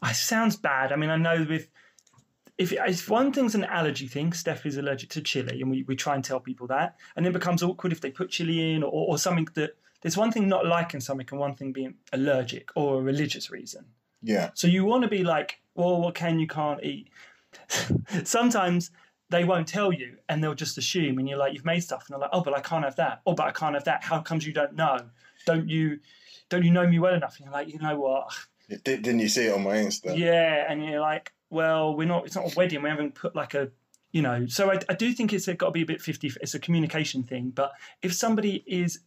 It 0.03 0.15
sounds 0.15 0.55
bad. 0.55 0.91
I 0.91 0.95
mean, 0.95 1.09
I 1.09 1.17
know 1.17 1.45
with 1.47 1.67
if, 2.57 2.71
if 2.73 3.09
one 3.09 3.33
thing's 3.33 3.55
an 3.55 3.63
allergy 3.63 4.07
thing, 4.07 4.33
Steph 4.33 4.65
is 4.65 4.77
allergic 4.77 5.09
to 5.11 5.21
chili, 5.21 5.61
and 5.61 5.71
we, 5.71 5.83
we 5.83 5.95
try 5.95 6.15
and 6.15 6.23
tell 6.23 6.39
people 6.39 6.67
that, 6.67 6.95
and 7.15 7.25
then 7.25 7.31
it 7.31 7.39
becomes 7.39 7.63
awkward 7.63 7.91
if 7.91 8.01
they 8.01 8.11
put 8.11 8.29
chili 8.29 8.73
in 8.73 8.83
or, 8.83 8.91
or 8.91 9.17
something 9.17 9.47
that 9.55 9.75
there's 10.01 10.17
one 10.17 10.31
thing 10.31 10.47
not 10.47 10.65
liking 10.65 10.99
something 10.99 11.27
and 11.31 11.39
one 11.39 11.55
thing 11.55 11.71
being 11.71 11.95
allergic 12.13 12.69
or 12.75 12.99
a 12.99 13.01
religious 13.01 13.49
reason. 13.49 13.85
Yeah, 14.23 14.51
So 14.53 14.67
you 14.67 14.85
want 14.85 15.01
to 15.03 15.09
be 15.09 15.23
like, 15.23 15.59
well, 15.73 15.99
what 15.99 16.13
can 16.13 16.39
you 16.39 16.45
can't 16.45 16.83
eat? 16.83 17.09
Sometimes 18.23 18.91
they 19.31 19.43
won't 19.43 19.67
tell 19.67 19.91
you 19.91 20.17
and 20.29 20.43
they'll 20.43 20.53
just 20.53 20.77
assume, 20.77 21.17
and 21.17 21.27
you're 21.27 21.37
like, 21.37 21.53
you've 21.53 21.65
made 21.65 21.79
stuff, 21.79 22.05
and 22.05 22.13
they're 22.13 22.19
like, 22.19 22.29
oh, 22.33 22.41
but 22.41 22.55
I 22.55 22.61
can't 22.61 22.83
have 22.83 22.97
that. 22.97 23.21
Oh, 23.25 23.33
but 23.33 23.47
I 23.47 23.51
can't 23.51 23.73
have 23.73 23.85
that. 23.85 24.03
How 24.03 24.19
comes 24.21 24.45
you 24.45 24.53
don't 24.53 24.75
know? 24.75 24.99
Don't 25.45 25.67
you? 25.67 25.99
Don't 26.49 26.63
you 26.63 26.71
know 26.71 26.85
me 26.85 26.99
well 26.99 27.15
enough? 27.15 27.37
And 27.37 27.45
you're 27.45 27.53
like, 27.53 27.69
you 27.69 27.79
know 27.79 27.97
what? 27.97 28.33
Did, 28.69 28.83
didn't 28.83 29.19
you 29.19 29.29
see 29.29 29.45
it 29.47 29.53
on 29.53 29.63
my 29.63 29.77
Insta? 29.77 30.17
Yeah, 30.17 30.65
and 30.69 30.83
you're 30.83 30.99
like, 30.99 31.31
well, 31.49 31.95
we're 31.95 32.07
not. 32.07 32.25
It's 32.25 32.35
not 32.35 32.51
a 32.51 32.55
wedding. 32.55 32.81
We 32.83 32.89
haven't 32.89 33.15
put 33.15 33.35
like 33.35 33.53
a, 33.53 33.69
you 34.11 34.21
know. 34.21 34.45
So 34.47 34.71
I, 34.71 34.79
I 34.89 34.93
do 34.93 35.13
think 35.13 35.33
it's 35.33 35.47
got 35.47 35.67
to 35.67 35.71
be 35.71 35.81
a 35.81 35.85
bit 35.85 36.01
fifty. 36.01 36.31
It's 36.41 36.53
a 36.53 36.59
communication 36.59 37.23
thing. 37.23 37.51
But 37.55 37.71
if 38.01 38.13
somebody 38.13 38.63
is, 38.67 38.99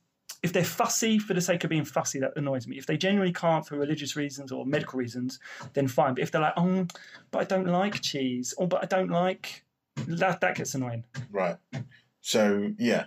if 0.42 0.52
they're 0.52 0.64
fussy 0.64 1.18
for 1.18 1.34
the 1.34 1.40
sake 1.40 1.64
of 1.64 1.70
being 1.70 1.84
fussy, 1.84 2.18
that 2.20 2.32
annoys 2.36 2.66
me. 2.66 2.78
If 2.78 2.86
they 2.86 2.96
genuinely 2.96 3.32
can't 3.32 3.66
for 3.66 3.76
religious 3.76 4.16
reasons 4.16 4.50
or 4.52 4.66
medical 4.66 4.98
reasons, 4.98 5.38
then 5.74 5.86
fine. 5.86 6.14
But 6.14 6.22
if 6.22 6.30
they're 6.30 6.40
like, 6.40 6.54
oh, 6.56 6.86
but 7.30 7.40
I 7.40 7.44
don't 7.44 7.66
like 7.66 8.00
cheese, 8.00 8.54
or 8.56 8.66
but 8.66 8.82
I 8.82 8.86
don't 8.86 9.10
like, 9.10 9.64
that 9.96 10.40
that 10.40 10.56
gets 10.56 10.74
annoying. 10.74 11.04
Right. 11.30 11.56
So 12.20 12.72
yeah. 12.78 13.06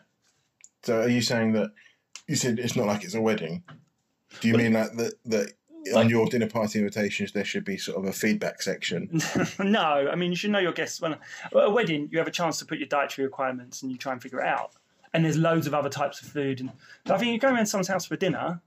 So 0.84 1.02
are 1.02 1.10
you 1.10 1.22
saying 1.22 1.54
that 1.54 1.72
you 2.28 2.36
said 2.36 2.60
it's 2.60 2.76
not 2.76 2.88
like 2.88 3.04
it's 3.04 3.16
a 3.16 3.22
wedding? 3.22 3.64
Do 4.40 4.48
you 4.48 4.56
mean 4.56 4.74
like 4.74 4.94
that 4.94 5.14
that 5.26 5.54
on 5.96 6.10
your 6.10 6.26
dinner 6.28 6.48
party 6.48 6.80
invitations 6.80 7.32
there 7.32 7.46
should 7.46 7.64
be 7.64 7.78
sort 7.78 7.98
of 7.98 8.06
a 8.06 8.14
feedback 8.14 8.62
section? 8.62 9.22
no, 9.60 10.10
I 10.12 10.16
mean 10.16 10.32
you 10.32 10.38
should 10.38 10.52
know 10.52 10.60
your 10.60 10.74
guests. 10.74 11.02
When 11.02 11.14
at 11.14 11.20
a 11.54 11.70
wedding, 11.70 12.10
you 12.12 12.18
have 12.20 12.28
a 12.28 12.32
chance 12.32 12.60
to 12.60 12.66
put 12.66 12.78
your 12.78 12.88
dietary 12.88 13.26
requirements 13.26 13.82
and 13.82 13.92
you 13.92 13.98
try 13.98 14.14
and 14.14 14.22
figure 14.22 14.40
it 14.40 14.48
out. 14.48 14.74
And 15.14 15.24
there's 15.24 15.38
loads 15.38 15.68
of 15.68 15.74
other 15.74 15.90
types 15.90 16.22
of 16.22 16.28
food. 16.28 16.60
And 16.60 16.72
but 17.06 17.16
I 17.16 17.18
think 17.18 17.32
you 17.32 17.40
go 17.40 17.54
around 17.54 17.66
someone's 17.66 17.88
house 17.88 18.06
for 18.06 18.18
dinner, 18.18 18.62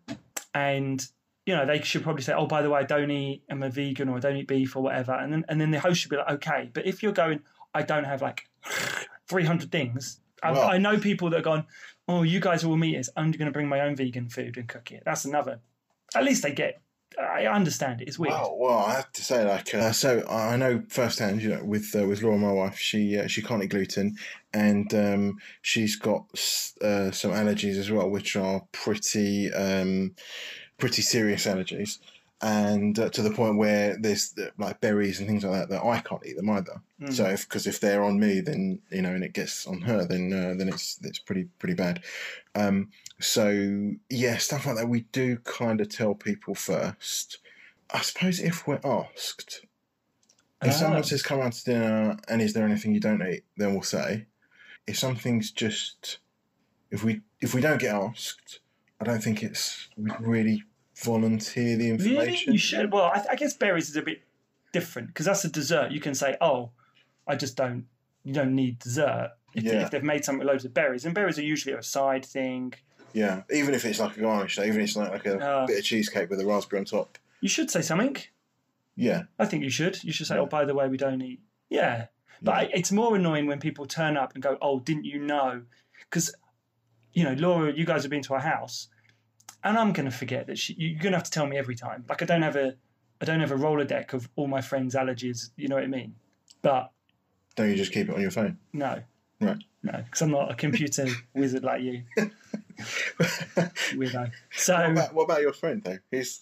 and 0.54 1.06
you 1.46 1.54
know 1.54 1.66
they 1.66 1.80
should 1.82 2.02
probably 2.02 2.22
say, 2.22 2.32
"Oh, 2.32 2.46
by 2.46 2.62
the 2.62 2.70
way, 2.70 2.80
I 2.80 2.84
don't 2.84 3.10
eat. 3.10 3.42
I'm 3.50 3.62
a 3.62 3.70
vegan, 3.70 4.08
or 4.08 4.16
I 4.16 4.20
don't 4.20 4.36
eat 4.36 4.48
beef, 4.48 4.74
or 4.74 4.82
whatever." 4.82 5.12
And 5.12 5.32
then 5.32 5.44
and 5.48 5.60
then 5.60 5.70
the 5.70 5.78
host 5.78 6.00
should 6.00 6.10
be 6.10 6.16
like, 6.16 6.30
"Okay." 6.30 6.70
But 6.72 6.86
if 6.86 7.02
you're 7.02 7.12
going, 7.12 7.40
"I 7.74 7.82
don't 7.82 8.04
have 8.04 8.22
like 8.22 8.48
300 9.28 9.70
things," 9.70 10.20
I, 10.42 10.52
Well- 10.52 10.68
I 10.68 10.78
know 10.78 10.98
people 10.98 11.30
that 11.30 11.40
are 11.40 11.42
gone. 11.42 11.66
Oh, 12.08 12.22
you 12.22 12.40
guys 12.40 12.64
are 12.64 12.68
all 12.68 12.76
meat. 12.76 13.08
I'm 13.16 13.30
going 13.30 13.46
to 13.46 13.52
bring 13.52 13.68
my 13.68 13.80
own 13.82 13.94
vegan 13.94 14.28
food 14.28 14.56
and 14.56 14.66
cook 14.68 14.90
it. 14.90 15.02
That's 15.04 15.24
another. 15.24 15.60
At 16.14 16.24
least 16.24 16.42
they 16.42 16.52
get. 16.52 16.80
I 17.20 17.46
understand 17.46 18.00
it. 18.00 18.08
It's 18.08 18.18
weird. 18.18 18.32
Well, 18.32 18.56
well, 18.58 18.78
I 18.78 18.94
have 18.94 19.12
to 19.12 19.22
say, 19.24 19.44
like, 19.44 19.74
uh, 19.74 19.92
so 19.92 20.24
I 20.28 20.56
know 20.56 20.82
firsthand, 20.88 21.42
you 21.42 21.50
know, 21.50 21.64
with 21.64 21.94
uh, 21.96 22.06
with 22.06 22.22
Laura, 22.22 22.38
my 22.38 22.52
wife, 22.52 22.78
she 22.78 23.18
uh, 23.18 23.26
she 23.26 23.42
can't 23.42 23.62
eat 23.64 23.70
gluten, 23.70 24.16
and 24.52 24.92
um, 24.94 25.38
she's 25.60 25.96
got 25.96 26.22
uh, 26.80 27.10
some 27.10 27.32
allergies 27.32 27.76
as 27.78 27.90
well, 27.90 28.08
which 28.08 28.36
are 28.36 28.62
pretty 28.72 29.52
um, 29.52 30.14
pretty 30.78 31.02
serious 31.02 31.46
allergies, 31.46 31.98
and 32.42 32.98
uh, 32.98 33.10
to 33.10 33.22
the 33.22 33.30
point 33.30 33.58
where 33.58 33.96
there's 33.98 34.34
uh, 34.38 34.46
like 34.58 34.80
berries 34.80 35.18
and 35.18 35.28
things 35.28 35.44
like 35.44 35.52
that 35.52 35.68
that 35.68 35.84
I 35.84 36.00
can't 36.00 36.24
eat 36.24 36.36
them 36.36 36.48
either. 36.50 36.80
Mm. 37.00 37.12
So 37.12 37.24
if 37.26 37.48
because 37.48 37.66
if 37.66 37.80
they're 37.80 38.02
on 38.02 38.18
me, 38.18 38.40
then 38.40 38.80
you 38.90 39.02
know, 39.02 39.10
and 39.12 39.22
it 39.24 39.34
gets 39.34 39.66
on 39.66 39.82
her, 39.82 40.04
then 40.06 40.32
uh, 40.32 40.54
then 40.56 40.68
it's 40.68 40.98
it's 41.02 41.18
pretty 41.18 41.44
pretty 41.58 41.74
bad. 41.74 42.02
Um, 42.54 42.90
so 43.18 43.92
yeah, 44.08 44.38
stuff 44.38 44.66
like 44.66 44.76
that 44.76 44.88
we 44.88 45.02
do 45.12 45.36
kind 45.38 45.80
of 45.80 45.88
tell 45.88 46.14
people 46.14 46.54
first. 46.54 47.38
I 47.92 48.00
suppose 48.02 48.40
if 48.40 48.66
we're 48.66 48.80
asked, 48.84 49.66
if 50.62 50.68
Ah. 50.68 50.70
someone 50.70 51.04
says 51.04 51.22
come 51.22 51.40
out 51.40 51.52
to 51.52 51.64
dinner 51.64 52.16
and 52.28 52.40
is 52.40 52.52
there 52.54 52.64
anything 52.64 52.94
you 52.94 53.00
don't 53.00 53.22
eat, 53.22 53.44
then 53.56 53.72
we'll 53.72 53.82
say. 53.82 54.26
If 54.86 54.98
something's 54.98 55.50
just 55.50 56.18
if 56.90 57.04
we 57.04 57.20
if 57.40 57.52
we 57.54 57.60
don't 57.60 57.80
get 57.80 57.94
asked, 57.94 58.60
I 59.00 59.04
don't 59.04 59.22
think 59.22 59.42
it's 59.42 59.88
we'd 59.96 60.12
really 60.20 60.62
volunteer 61.02 61.76
the 61.76 61.90
information? 61.90 62.18
Really? 62.18 62.38
You 62.46 62.58
should. 62.58 62.92
Well, 62.92 63.04
I, 63.04 63.24
I 63.30 63.34
guess 63.36 63.54
berries 63.54 63.88
is 63.88 63.96
a 63.96 64.02
bit 64.02 64.22
different 64.72 65.08
because 65.08 65.26
that's 65.26 65.44
a 65.44 65.48
dessert. 65.48 65.90
You 65.92 66.00
can 66.00 66.14
say, 66.14 66.36
"Oh, 66.40 66.70
I 67.26 67.36
just 67.36 67.56
don't. 67.56 67.86
You 68.24 68.32
don't 68.34 68.54
need 68.54 68.78
dessert." 68.78 69.32
If, 69.54 69.64
Yeah. 69.64 69.82
if 69.82 69.90
they've 69.90 70.02
made 70.04 70.24
something 70.24 70.38
with 70.40 70.48
loads 70.48 70.64
of 70.64 70.72
berries, 70.74 71.04
and 71.04 71.14
berries 71.14 71.38
are 71.38 71.42
usually 71.42 71.74
a 71.74 71.82
side 71.82 72.24
thing. 72.24 72.74
Yeah, 73.12 73.42
even 73.52 73.74
if 73.74 73.84
it's 73.84 73.98
like 73.98 74.16
a 74.16 74.20
garnish, 74.20 74.58
even 74.58 74.76
if 74.80 74.88
it's 74.88 74.96
like, 74.96 75.10
like 75.10 75.26
a 75.26 75.44
Ah. 75.44 75.66
bit 75.66 75.78
of 75.78 75.84
cheesecake 75.84 76.30
with 76.30 76.40
a 76.40 76.46
raspberry 76.46 76.78
on 76.80 76.84
top. 76.84 77.18
You 77.40 77.48
should 77.48 77.70
say 77.70 77.82
something. 77.82 78.16
Yeah, 78.94 79.22
I 79.38 79.46
think 79.46 79.64
you 79.64 79.70
should. 79.70 80.02
You 80.04 80.12
should 80.12 80.26
say, 80.28 80.36
Yeah. 80.36 80.42
"Oh, 80.42 80.46
by 80.46 80.64
the 80.64 80.74
way, 80.74 80.86
we 80.88 80.96
don't 80.96 81.20
eat." 81.22 81.40
Yeah, 81.68 82.06
but 82.42 82.54
I, 82.54 82.62
it's 82.72 82.92
more 82.92 83.16
annoying 83.16 83.46
when 83.46 83.58
people 83.58 83.86
turn 83.86 84.16
up 84.16 84.34
and 84.34 84.42
go, 84.42 84.56
"Oh, 84.62 84.78
didn't 84.80 85.04
you 85.06 85.18
know?" 85.18 85.62
Because 86.08 86.32
you 87.12 87.24
know, 87.24 87.32
Laura, 87.32 87.72
you 87.72 87.84
guys 87.84 88.02
have 88.02 88.10
been 88.10 88.22
to 88.22 88.34
our 88.34 88.40
house, 88.40 88.86
and 89.64 89.76
I'm 89.78 89.92
going 89.92 90.08
to 90.10 90.16
forget 90.16 90.46
that 90.46 90.58
she, 90.58 90.74
you're 90.78 90.98
going 90.98 91.12
to 91.12 91.18
have 91.18 91.24
to 91.24 91.30
tell 91.30 91.46
me 91.46 91.56
every 91.58 91.74
time. 91.74 92.04
Like 92.08 92.22
I 92.22 92.24
don't 92.24 92.42
have 92.42 92.56
a, 92.56 92.74
I 93.20 93.24
don't 93.24 93.40
have 93.40 93.52
a 93.52 93.56
Rolodex 93.56 94.12
of 94.14 94.28
all 94.36 94.46
my 94.46 94.60
friends' 94.60 94.94
allergies. 94.94 95.50
You 95.56 95.68
know 95.68 95.74
what 95.76 95.84
I 95.84 95.88
mean? 95.88 96.14
But 96.62 96.90
don't 97.56 97.68
you 97.70 97.76
just 97.76 97.92
keep 97.92 98.08
it 98.08 98.14
on 98.14 98.20
your 98.20 98.30
phone? 98.30 98.58
no, 98.72 99.02
Right. 99.40 99.56
no, 99.82 99.92
because 100.04 100.20
I'm 100.22 100.30
not 100.30 100.50
a 100.50 100.54
computer 100.54 101.06
wizard 101.34 101.64
like 101.64 101.82
you, 101.82 102.02
weirdo. 102.78 104.30
So. 104.52 104.74
What 104.76 104.90
about, 104.90 105.14
what 105.14 105.24
about 105.24 105.40
your 105.42 105.52
friend 105.52 105.82
though? 105.82 105.98
He's 106.10 106.40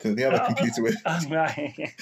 the, 0.00 0.14
the 0.14 0.24
other 0.24 0.42
Uh, 0.42 0.46
computer 0.46 0.82
with. 0.82 0.96
Oh, 1.06 1.20
right. 1.30 1.92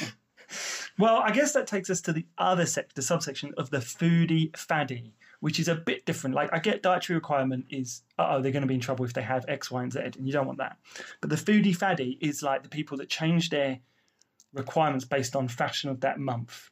well, 0.98 1.16
I 1.18 1.30
guess 1.32 1.52
that 1.52 1.66
takes 1.66 1.90
us 1.90 2.00
to 2.02 2.12
the 2.12 2.24
other 2.38 2.66
sec, 2.66 2.94
the 2.94 3.02
subsection 3.02 3.52
of 3.56 3.70
the 3.70 3.78
foodie 3.78 4.56
faddy, 4.56 5.12
which 5.42 5.58
is 5.58 5.66
a 5.66 5.74
bit 5.74 6.06
different. 6.06 6.36
Like, 6.36 6.50
I 6.52 6.60
get 6.60 6.84
dietary 6.84 7.16
requirement 7.16 7.64
is, 7.68 8.02
oh, 8.16 8.40
they're 8.40 8.52
going 8.52 8.62
to 8.62 8.68
be 8.68 8.74
in 8.74 8.80
trouble 8.80 9.04
if 9.04 9.12
they 9.12 9.22
have 9.22 9.44
X, 9.48 9.72
Y, 9.72 9.82
and 9.82 9.92
Z, 9.92 9.98
and 9.98 10.24
you 10.24 10.32
don't 10.32 10.46
want 10.46 10.58
that. 10.58 10.76
But 11.20 11.30
the 11.30 11.36
foodie 11.36 11.76
faddy 11.76 12.16
is 12.20 12.44
like 12.44 12.62
the 12.62 12.68
people 12.68 12.96
that 12.98 13.08
change 13.08 13.50
their 13.50 13.80
requirements 14.54 15.04
based 15.04 15.34
on 15.34 15.48
fashion 15.48 15.90
of 15.90 15.98
that 16.02 16.20
month. 16.20 16.70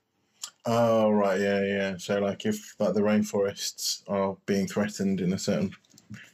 Oh 0.66 1.11
right, 1.11 1.40
yeah, 1.40 1.64
yeah. 1.64 1.96
So 1.96 2.20
like 2.20 2.46
if 2.46 2.76
like 2.78 2.94
the 2.94 3.00
rainforests 3.00 4.02
are 4.06 4.37
being 4.46 4.68
threatened 4.68 5.20
in 5.20 5.33
a 5.33 5.38
certain, 5.38 5.72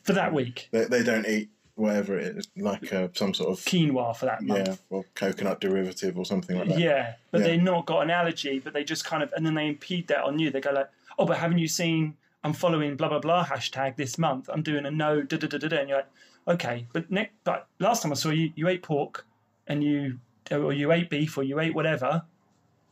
For 0.03 0.13
that 0.13 0.35
week, 0.35 0.69
they, 0.73 0.85
they 0.85 1.03
don't 1.03 1.27
eat 1.27 1.49
whatever 1.77 2.19
it 2.19 2.37
is, 2.37 2.49
like 2.57 2.93
uh, 2.93 3.09
some 3.15 3.33
sort 3.33 3.51
of 3.51 3.65
quinoa 3.65 4.15
for 4.15 4.27
that 4.27 4.43
month. 4.43 4.69
yeah, 4.69 4.75
or 4.91 5.05
coconut 5.15 5.61
derivative 5.61 6.19
or 6.19 6.27
something 6.27 6.59
like 6.59 6.69
that. 6.69 6.79
Yeah, 6.79 7.15
but 7.31 7.41
Yeah. 7.41 7.47
they've 7.49 7.63
not 7.63 7.87
got 7.87 8.01
an 8.01 8.11
allergy, 8.11 8.59
but 8.59 8.75
they 8.75 8.85
just 8.85 9.05
kind 9.07 9.23
of, 9.23 9.33
and 9.35 9.47
then 9.47 9.55
they 9.55 9.69
impede 9.69 10.09
that 10.09 10.25
on 10.25 10.39
you. 10.39 10.51
They 10.51 10.61
go 10.61 10.73
like, 10.73 10.91
oh, 11.19 11.25
but 11.25 11.39
haven't 11.39 11.59
you 11.59 11.69
seen? 11.69 12.17
I'm 12.47 12.53
following 12.53 12.95
blah 12.97 13.09
blah 13.09 13.19
blah 13.19 13.45
hashtag 13.45 13.97
this 13.97 14.19
month. 14.19 14.49
I'm 14.53 14.63
doing 14.63 14.87
a 14.87 14.91
no 14.91 15.21
da 15.21 15.37
da 15.37 15.49
da 15.49 15.59
da 15.59 15.67
da, 15.67 15.79
and 15.79 15.89
you're 15.89 15.99
like, 15.99 16.11
okay, 16.47 16.87
but 16.93 17.11
next, 17.11 17.33
but 17.43 17.67
last 17.81 18.05
time 18.05 18.13
I 18.13 18.15
saw 18.15 18.31
you, 18.31 18.53
you 18.55 18.69
ate 18.69 18.85
pork, 18.85 19.27
and 19.67 19.83
you 19.83 20.21
or 20.53 20.73
you 20.73 20.93
ate 20.93 21.11
beef 21.11 21.37
or 21.37 21.43
you 21.43 21.59
ate 21.59 21.75
whatever, 21.75 22.23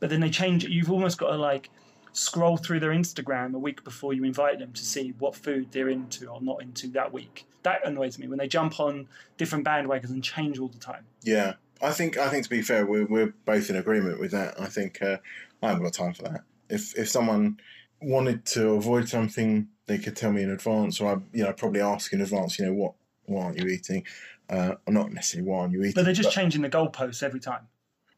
but 0.01 0.09
then 0.09 0.19
they 0.19 0.29
change 0.29 0.65
it. 0.65 0.71
You've 0.71 0.91
almost 0.91 1.17
got 1.17 1.29
to 1.29 1.37
like 1.37 1.69
scroll 2.11 2.57
through 2.57 2.81
their 2.81 2.89
Instagram 2.89 3.55
a 3.55 3.57
week 3.57 3.81
before 3.85 4.13
you 4.13 4.25
invite 4.25 4.59
them 4.59 4.73
to 4.73 4.83
see 4.83 5.13
what 5.19 5.37
food 5.37 5.71
they're 5.71 5.87
into 5.87 6.27
or 6.27 6.41
not 6.41 6.61
into 6.61 6.89
that 6.89 7.13
week. 7.13 7.45
That 7.63 7.87
annoys 7.87 8.19
me 8.19 8.27
when 8.27 8.39
they 8.39 8.49
jump 8.49 8.81
on 8.81 9.07
different 9.37 9.65
bandwagons 9.65 10.09
and 10.09 10.21
change 10.21 10.59
all 10.59 10.67
the 10.67 10.79
time. 10.79 11.05
Yeah, 11.23 11.53
I 11.81 11.91
think 11.91 12.17
I 12.17 12.27
think 12.27 12.43
to 12.43 12.49
be 12.49 12.61
fair, 12.61 12.85
we're 12.85 13.05
we're 13.05 13.33
both 13.45 13.69
in 13.69 13.77
agreement 13.77 14.19
with 14.19 14.31
that. 14.31 14.59
I 14.59 14.65
think 14.65 15.01
uh, 15.01 15.19
I 15.63 15.69
haven't 15.69 15.83
got 15.83 15.93
time 15.93 16.13
for 16.13 16.23
that. 16.23 16.41
If 16.69 16.93
if 16.97 17.07
someone 17.07 17.57
wanted 18.05 18.45
to 18.47 18.69
avoid 18.69 19.09
something, 19.09 19.67
they 19.87 19.97
could 19.97 20.15
tell 20.15 20.31
me 20.31 20.43
in 20.43 20.49
advance, 20.51 21.01
or 21.01 21.15
I 21.15 21.17
you 21.33 21.43
know 21.43 21.53
probably 21.53 21.81
ask 21.81 22.13
in 22.13 22.21
advance. 22.21 22.57
You 22.59 22.65
know 22.67 22.73
what 22.73 22.93
why 23.25 23.45
aren't 23.45 23.59
you 23.59 23.67
eating? 23.67 24.05
Uh, 24.49 24.75
not 24.87 25.11
necessarily 25.11 25.49
why 25.49 25.59
aren't 25.61 25.73
you 25.73 25.81
eating. 25.81 25.93
But 25.95 26.05
they're 26.05 26.13
just 26.13 26.31
changing 26.31 26.61
the 26.61 26.69
goalposts 26.69 27.23
every 27.23 27.39
time. 27.39 27.67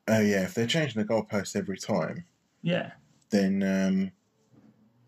Oh 0.07 0.19
yeah, 0.19 0.43
if 0.43 0.53
they're 0.53 0.67
changing 0.67 1.01
the 1.01 1.07
goalposts 1.07 1.55
every 1.55 1.77
time, 1.77 2.25
Yeah. 2.61 2.91
then 3.29 3.63
um, 3.63 4.11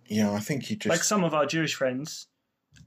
yeah, 0.08 0.32
I 0.32 0.40
think 0.40 0.70
you 0.70 0.76
just 0.76 0.90
Like 0.90 1.04
some 1.04 1.24
of 1.24 1.34
our 1.34 1.46
Jewish 1.46 1.76
friends, 1.76 2.28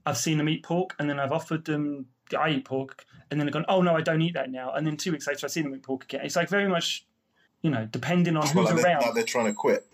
I've 0.05 0.17
seen 0.17 0.37
them 0.37 0.49
eat 0.49 0.63
pork 0.63 0.95
and 0.99 1.09
then 1.09 1.19
I've 1.19 1.31
offered 1.31 1.65
them, 1.65 2.07
I 2.37 2.49
eat 2.49 2.65
pork, 2.65 3.05
and 3.31 3.39
then 3.39 3.45
they're 3.47 3.53
gone, 3.53 3.65
oh 3.67 3.81
no, 3.81 3.95
I 3.95 4.01
don't 4.01 4.21
eat 4.21 4.33
that 4.33 4.51
now. 4.51 4.73
And 4.73 4.85
then 4.85 4.97
two 4.97 5.11
weeks 5.11 5.27
later, 5.27 5.45
I 5.45 5.49
see 5.49 5.61
them 5.61 5.73
eat 5.75 5.83
pork 5.83 6.03
again. 6.03 6.21
It's 6.25 6.35
like 6.35 6.49
very 6.49 6.67
much, 6.67 7.05
you 7.61 7.69
know, 7.71 7.87
depending 7.91 8.35
on 8.35 8.43
Well, 8.53 8.65
who's 8.65 8.73
like, 8.73 8.81
they're, 8.83 8.91
around. 8.93 9.01
like 9.01 9.13
they're 9.15 9.23
trying 9.23 9.45
to 9.45 9.53
quit. 9.53 9.85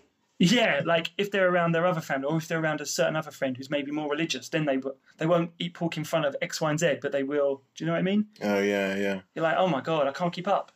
Yeah, 0.42 0.80
like 0.86 1.10
if 1.18 1.30
they're 1.30 1.50
around 1.50 1.72
their 1.72 1.84
other 1.84 2.00
family, 2.00 2.26
or 2.26 2.38
if 2.38 2.48
they're 2.48 2.60
around 2.60 2.80
a 2.80 2.86
certain 2.86 3.14
other 3.14 3.30
friend 3.30 3.54
who's 3.58 3.68
maybe 3.68 3.92
more 3.92 4.08
religious, 4.08 4.48
then 4.48 4.64
they 4.64 4.76
w- 4.76 4.96
they 5.18 5.26
won't 5.26 5.50
eat 5.58 5.74
pork 5.74 5.98
in 5.98 6.04
front 6.04 6.24
of 6.24 6.34
X, 6.40 6.62
Y, 6.62 6.70
and 6.70 6.80
Z, 6.80 6.96
but 7.02 7.12
they 7.12 7.22
will. 7.22 7.62
Do 7.76 7.84
you 7.84 7.86
know 7.86 7.92
what 7.92 7.98
I 7.98 8.02
mean? 8.02 8.26
Oh 8.42 8.58
yeah, 8.58 8.96
yeah. 8.96 9.20
You're 9.34 9.42
like, 9.42 9.56
oh 9.58 9.68
my 9.68 9.82
god, 9.82 10.06
I 10.06 10.12
can't 10.12 10.32
keep 10.32 10.48
up. 10.48 10.72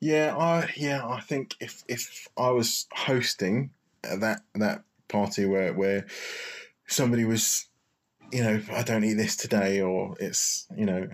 Yeah, 0.00 0.36
I 0.36 0.68
yeah, 0.76 1.06
I 1.06 1.20
think 1.20 1.54
if 1.60 1.84
if 1.86 2.26
I 2.36 2.50
was 2.50 2.88
hosting 2.92 3.70
that 4.02 4.40
that 4.56 4.82
party 5.06 5.46
where 5.46 5.72
where 5.72 6.06
somebody 6.88 7.24
was, 7.24 7.68
you 8.32 8.42
know, 8.42 8.60
I 8.72 8.82
don't 8.82 9.04
eat 9.04 9.14
this 9.14 9.36
today, 9.36 9.80
or 9.80 10.16
it's 10.18 10.66
you 10.76 10.84
know, 10.84 11.08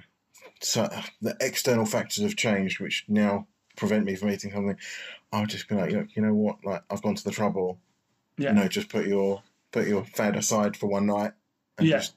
so 0.60 0.88
the 1.20 1.36
external 1.42 1.84
factors 1.84 2.24
have 2.24 2.36
changed, 2.36 2.80
which 2.80 3.04
now 3.06 3.48
prevent 3.76 4.04
me 4.04 4.14
from 4.14 4.30
eating 4.30 4.52
something. 4.52 4.76
I 5.32 5.40
would 5.40 5.50
just 5.50 5.68
be 5.68 5.74
like, 5.74 5.92
you 5.92 6.22
know, 6.22 6.34
what, 6.34 6.64
like 6.64 6.82
I've 6.90 7.02
gone 7.02 7.14
to 7.14 7.24
the 7.24 7.30
trouble. 7.30 7.78
Yeah. 8.38 8.50
You 8.50 8.56
know, 8.56 8.68
just 8.68 8.88
put 8.88 9.06
your 9.06 9.42
put 9.70 9.86
your 9.86 10.04
fad 10.04 10.36
aside 10.36 10.76
for 10.76 10.86
one 10.86 11.06
night. 11.06 11.32
And 11.78 11.88
Yeah. 11.88 11.98
Just, 11.98 12.14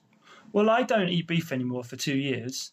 Well, 0.52 0.70
I 0.70 0.82
don't 0.82 1.08
eat 1.08 1.26
beef 1.26 1.52
anymore 1.52 1.84
for 1.84 1.96
two 1.96 2.16
years, 2.16 2.72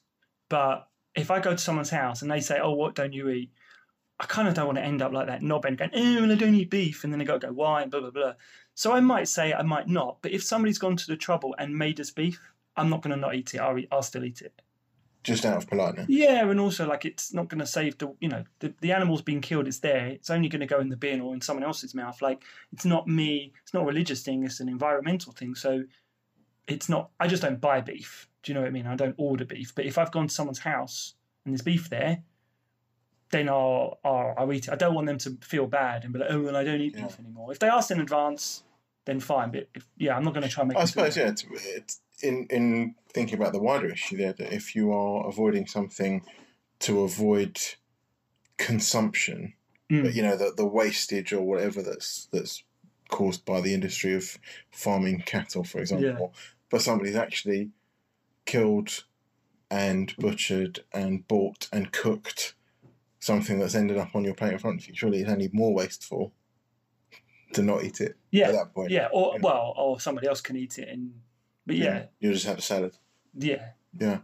but 0.50 0.88
if 1.16 1.32
I 1.32 1.40
go 1.40 1.52
to 1.52 1.58
someone's 1.58 1.90
house 1.90 2.22
and 2.22 2.32
they 2.32 2.40
say, 2.40 2.60
"Oh, 2.60 2.74
what 2.74 2.96
don't 2.96 3.14
you 3.14 3.30
eat?" 3.30 3.52
I 4.20 4.26
kind 4.26 4.48
of 4.48 4.54
don't 4.54 4.68
want 4.68 4.78
to 4.78 4.84
end 4.84 5.02
up 5.02 5.12
like 5.12 5.28
that 5.28 5.42
knob 5.42 5.66
and 5.66 5.78
going, 5.78 5.92
"Oh, 5.94 6.22
well, 6.22 6.32
I 6.32 6.36
don't 6.36 6.56
eat 6.56 6.70
beef," 6.70 7.04
and 7.04 7.12
then 7.12 7.20
they 7.20 7.26
go, 7.26 7.40
"Go 7.40 7.52
why?" 7.52 7.82
and 7.82 7.92
blah 7.92 8.02
blah 8.02 8.12
blah. 8.12 8.34
So 8.76 8.94
I 8.94 9.00
might 9.00 9.28
say 9.28 9.54
I 9.54 9.64
might 9.64 9.88
not, 9.88 10.20
but 10.22 10.32
if 10.32 10.44
somebody's 10.44 10.78
gone 10.78 10.96
to 10.98 11.08
the 11.08 11.18
trouble 11.18 11.56
and 11.58 11.78
made 11.78 12.00
us 12.00 12.12
beef, 12.12 12.40
I'm 12.76 12.90
not 12.90 13.02
going 13.02 13.14
to 13.14 13.20
not 13.20 13.36
eat 13.36 13.54
it. 13.54 13.60
I'll, 13.60 13.78
eat, 13.78 13.88
I'll 13.92 14.02
still 14.02 14.24
eat 14.24 14.42
it. 14.42 14.62
Just 15.24 15.46
out 15.46 15.58
of 15.58 15.68
politeness. 15.68 16.06
Yeah, 16.10 16.50
and 16.50 16.60
also 16.60 16.88
like 16.88 17.06
it's 17.06 17.34
not 17.34 17.48
going 17.48 17.60
to 17.60 17.66
save 17.68 17.98
the 17.98 18.14
you 18.20 18.30
know 18.30 18.44
the, 18.60 18.74
the 18.82 18.92
animal's 18.92 19.22
being 19.22 19.42
killed. 19.42 19.68
It's 19.68 19.80
there. 19.80 20.08
It's 20.08 20.30
only 20.30 20.50
going 20.50 20.60
to 20.62 20.66
go 20.68 20.80
in 20.80 20.90
the 20.90 20.98
bin 20.98 21.22
or 21.22 21.34
in 21.34 21.42
someone 21.42 21.64
else's 21.64 21.96
mouth. 21.96 22.22
Like 22.22 22.44
it's 22.72 22.86
not 22.86 23.08
me. 23.08 23.54
It's 23.64 23.74
not 23.74 23.84
a 23.84 23.86
religious 23.86 24.22
thing. 24.22 24.44
It's 24.44 24.60
an 24.60 24.70
environmental 24.70 25.32
thing. 25.34 25.56
So 25.56 25.84
it's 26.68 26.90
not. 26.90 27.10
I 27.20 27.28
just 27.28 27.42
don't 27.42 27.60
buy 27.62 27.82
beef. 27.82 28.28
Do 28.44 28.52
you 28.52 28.56
know 28.56 28.62
what 28.62 28.68
I 28.68 28.72
mean? 28.72 28.88
I 28.88 28.96
don't 28.96 29.16
order 29.18 29.46
beef. 29.46 29.74
But 29.74 29.86
if 29.86 29.98
I've 29.98 30.12
gone 30.12 30.28
to 30.28 30.34
someone's 30.34 30.60
house 30.60 31.16
and 31.46 31.54
there's 31.54 31.62
beef 31.62 31.90
there, 31.90 32.24
then 33.32 33.50
I'll, 33.50 34.00
I'll, 34.04 34.34
I'll 34.38 34.54
eat 34.54 34.68
it. 34.68 34.72
I 34.72 34.76
don't 34.76 34.94
want 34.94 35.08
them 35.08 35.18
to 35.20 35.38
feel 35.42 35.66
bad 35.66 36.04
and 36.04 36.14
be 36.14 36.20
like, 36.20 36.30
oh, 36.30 36.42
well, 36.42 36.56
I 36.56 36.64
don't 36.64 36.82
eat 36.82 36.94
Yeah. 36.96 37.04
beef 37.08 37.20
anymore. 37.20 37.52
If 37.52 37.60
they 37.60 37.68
ask 37.68 37.90
in 37.90 38.00
advance, 38.00 38.64
then 39.06 39.20
fine. 39.20 39.52
But 39.52 39.70
if, 39.74 39.88
yeah, 39.98 40.16
I'm 40.16 40.24
not 40.24 40.34
going 40.34 40.44
to 40.44 40.50
try 40.50 40.62
and 40.64 40.70
make. 40.70 40.78
I 40.78 40.86
suppose, 40.86 41.18
yeah. 41.18 41.30
It's, 41.30 41.46
it's 41.52 42.02
in 42.22 42.46
in 42.50 42.96
thinking 43.10 43.36
about 43.40 43.54
the 43.54 43.60
wider 43.62 43.90
issue 43.92 44.18
there, 44.18 44.34
that 44.34 44.54
if 44.54 44.76
you 44.76 44.92
are 44.94 45.28
avoiding 45.28 45.68
something 45.68 46.24
to 46.80 47.02
avoid 47.02 47.60
consumption, 48.58 49.54
Mm. 49.90 50.04
but, 50.04 50.14
you 50.14 50.22
know, 50.24 50.36
the 50.38 50.54
the 50.56 50.66
wastage 50.66 51.34
or 51.34 51.42
whatever 51.44 51.82
that's 51.82 52.28
that's 52.32 52.64
caused 53.10 53.46
by 53.46 53.62
the 53.62 53.74
industry 53.74 54.14
of 54.16 54.38
farming 54.72 55.22
cattle, 55.26 55.64
for 55.64 55.80
example, 55.80 56.34
but 56.70 56.82
somebody's 56.82 57.16
actually 57.16 57.70
killed 58.46 59.04
and 59.70 60.16
butchered 60.18 60.84
and 60.94 61.28
bought 61.28 61.68
and 61.72 61.92
cooked 61.92 62.56
something 63.20 63.60
that's 63.60 63.76
ended 63.76 63.98
up 63.98 64.16
on 64.16 64.24
your 64.24 64.34
plate 64.34 64.54
in 64.54 64.60
front 64.60 64.82
of 64.82 64.88
you. 64.88 64.96
Surely 64.96 65.20
it's 65.22 65.30
only 65.30 65.50
more 65.54 65.74
wasteful 65.74 66.34
to 67.54 67.62
not 67.62 67.84
eat 67.84 68.02
it 68.02 68.16
Yeah, 68.32 68.48
at 68.50 68.54
that 68.54 68.74
point. 68.74 68.90
yeah, 68.92 69.10
or 69.12 69.34
Yeah. 69.36 69.42
well, 69.42 69.74
or 69.78 70.00
somebody 70.00 70.28
else 70.28 70.42
can 70.42 70.56
eat 70.56 70.80
it. 70.80 70.88
And 70.90 71.14
but 71.66 71.76
yeah, 71.76 72.06
You 72.20 72.34
just 72.34 72.46
have 72.46 72.58
a 72.58 72.62
salad. 72.62 72.98
yeah. 73.38 73.70
Yeah. 74.00 74.20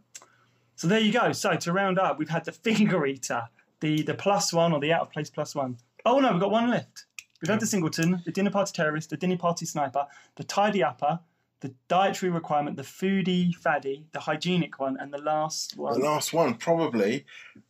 So 0.76 0.88
there 0.88 1.00
you 1.00 1.12
go. 1.12 1.32
So 1.34 1.56
to 1.56 1.72
round 1.74 2.00
up, 2.00 2.18
we've 2.18 2.30
had 2.30 2.46
the 2.46 2.52
finger 2.52 3.06
eater, 3.06 3.50
the 3.82 4.02
the 4.02 4.14
plus 4.14 4.52
one 4.54 4.74
or 4.74 4.80
the 4.80 4.94
out 4.94 5.02
of 5.02 5.12
place 5.12 5.30
plus 5.30 5.54
one. 5.56 5.78
Oh 6.06 6.20
no, 6.20 6.32
we've 6.32 6.42
got 6.42 6.52
one 6.52 6.70
left. 6.70 7.06
We've 7.42 7.50
had 7.50 7.60
the 7.60 7.66
singleton, 7.68 8.22
the 8.26 8.32
dinner 8.32 8.50
party 8.52 8.72
terrorist, 8.74 9.10
the 9.12 9.18
dinner 9.18 9.38
party 9.38 9.66
sniper, 9.66 10.06
the 10.36 10.44
tidy 10.44 10.84
upper, 10.84 11.20
the 11.62 11.74
dietary 11.88 12.30
requirement, 12.32 12.76
the 12.78 12.84
foodie 12.84 13.54
faddy, 13.56 14.06
the 14.12 14.20
hygienic 14.22 14.80
one, 14.80 14.98
and 15.00 15.14
the 15.14 15.22
last 15.22 15.78
one. 15.78 15.94
The 16.00 16.06
last 16.06 16.34
one, 16.34 16.56
probably 16.56 17.26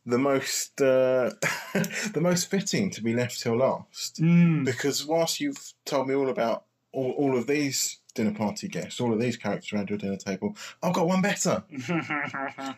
the 0.06 0.18
most 0.18 0.80
uh, 0.80 1.30
the 1.74 2.20
most 2.20 2.50
fitting 2.50 2.90
to 2.90 3.02
be 3.02 3.14
left 3.14 3.40
till 3.40 3.56
last, 3.58 4.20
Mm, 4.20 4.64
because 4.64 5.04
whilst 5.06 5.38
you've 5.40 5.74
told 5.84 6.08
me 6.08 6.14
all 6.14 6.28
about 6.30 6.64
all, 6.92 7.12
all 7.12 7.36
of 7.38 7.46
these 7.46 7.98
dinner 8.10 8.32
party 8.34 8.68
guests, 8.68 9.00
all 9.00 9.12
of 9.12 9.20
these 9.20 9.36
characters 9.36 9.72
around 9.72 9.88
your 9.90 9.98
dinner 9.98 10.16
table, 10.16 10.56
I've 10.82 10.92
got 10.94 11.06
one 11.06 11.22
better. 11.22 11.62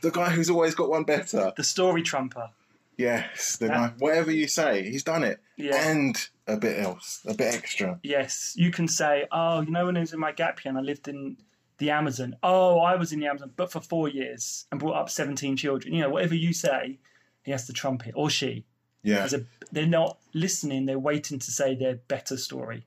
The 0.03 0.11
guy 0.13 0.31
who's 0.31 0.51
always 0.51 0.75
got 0.75 0.89
one 0.91 1.05
better. 1.05 1.53
the 1.57 1.65
story 1.65 2.03
trumper. 2.03 2.51
Yes, 2.97 3.57
the 3.57 3.67
Yeah. 3.67 3.73
guy. 3.89 3.93
Whatever 3.99 4.31
you 4.31 4.47
say, 4.47 4.83
he's 4.91 5.03
done 5.03 5.25
it, 5.25 5.41
Yeah. 5.57 5.91
and 5.91 6.17
a 6.47 6.57
bit 6.57 6.79
else, 6.79 7.21
a 7.27 7.35
bit 7.35 7.55
extra. 7.55 7.99
Yes, 8.03 8.53
you 8.57 8.71
can 8.71 8.87
say, 8.89 9.27
oh, 9.33 9.63
you 9.63 9.71
know, 9.71 9.87
when 9.87 9.97
I 9.97 10.01
was 10.01 10.13
in 10.13 10.21
my 10.21 10.33
gap 10.33 10.63
year 10.65 10.71
and 10.71 10.79
I 10.79 10.83
lived 10.83 11.09
in 11.09 11.37
the 11.79 11.91
Amazon. 11.91 12.37
Oh, 12.43 12.79
I 12.81 12.95
was 12.97 13.13
in 13.13 13.19
the 13.21 13.27
Amazon, 13.27 13.53
but 13.57 13.73
for 13.73 13.81
four 13.81 14.09
years 14.09 14.67
and 14.71 14.79
brought 14.79 14.95
up 14.97 15.11
17 15.11 15.57
children. 15.57 15.95
You 15.95 16.03
know, 16.03 16.11
whatever 16.11 16.35
you 16.35 16.53
say, 16.53 16.99
he 17.43 17.51
has 17.51 17.67
to 17.67 17.73
trump 17.73 18.07
it, 18.07 18.13
or 18.15 18.31
she. 18.31 18.67
Yeah. 19.03 19.27
A, 19.33 19.41
they're 19.73 19.87
not 19.87 20.19
listening, 20.33 20.87
they're 20.87 20.99
waiting 20.99 21.39
to 21.41 21.51
say 21.51 21.75
their 21.75 21.97
better 21.97 22.37
story. 22.37 22.87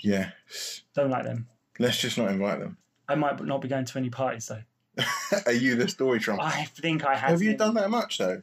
Yes. 0.00 0.82
Don't 0.94 1.10
like 1.10 1.24
them. 1.24 1.46
Let's 1.78 1.98
just 1.98 2.18
not 2.18 2.30
invite 2.30 2.60
them. 2.60 2.76
I 3.08 3.14
might 3.14 3.42
not 3.44 3.60
be 3.60 3.68
going 3.68 3.84
to 3.84 3.98
any 3.98 4.10
parties, 4.10 4.46
though. 4.46 4.62
Are 5.46 5.52
you 5.52 5.74
the 5.74 5.88
story 5.88 6.20
trump? 6.20 6.40
I 6.42 6.64
think 6.64 7.04
I 7.04 7.16
have. 7.16 7.30
Have 7.30 7.42
you 7.42 7.50
been. 7.50 7.58
done 7.58 7.74
that 7.74 7.90
much 7.90 8.18
though? 8.18 8.42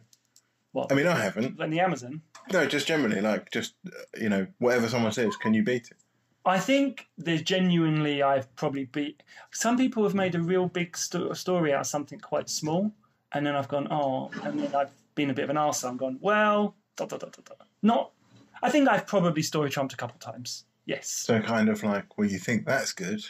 What? 0.74 0.92
I 0.92 0.96
mean, 0.96 1.08
I 1.08 1.20
haven't. 1.20 1.60
In 1.60 1.70
the 1.70 1.80
Amazon? 1.80 2.22
No, 2.52 2.66
just 2.66 2.88
generally, 2.88 3.22
like, 3.22 3.52
just 3.52 3.74
you 4.20 4.30
know, 4.30 4.48
whatever 4.60 4.88
someone 4.88 5.12
says, 5.12 5.36
can 5.38 5.54
you 5.54 5.64
beat 5.64 5.92
it? 5.92 5.98
I 6.46 6.60
think 6.60 7.08
there's 7.18 7.42
genuinely 7.44 8.24
I've 8.24 8.54
probably 8.56 8.86
beat. 8.86 9.22
Some 9.52 9.78
people 9.78 10.04
have 10.04 10.16
made 10.16 10.34
a 10.34 10.42
real 10.42 10.68
big 10.68 10.98
sto- 10.98 11.34
story 11.34 11.74
out 11.74 11.82
of 11.82 11.88
something 11.88 12.20
quite 12.20 12.50
small, 12.50 12.92
and 13.32 13.46
then 13.46 13.56
I've 13.56 13.68
gone 13.68 13.88
oh, 13.92 14.32
and 14.44 14.60
then 14.60 14.76
I've 14.76 14.92
been 15.16 15.30
a 15.30 15.34
bit 15.34 15.44
of 15.44 15.50
an 15.52 15.58
arsehole. 15.58 15.90
I'm 15.90 15.98
gone 15.98 16.18
well, 16.22 16.76
da, 16.96 17.06
da, 17.06 17.18
da, 17.18 17.28
da, 17.28 17.42
da. 17.46 17.66
not. 17.82 18.12
I 18.64 18.70
think 18.70 18.88
I've 18.88 19.08
probably 19.08 19.42
story 19.42 19.70
trumped 19.70 19.94
a 19.94 19.98
couple 19.98 20.16
of 20.16 20.20
times. 20.20 20.66
Yes, 20.86 21.10
So 21.10 21.40
kind 21.42 21.70
of 21.70 21.84
like, 21.84 22.18
well, 22.18 22.28
you 22.28 22.40
think 22.40 22.66
that's 22.66 22.92
good? 22.92 23.24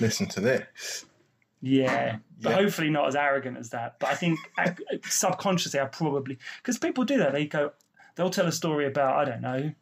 Listen 0.00 0.26
to 0.28 0.40
this. 0.40 1.06
yeah, 1.60 2.16
but 2.40 2.50
Yeah. 2.50 2.56
hopefully 2.56 2.90
not 2.90 3.06
as 3.08 3.14
arrogant 3.16 3.56
as 3.58 3.70
that. 3.70 3.98
But 4.00 4.10
I 4.10 4.14
think 4.14 4.38
subconsciously 5.08 5.80
I 5.80 5.84
probably 5.86 6.38
because 6.58 6.78
people 6.78 7.04
do 7.04 7.18
that. 7.18 7.32
They 7.32 7.46
go, 7.46 7.72
they'll 8.16 8.30
tell 8.30 8.46
a 8.46 8.52
story 8.52 8.86
about 8.86 9.16
I 9.16 9.24
don't 9.30 9.40
know 9.40 9.72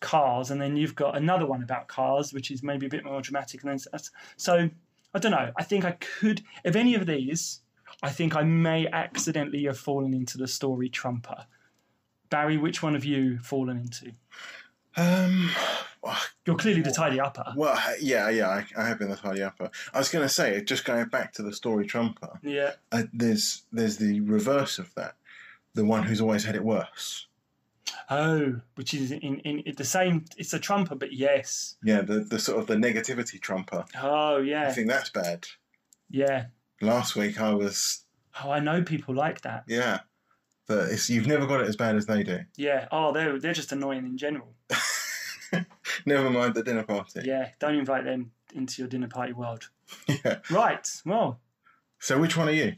cars, 0.00 0.50
and 0.52 0.60
then 0.60 0.76
you've 0.76 0.94
got 0.94 1.16
another 1.16 1.44
one 1.46 1.62
about 1.62 1.88
cars, 1.88 2.32
which 2.32 2.50
is 2.50 2.62
maybe 2.62 2.86
a 2.86 2.88
bit 2.88 3.04
more 3.04 3.20
dramatic. 3.20 3.62
And 3.64 3.70
then 3.78 4.00
so 4.36 4.70
I 5.14 5.18
don't 5.18 5.32
know. 5.32 5.52
I 5.56 5.64
think 5.64 5.84
I 5.84 5.92
could, 5.92 6.42
if 6.64 6.76
any 6.76 6.94
of 6.94 7.06
these, 7.06 7.60
I 8.02 8.10
think 8.10 8.36
I 8.36 8.42
may 8.44 8.86
accidentally 8.86 9.64
have 9.64 9.78
fallen 9.78 10.14
into 10.14 10.38
the 10.38 10.46
story 10.46 10.88
trumper. 10.88 11.46
Barry, 12.30 12.56
which 12.58 12.82
one 12.82 12.94
have 12.94 13.04
you 13.04 13.38
fallen 13.38 13.78
into? 13.78 14.12
Um, 14.96 15.50
You're 16.46 16.56
clearly 16.56 16.80
the 16.82 16.90
tidy 16.92 17.20
upper. 17.20 17.44
well, 17.56 17.78
yeah, 18.00 18.28
yeah, 18.30 18.48
I, 18.48 18.66
I 18.76 18.86
have 18.88 18.98
been 18.98 19.10
the 19.10 19.16
tidy 19.16 19.42
upper. 19.42 19.70
I 19.92 19.98
was 19.98 20.08
going 20.08 20.24
to 20.24 20.28
say, 20.28 20.62
just 20.62 20.84
going 20.84 21.06
back 21.08 21.32
to 21.34 21.42
the 21.42 21.52
story 21.52 21.86
trumper, 21.86 22.38
Yeah. 22.42 22.72
uh, 22.92 23.04
there's 23.12 23.62
there's 23.72 23.96
the 23.98 24.20
reverse 24.20 24.78
of 24.78 24.94
that, 24.94 25.16
the 25.74 25.84
one 25.84 26.02
who's 26.04 26.20
always 26.20 26.44
had 26.44 26.54
it 26.56 26.64
worse. 26.64 27.26
Oh, 28.10 28.60
which 28.74 28.94
is 28.94 29.10
in, 29.12 29.20
in, 29.40 29.60
in 29.60 29.74
the 29.76 29.84
same. 29.84 30.24
It's 30.36 30.52
a 30.54 30.58
trumper, 30.58 30.94
but 30.94 31.12
yes. 31.12 31.76
Yeah, 31.82 32.00
the, 32.02 32.20
the 32.20 32.38
sort 32.38 32.58
of 32.58 32.66
the 32.66 32.76
negativity 32.76 33.40
trumper. 33.40 33.84
Oh 34.00 34.38
yeah. 34.38 34.68
I 34.68 34.72
think 34.72 34.88
that's 34.88 35.10
bad. 35.10 35.46
yeah. 36.10 36.46
Last 36.80 37.16
week 37.16 37.40
I 37.40 37.52
was, 37.54 38.04
Oh, 38.44 38.50
I 38.52 38.60
know 38.60 38.82
people 38.82 39.14
like 39.14 39.40
that. 39.40 39.64
yeah, 39.66 40.00
but 40.68 40.90
it's, 40.90 41.10
you've 41.10 41.26
never 41.26 41.44
got 41.46 41.60
it 41.60 41.68
as 41.68 41.74
bad 41.76 41.96
as 41.96 42.06
they 42.06 42.22
do. 42.22 42.40
Yeah. 42.56 42.86
Oh, 42.92 43.10
they're 43.12 43.38
they're 43.40 43.52
just 43.52 43.72
annoying 43.72 44.04
in 44.06 44.16
general. 44.16 44.54
Never 46.06 46.30
mind 46.30 46.54
the 46.54 46.62
dinner 46.62 46.82
party. 46.84 47.22
Yeah. 47.24 47.48
Don't 47.58 47.74
invite 47.76 48.04
them 48.04 48.32
into 48.54 48.82
your 48.82 48.88
dinner 48.88 49.08
party 49.08 49.32
world. 49.32 49.68
yeah. 50.08 50.38
Right. 50.50 50.86
Well. 51.04 51.40
So 52.00 52.18
which 52.20 52.36
one 52.36 52.48
are 52.48 52.52
you? 52.52 52.74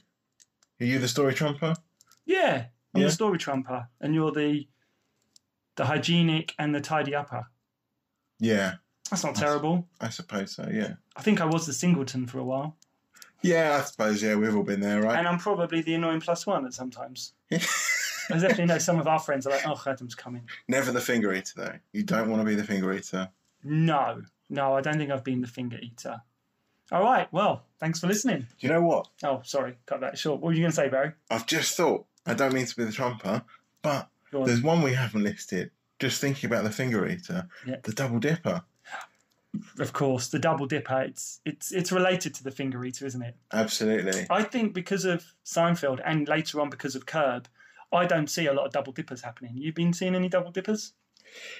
Are 0.80 0.84
you 0.86 0.98
the 0.98 1.08
story 1.08 1.34
trumper? 1.34 1.74
Yeah. 2.26 2.66
I'm 2.94 3.00
Yeah. 3.02 3.06
the 3.08 3.12
story 3.12 3.38
trumper, 3.38 3.88
and 4.00 4.14
you're 4.14 4.32
the 4.32 4.66
the 5.76 5.84
hygienic 5.86 6.54
and 6.58 6.74
the 6.74 6.80
tidy 6.80 7.14
upper. 7.14 7.46
Yeah, 8.38 8.74
That's 9.10 9.22
not 9.24 9.34
terrible. 9.34 9.86
I 10.00 10.08
suppose 10.08 10.54
so. 10.56 10.68
Yeah. 10.72 10.94
I 11.16 11.22
think 11.22 11.40
I 11.40 11.44
was 11.44 11.66
the 11.66 11.72
singleton 11.72 12.26
for 12.26 12.38
a 12.38 12.44
while, 12.44 12.76
Yeah, 13.42 13.78
I 13.80 13.84
suppose. 13.84 14.22
Yeah, 14.22 14.34
we've 14.34 14.54
all 14.56 14.62
been 14.62 14.80
there, 14.80 15.02
right? 15.02 15.18
and 15.18 15.28
I'm 15.28 15.38
probably 15.38 15.82
the 15.82 15.94
annoying 15.94 16.20
plus 16.20 16.46
one 16.46 16.64
at 16.66 16.74
sometimes. 16.74 17.32
I 18.32 18.38
definitely 18.38 18.66
know 18.66 18.78
some 18.78 18.98
of 18.98 19.06
our 19.06 19.18
friends 19.18 19.46
are 19.46 19.50
like, 19.50 19.66
"Oh, 19.66 19.80
Adam's 19.86 20.14
coming." 20.14 20.42
Never 20.68 20.92
the 20.92 21.00
finger 21.00 21.32
eater, 21.32 21.52
though. 21.56 21.74
You 21.92 22.02
don't 22.02 22.30
want 22.30 22.40
to 22.42 22.46
be 22.46 22.54
the 22.54 22.64
finger 22.64 22.92
eater. 22.92 23.28
No, 23.64 24.22
no, 24.48 24.74
I 24.76 24.80
don't 24.80 24.96
think 24.98 25.10
I've 25.10 25.24
been 25.24 25.40
the 25.40 25.46
finger 25.46 25.78
eater. 25.82 26.22
All 26.92 27.02
right. 27.04 27.32
Well, 27.32 27.62
thanks 27.78 28.00
for 28.00 28.06
listening. 28.08 28.40
Do 28.40 28.66
you 28.66 28.68
know 28.72 28.82
what? 28.82 29.08
Oh, 29.22 29.42
sorry, 29.44 29.76
cut 29.86 30.00
that 30.00 30.18
short. 30.18 30.40
What 30.40 30.48
were 30.48 30.52
you 30.54 30.60
going 30.60 30.72
to 30.72 30.76
say, 30.76 30.88
Barry? 30.88 31.12
I've 31.30 31.46
just 31.46 31.76
thought 31.76 32.04
I 32.26 32.34
don't 32.34 32.52
mean 32.52 32.66
to 32.66 32.76
be 32.76 32.84
the 32.84 32.90
trumper, 32.92 33.42
but 33.82 34.08
on. 34.34 34.44
there's 34.46 34.62
one 34.62 34.82
we 34.82 34.94
haven't 34.94 35.22
listed. 35.22 35.70
Just 35.98 36.20
thinking 36.20 36.50
about 36.50 36.64
the 36.64 36.70
finger 36.72 37.06
eater, 37.06 37.48
Yeah. 37.66 37.76
the 37.82 37.92
double 37.92 38.18
dipper. 38.18 38.62
Of 39.78 39.92
course, 39.92 40.28
the 40.28 40.38
double 40.38 40.66
dipper. 40.66 41.00
It's 41.02 41.40
it's 41.44 41.72
it's 41.72 41.90
related 41.90 42.34
to 42.34 42.44
the 42.44 42.52
finger 42.52 42.84
eater, 42.84 43.04
isn't 43.04 43.20
it? 43.22 43.34
Absolutely. 43.52 44.26
I 44.30 44.44
think 44.44 44.72
because 44.74 45.04
of 45.04 45.34
Seinfeld 45.44 46.00
and 46.04 46.28
later 46.28 46.60
on 46.60 46.70
because 46.70 46.94
of 46.94 47.04
Curb, 47.04 47.48
I 47.92 48.06
don't 48.06 48.28
see 48.28 48.46
a 48.46 48.52
lot 48.52 48.66
of 48.66 48.72
double 48.72 48.92
dippers 48.92 49.22
happening. 49.22 49.52
You've 49.56 49.74
been 49.74 49.92
seeing 49.92 50.14
any 50.14 50.28
double 50.28 50.50
dippers? 50.50 50.92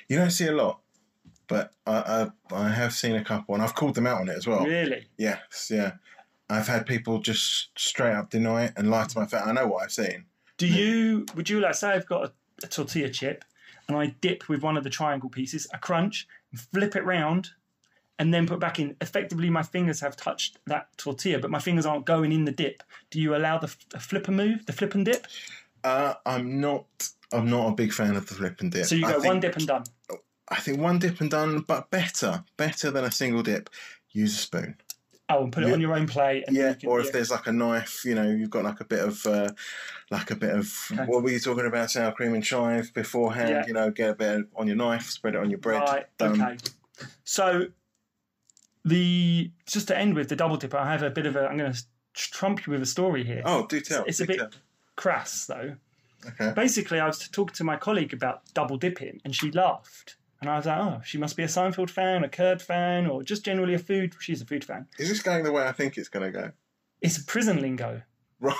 You 0.08 0.18
don't 0.18 0.30
see 0.30 0.46
a 0.46 0.52
lot, 0.52 0.80
but 1.46 1.72
I, 1.86 2.30
I 2.52 2.54
I 2.54 2.68
have 2.68 2.92
seen 2.92 3.16
a 3.16 3.24
couple, 3.24 3.54
and 3.54 3.62
I've 3.62 3.74
called 3.74 3.94
them 3.94 4.06
out 4.06 4.20
on 4.20 4.28
it 4.28 4.36
as 4.36 4.46
well. 4.46 4.64
Really? 4.64 5.06
Yes, 5.16 5.70
yeah. 5.72 5.92
I've 6.48 6.66
had 6.66 6.86
people 6.86 7.20
just 7.20 7.70
straight 7.78 8.12
up 8.12 8.30
deny 8.30 8.64
it 8.64 8.72
and 8.76 8.90
lie 8.90 9.04
to 9.04 9.18
my 9.18 9.26
face. 9.26 9.42
I 9.44 9.52
know 9.52 9.68
what 9.68 9.84
I've 9.84 9.92
seen. 9.92 10.24
Do 10.56 10.66
you? 10.66 11.26
Would 11.36 11.48
you 11.48 11.60
like 11.60 11.74
say 11.74 11.90
I've 11.90 12.06
got 12.06 12.24
a, 12.24 12.32
a 12.64 12.66
tortilla 12.66 13.08
chip, 13.08 13.44
and 13.88 13.96
I 13.96 14.14
dip 14.20 14.48
with 14.48 14.62
one 14.62 14.76
of 14.76 14.84
the 14.84 14.90
triangle 14.90 15.28
pieces, 15.28 15.66
a 15.72 15.78
crunch, 15.78 16.26
and 16.50 16.60
flip 16.60 16.96
it 16.96 17.04
round, 17.04 17.50
and 18.18 18.34
then 18.34 18.46
put 18.46 18.60
back 18.60 18.78
in. 18.78 18.96
Effectively, 19.00 19.48
my 19.48 19.62
fingers 19.62 20.00
have 20.00 20.16
touched 20.16 20.58
that 20.66 20.88
tortilla, 20.96 21.38
but 21.38 21.50
my 21.50 21.58
fingers 21.58 21.86
aren't 21.86 22.04
going 22.04 22.32
in 22.32 22.44
the 22.44 22.52
dip. 22.52 22.82
Do 23.10 23.20
you 23.20 23.34
allow 23.34 23.58
the, 23.58 23.74
the 23.90 24.00
flipper 24.00 24.32
move, 24.32 24.66
the 24.66 24.72
flip 24.72 24.94
and 24.94 25.04
dip? 25.04 25.26
Uh, 25.84 26.14
I'm 26.26 26.60
not. 26.60 26.86
I'm 27.32 27.48
not 27.48 27.68
a 27.68 27.74
big 27.74 27.92
fan 27.92 28.16
of 28.16 28.26
the 28.28 28.34
flip 28.34 28.60
and 28.60 28.72
dip. 28.72 28.86
So 28.86 28.94
you 28.96 29.02
go 29.02 29.12
think, 29.12 29.24
one 29.24 29.40
dip 29.40 29.56
and 29.56 29.66
done. 29.66 29.84
I 30.48 30.56
think 30.56 30.80
one 30.80 30.98
dip 30.98 31.20
and 31.20 31.30
done, 31.30 31.60
but 31.60 31.90
better, 31.90 32.42
better 32.56 32.90
than 32.90 33.04
a 33.04 33.10
single 33.12 33.42
dip. 33.42 33.70
Use 34.10 34.34
a 34.34 34.38
spoon. 34.38 34.76
Oh, 35.28 35.44
and 35.44 35.52
put 35.52 35.62
it 35.62 35.68
Yeah. 35.68 35.74
on 35.74 35.80
your 35.80 35.94
own 35.94 36.08
plate. 36.08 36.42
And 36.48 36.56
Yeah, 36.56 36.74
can- 36.74 36.88
or 36.88 36.98
if 36.98 37.06
yeah. 37.06 37.12
there's 37.12 37.30
like 37.30 37.46
a 37.46 37.52
knife, 37.52 38.04
you 38.04 38.16
know, 38.16 38.28
you've 38.28 38.50
got 38.50 38.64
like 38.64 38.80
a 38.80 38.84
bit 38.84 38.98
of, 38.98 39.24
uh, 39.26 39.50
like 40.10 40.32
a 40.32 40.34
bit 40.34 40.50
of, 40.56 40.74
Okay. 40.90 41.04
what 41.04 41.22
were 41.22 41.30
you 41.30 41.38
talking 41.38 41.66
about? 41.66 41.92
Sour 41.92 42.10
cream 42.10 42.34
and 42.34 42.42
chive 42.42 42.92
beforehand. 42.92 43.50
Yeah. 43.50 43.66
You 43.68 43.74
know, 43.74 43.90
get 43.92 44.10
a 44.10 44.14
bit 44.14 44.46
on 44.56 44.66
your 44.66 44.74
knife, 44.74 45.08
spread 45.08 45.36
it 45.36 45.38
on 45.40 45.48
your 45.50 45.60
bread. 45.60 45.82
Right. 45.82 46.06
done. 46.18 46.42
Okay. 46.42 46.56
So 47.22 47.66
the 48.84 49.52
just 49.66 49.86
to 49.88 49.96
end 49.96 50.14
with 50.14 50.28
the 50.28 50.36
double 50.36 50.56
dipper, 50.56 50.78
I 50.78 50.90
have 50.90 51.02
a 51.04 51.10
bit 51.10 51.26
of 51.26 51.36
a. 51.36 51.46
I'm 51.46 51.56
going 51.58 51.72
to 51.72 51.82
trump 52.12 52.66
you 52.66 52.72
with 52.72 52.82
a 52.82 52.86
story 52.86 53.22
here. 53.22 53.42
Oh, 53.44 53.66
do 53.66 53.80
tell. 53.80 54.04
It's 54.06 54.18
a 54.20 54.26
do 54.26 54.36
bit- 54.36 54.56
Crass 54.96 55.46
though. 55.46 55.76
Okay. 56.26 56.52
Basically, 56.54 57.00
I 57.00 57.06
was 57.06 57.28
talking 57.28 57.54
to 57.54 57.64
my 57.64 57.76
colleague 57.76 58.12
about 58.12 58.42
double 58.52 58.76
dipping, 58.76 59.20
and 59.24 59.34
she 59.34 59.50
laughed. 59.50 60.16
And 60.40 60.48
I 60.48 60.56
was 60.56 60.66
like, 60.66 60.78
"Oh, 60.78 61.00
she 61.04 61.18
must 61.18 61.36
be 61.36 61.42
a 61.42 61.46
Seinfeld 61.46 61.90
fan, 61.90 62.24
a 62.24 62.28
Curb 62.28 62.60
fan, 62.60 63.06
or 63.06 63.22
just 63.22 63.44
generally 63.44 63.74
a 63.74 63.78
food." 63.78 64.14
She's 64.20 64.40
a 64.40 64.46
food 64.46 64.64
fan. 64.64 64.86
Is 64.98 65.08
this 65.08 65.22
going 65.22 65.44
the 65.44 65.52
way 65.52 65.66
I 65.66 65.72
think 65.72 65.96
it's 65.96 66.08
going 66.08 66.30
to 66.30 66.38
go? 66.38 66.52
It's 67.00 67.18
prison 67.22 67.60
lingo. 67.60 68.02
Right. 68.40 68.56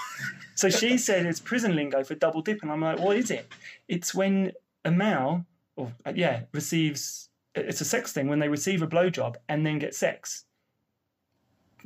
So 0.55 0.68
she 0.68 0.99
said 1.07 1.26
it's 1.26 1.41
prison 1.41 1.74
lingo 1.74 2.05
for 2.05 2.14
double 2.14 2.43
dip, 2.43 2.62
and 2.62 2.70
I'm 2.70 2.81
like, 2.81 2.99
what 2.99 3.16
is 3.16 3.31
it? 3.31 3.51
It's 3.89 4.14
when 4.14 4.53
a 4.85 4.91
male, 4.91 5.47
or 5.76 5.93
uh, 6.05 6.12
yeah, 6.14 6.43
receives. 6.53 7.28
It's 7.55 7.81
a 7.81 7.85
sex 7.85 8.12
thing 8.12 8.28
when 8.28 8.39
they 8.39 8.49
receive 8.49 8.81
a 8.81 8.87
blowjob 8.87 9.37
and 9.49 9.66
then 9.66 9.78
get 9.78 9.95
sex. 9.95 10.45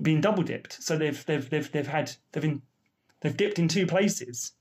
Being 0.02 0.20
double 0.20 0.42
dipped, 0.42 0.82
so 0.82 0.98
they've 0.98 1.24
they've 1.24 1.48
they've 1.48 1.70
they've 1.70 1.86
had 1.86 2.12
they've 2.32 2.42
been 2.42 2.62
they've 3.24 3.36
dipped 3.36 3.58
in 3.58 3.66
two 3.66 3.86
places, 3.86 4.52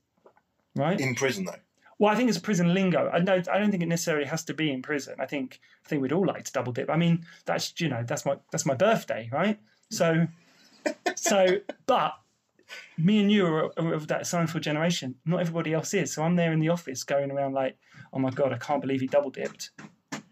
right? 0.74 0.98
In 0.98 1.14
prison, 1.14 1.44
though. 1.44 1.54
Well, 2.00 2.12
I 2.12 2.16
think 2.16 2.28
it's 2.28 2.38
prison 2.38 2.74
lingo. 2.74 3.08
I 3.12 3.20
don't. 3.20 3.48
I 3.48 3.58
don't 3.58 3.70
think 3.70 3.84
it 3.84 3.86
necessarily 3.86 4.26
has 4.26 4.44
to 4.46 4.54
be 4.54 4.72
in 4.72 4.82
prison. 4.82 5.14
I 5.20 5.26
think. 5.26 5.60
I 5.84 5.88
think 5.88 6.02
we'd 6.02 6.12
all 6.12 6.26
like 6.26 6.44
to 6.44 6.52
double 6.52 6.72
dip. 6.72 6.90
I 6.90 6.96
mean, 6.96 7.24
that's 7.44 7.72
you 7.78 7.88
know, 7.88 8.02
that's 8.04 8.26
my 8.26 8.36
that's 8.50 8.66
my 8.66 8.74
birthday, 8.74 9.28
right? 9.32 9.60
So, 9.90 10.26
so, 11.14 11.58
but 11.86 12.14
me 12.98 13.20
and 13.20 13.30
you 13.30 13.46
are, 13.46 13.72
are 13.78 13.94
of 13.94 14.08
that 14.08 14.22
Seinfeld 14.22 14.62
generation. 14.62 15.16
Not 15.24 15.40
everybody 15.40 15.72
else 15.72 15.94
is. 15.94 16.12
So 16.12 16.24
I'm 16.24 16.36
there 16.36 16.52
in 16.52 16.58
the 16.58 16.70
office 16.70 17.04
going 17.04 17.30
around 17.30 17.52
like, 17.52 17.76
oh 18.12 18.18
my 18.18 18.30
god, 18.30 18.52
I 18.52 18.58
can't 18.58 18.80
believe 18.80 19.00
he 19.00 19.06
double 19.06 19.30
dipped. 19.30 19.70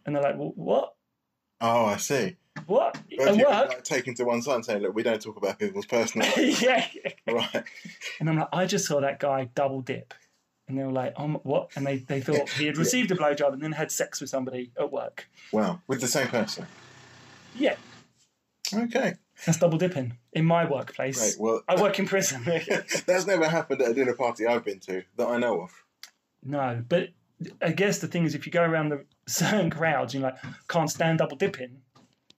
And 0.04 0.16
they're 0.16 0.22
like, 0.22 0.36
well, 0.36 0.52
what? 0.56 0.94
Oh, 1.60 1.86
I 1.86 1.96
see. 1.96 2.36
What? 2.66 2.96
At 2.96 3.36
you 3.36 3.44
work? 3.44 3.68
like, 3.68 3.84
taken 3.84 4.14
to 4.14 4.24
one 4.24 4.42
side 4.42 4.56
and 4.56 4.64
saying, 4.64 4.82
look, 4.82 4.94
we 4.94 5.02
don't 5.02 5.20
talk 5.20 5.36
about 5.36 5.58
people's 5.58 5.86
personal 5.86 6.26
life. 6.26 6.62
yeah. 6.62 6.86
right. 7.26 7.64
And 8.20 8.28
I'm 8.28 8.38
like, 8.38 8.48
I 8.52 8.66
just 8.66 8.86
saw 8.86 9.00
that 9.00 9.18
guy 9.18 9.48
double 9.54 9.80
dip. 9.80 10.14
And 10.68 10.78
they 10.78 10.84
were 10.84 10.92
like, 10.92 11.12
um, 11.16 11.34
what? 11.42 11.70
And 11.76 11.86
they, 11.86 11.98
they 11.98 12.20
thought 12.20 12.48
he 12.58 12.66
had 12.66 12.76
received 12.78 13.10
a 13.10 13.16
blowjob 13.16 13.52
and 13.52 13.62
then 13.62 13.72
had 13.72 13.90
sex 13.90 14.20
with 14.20 14.30
somebody 14.30 14.70
at 14.78 14.92
work. 14.92 15.28
Wow. 15.52 15.80
With 15.86 16.00
the 16.00 16.06
same 16.08 16.28
person. 16.28 16.66
Yeah, 17.54 17.74
Okay. 18.74 19.14
that's 19.44 19.58
double 19.58 19.76
dipping 19.76 20.16
in 20.32 20.46
my 20.46 20.64
workplace. 20.64 21.18
Great. 21.18 21.34
Well, 21.38 21.62
I 21.68 21.78
work 21.80 21.98
in 21.98 22.06
prison. 22.06 22.42
that's 23.06 23.26
never 23.26 23.46
happened 23.46 23.82
at 23.82 23.90
a 23.90 23.94
dinner 23.94 24.14
party 24.14 24.46
I've 24.46 24.64
been 24.64 24.80
to 24.80 25.02
that 25.18 25.28
I 25.28 25.36
know 25.38 25.60
of. 25.60 25.70
no, 26.42 26.82
but 26.88 27.10
I 27.60 27.72
guess 27.72 27.98
the 27.98 28.06
thing 28.06 28.24
is, 28.24 28.34
if 28.34 28.46
you 28.46 28.52
go 28.52 28.62
around 28.62 28.88
the 28.88 29.04
certain 29.26 29.68
crowds 29.68 30.14
you're 30.14 30.22
like, 30.22 30.36
can't 30.68 30.88
stand 30.88 31.18
double 31.18 31.36
dipping, 31.36 31.81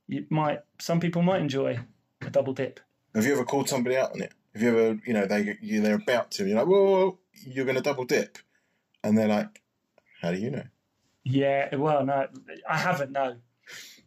you 0.07 0.27
might. 0.31 0.61
Some 0.79 1.01
people 1.01 1.23
might 1.23 1.41
enjoy 1.41 1.81
a 2.21 2.31
double 2.31 2.53
dip. 2.53 2.81
Have 3.15 3.25
you 3.25 3.33
ever 3.33 3.45
called 3.45 3.69
somebody 3.69 3.97
out 3.97 4.13
on 4.13 4.23
it? 4.23 4.33
Have 4.55 4.63
you 4.63 4.69
ever, 4.69 5.01
you 5.05 5.13
know, 5.13 5.27
they 5.27 5.57
you, 5.61 5.81
they're 5.81 5.95
about 5.95 6.31
to, 6.33 6.47
you're 6.47 6.57
like, 6.57 6.67
whoa, 6.67 6.85
whoa, 6.85 6.91
whoa, 6.91 7.19
you're 7.47 7.65
going 7.65 7.77
to 7.77 7.83
double 7.83 8.05
dip, 8.05 8.39
and 9.03 9.17
they're 9.17 9.29
like, 9.29 9.61
how 10.21 10.31
do 10.31 10.39
you 10.39 10.51
know? 10.51 10.65
Yeah, 11.25 11.75
well, 11.75 12.05
no, 12.05 12.29
I 12.69 12.77
haven't. 12.77 13.13
No, 13.13 13.37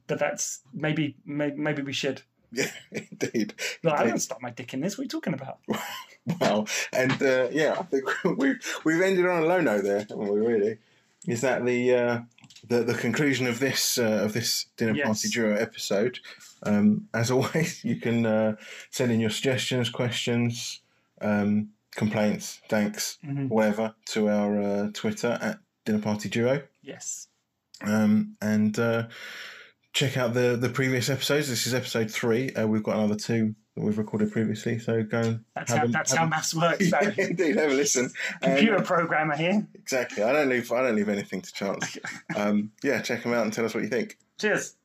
but 0.08 0.20
that's 0.20 0.62
maybe 0.74 1.16
maybe, 1.26 1.58
maybe 1.58 1.82
we 1.82 1.94
should. 1.94 2.22
Yeah, 2.50 2.72
indeed. 2.94 3.56
Like, 3.84 4.00
I 4.00 4.06
don't 4.06 4.20
stop 4.20 4.42
my 4.42 4.52
dick 4.52 4.74
in 4.74 4.80
this. 4.80 4.98
What 4.98 5.02
are 5.02 5.04
you 5.04 5.10
talking 5.10 5.34
about? 5.34 5.60
well, 6.40 6.66
And 6.94 7.12
uh, 7.22 7.50
yeah, 7.52 7.76
I 7.78 7.84
think 7.84 8.06
we've 8.38 8.58
we've 8.86 9.02
ended 9.02 9.26
on 9.26 9.44
a 9.44 9.46
low 9.46 9.60
note 9.60 9.84
there, 9.84 10.00
haven't 10.00 10.18
we? 10.18 10.40
Really? 10.40 10.78
Is 11.28 11.42
that 11.42 11.66
the 11.66 11.94
uh, 11.94 12.20
the 12.68 12.84
the 12.84 12.94
conclusion 12.94 13.48
of 13.48 13.60
this 13.60 13.98
uh, 13.98 14.22
of 14.24 14.34
this 14.34 14.66
dinner 14.78 14.94
Yes. 14.96 15.06
party 15.06 15.28
duo 15.30 15.56
episode? 15.56 16.20
Um, 16.64 17.08
as 17.14 17.30
always, 17.36 17.84
you 17.84 17.98
can 17.98 18.26
uh, 18.26 18.56
send 18.90 19.12
in 19.12 19.20
your 19.20 19.30
suggestions, 19.30 19.90
questions, 19.90 20.82
um, 21.22 21.70
complaints, 21.96 22.62
thanks, 22.70 23.18
Mhm. 23.26 23.50
whatever, 23.50 23.94
to 24.08 24.30
our 24.30 24.62
uh, 24.62 24.90
Twitter 24.94 25.38
at 25.42 25.60
dinner 25.86 26.00
party 26.02 26.30
duo. 26.30 26.64
Yes. 26.82 27.28
um, 27.82 28.36
and 28.42 28.78
uh, 28.80 29.08
check 29.94 30.18
out 30.18 30.34
the 30.34 30.58
the 30.60 30.70
previous 30.70 31.10
episodes. 31.10 31.48
This 31.50 31.68
is 31.68 31.74
episode 31.74 32.10
three. 32.12 32.52
Uh, 32.54 32.68
we've 32.68 32.84
got 32.84 32.96
another 32.98 33.16
two 33.16 33.54
that 33.78 33.84
we've 33.86 33.98
recorded 33.98 34.32
previously. 34.32 34.80
So 34.80 35.04
go 35.04 35.20
and 35.20 35.40
That's 35.56 35.72
have 35.72 35.80
how 35.80 35.86
a- 35.86 35.88
that's 35.90 36.12
have 36.12 36.20
how 36.20 36.26
a- 36.26 36.30
maths 36.30 36.54
works. 36.56 36.92
yeah, 36.92 37.14
indeed, 37.18 37.56
have 37.58 37.72
a 37.72 37.74
listen. 37.76 38.12
Computer 38.42 38.82
programmer 38.82 39.36
here. 39.38 39.68
exactly. 39.76 40.24
I 40.24 40.34
don't 40.34 40.50
leave. 40.50 40.72
I 40.72 40.82
don't 40.82 40.96
leave 40.96 41.10
anything 41.10 41.42
to 41.42 41.54
chance. 41.54 41.98
Um, 42.36 42.72
yeah, 42.84 43.02
check 43.02 43.24
them 43.24 43.34
out 43.34 43.44
and 43.44 43.54
tell 43.54 43.66
us 43.66 43.74
what 43.74 43.84
you 43.84 43.90
think. 43.90 44.18
Cheers. 44.40 44.76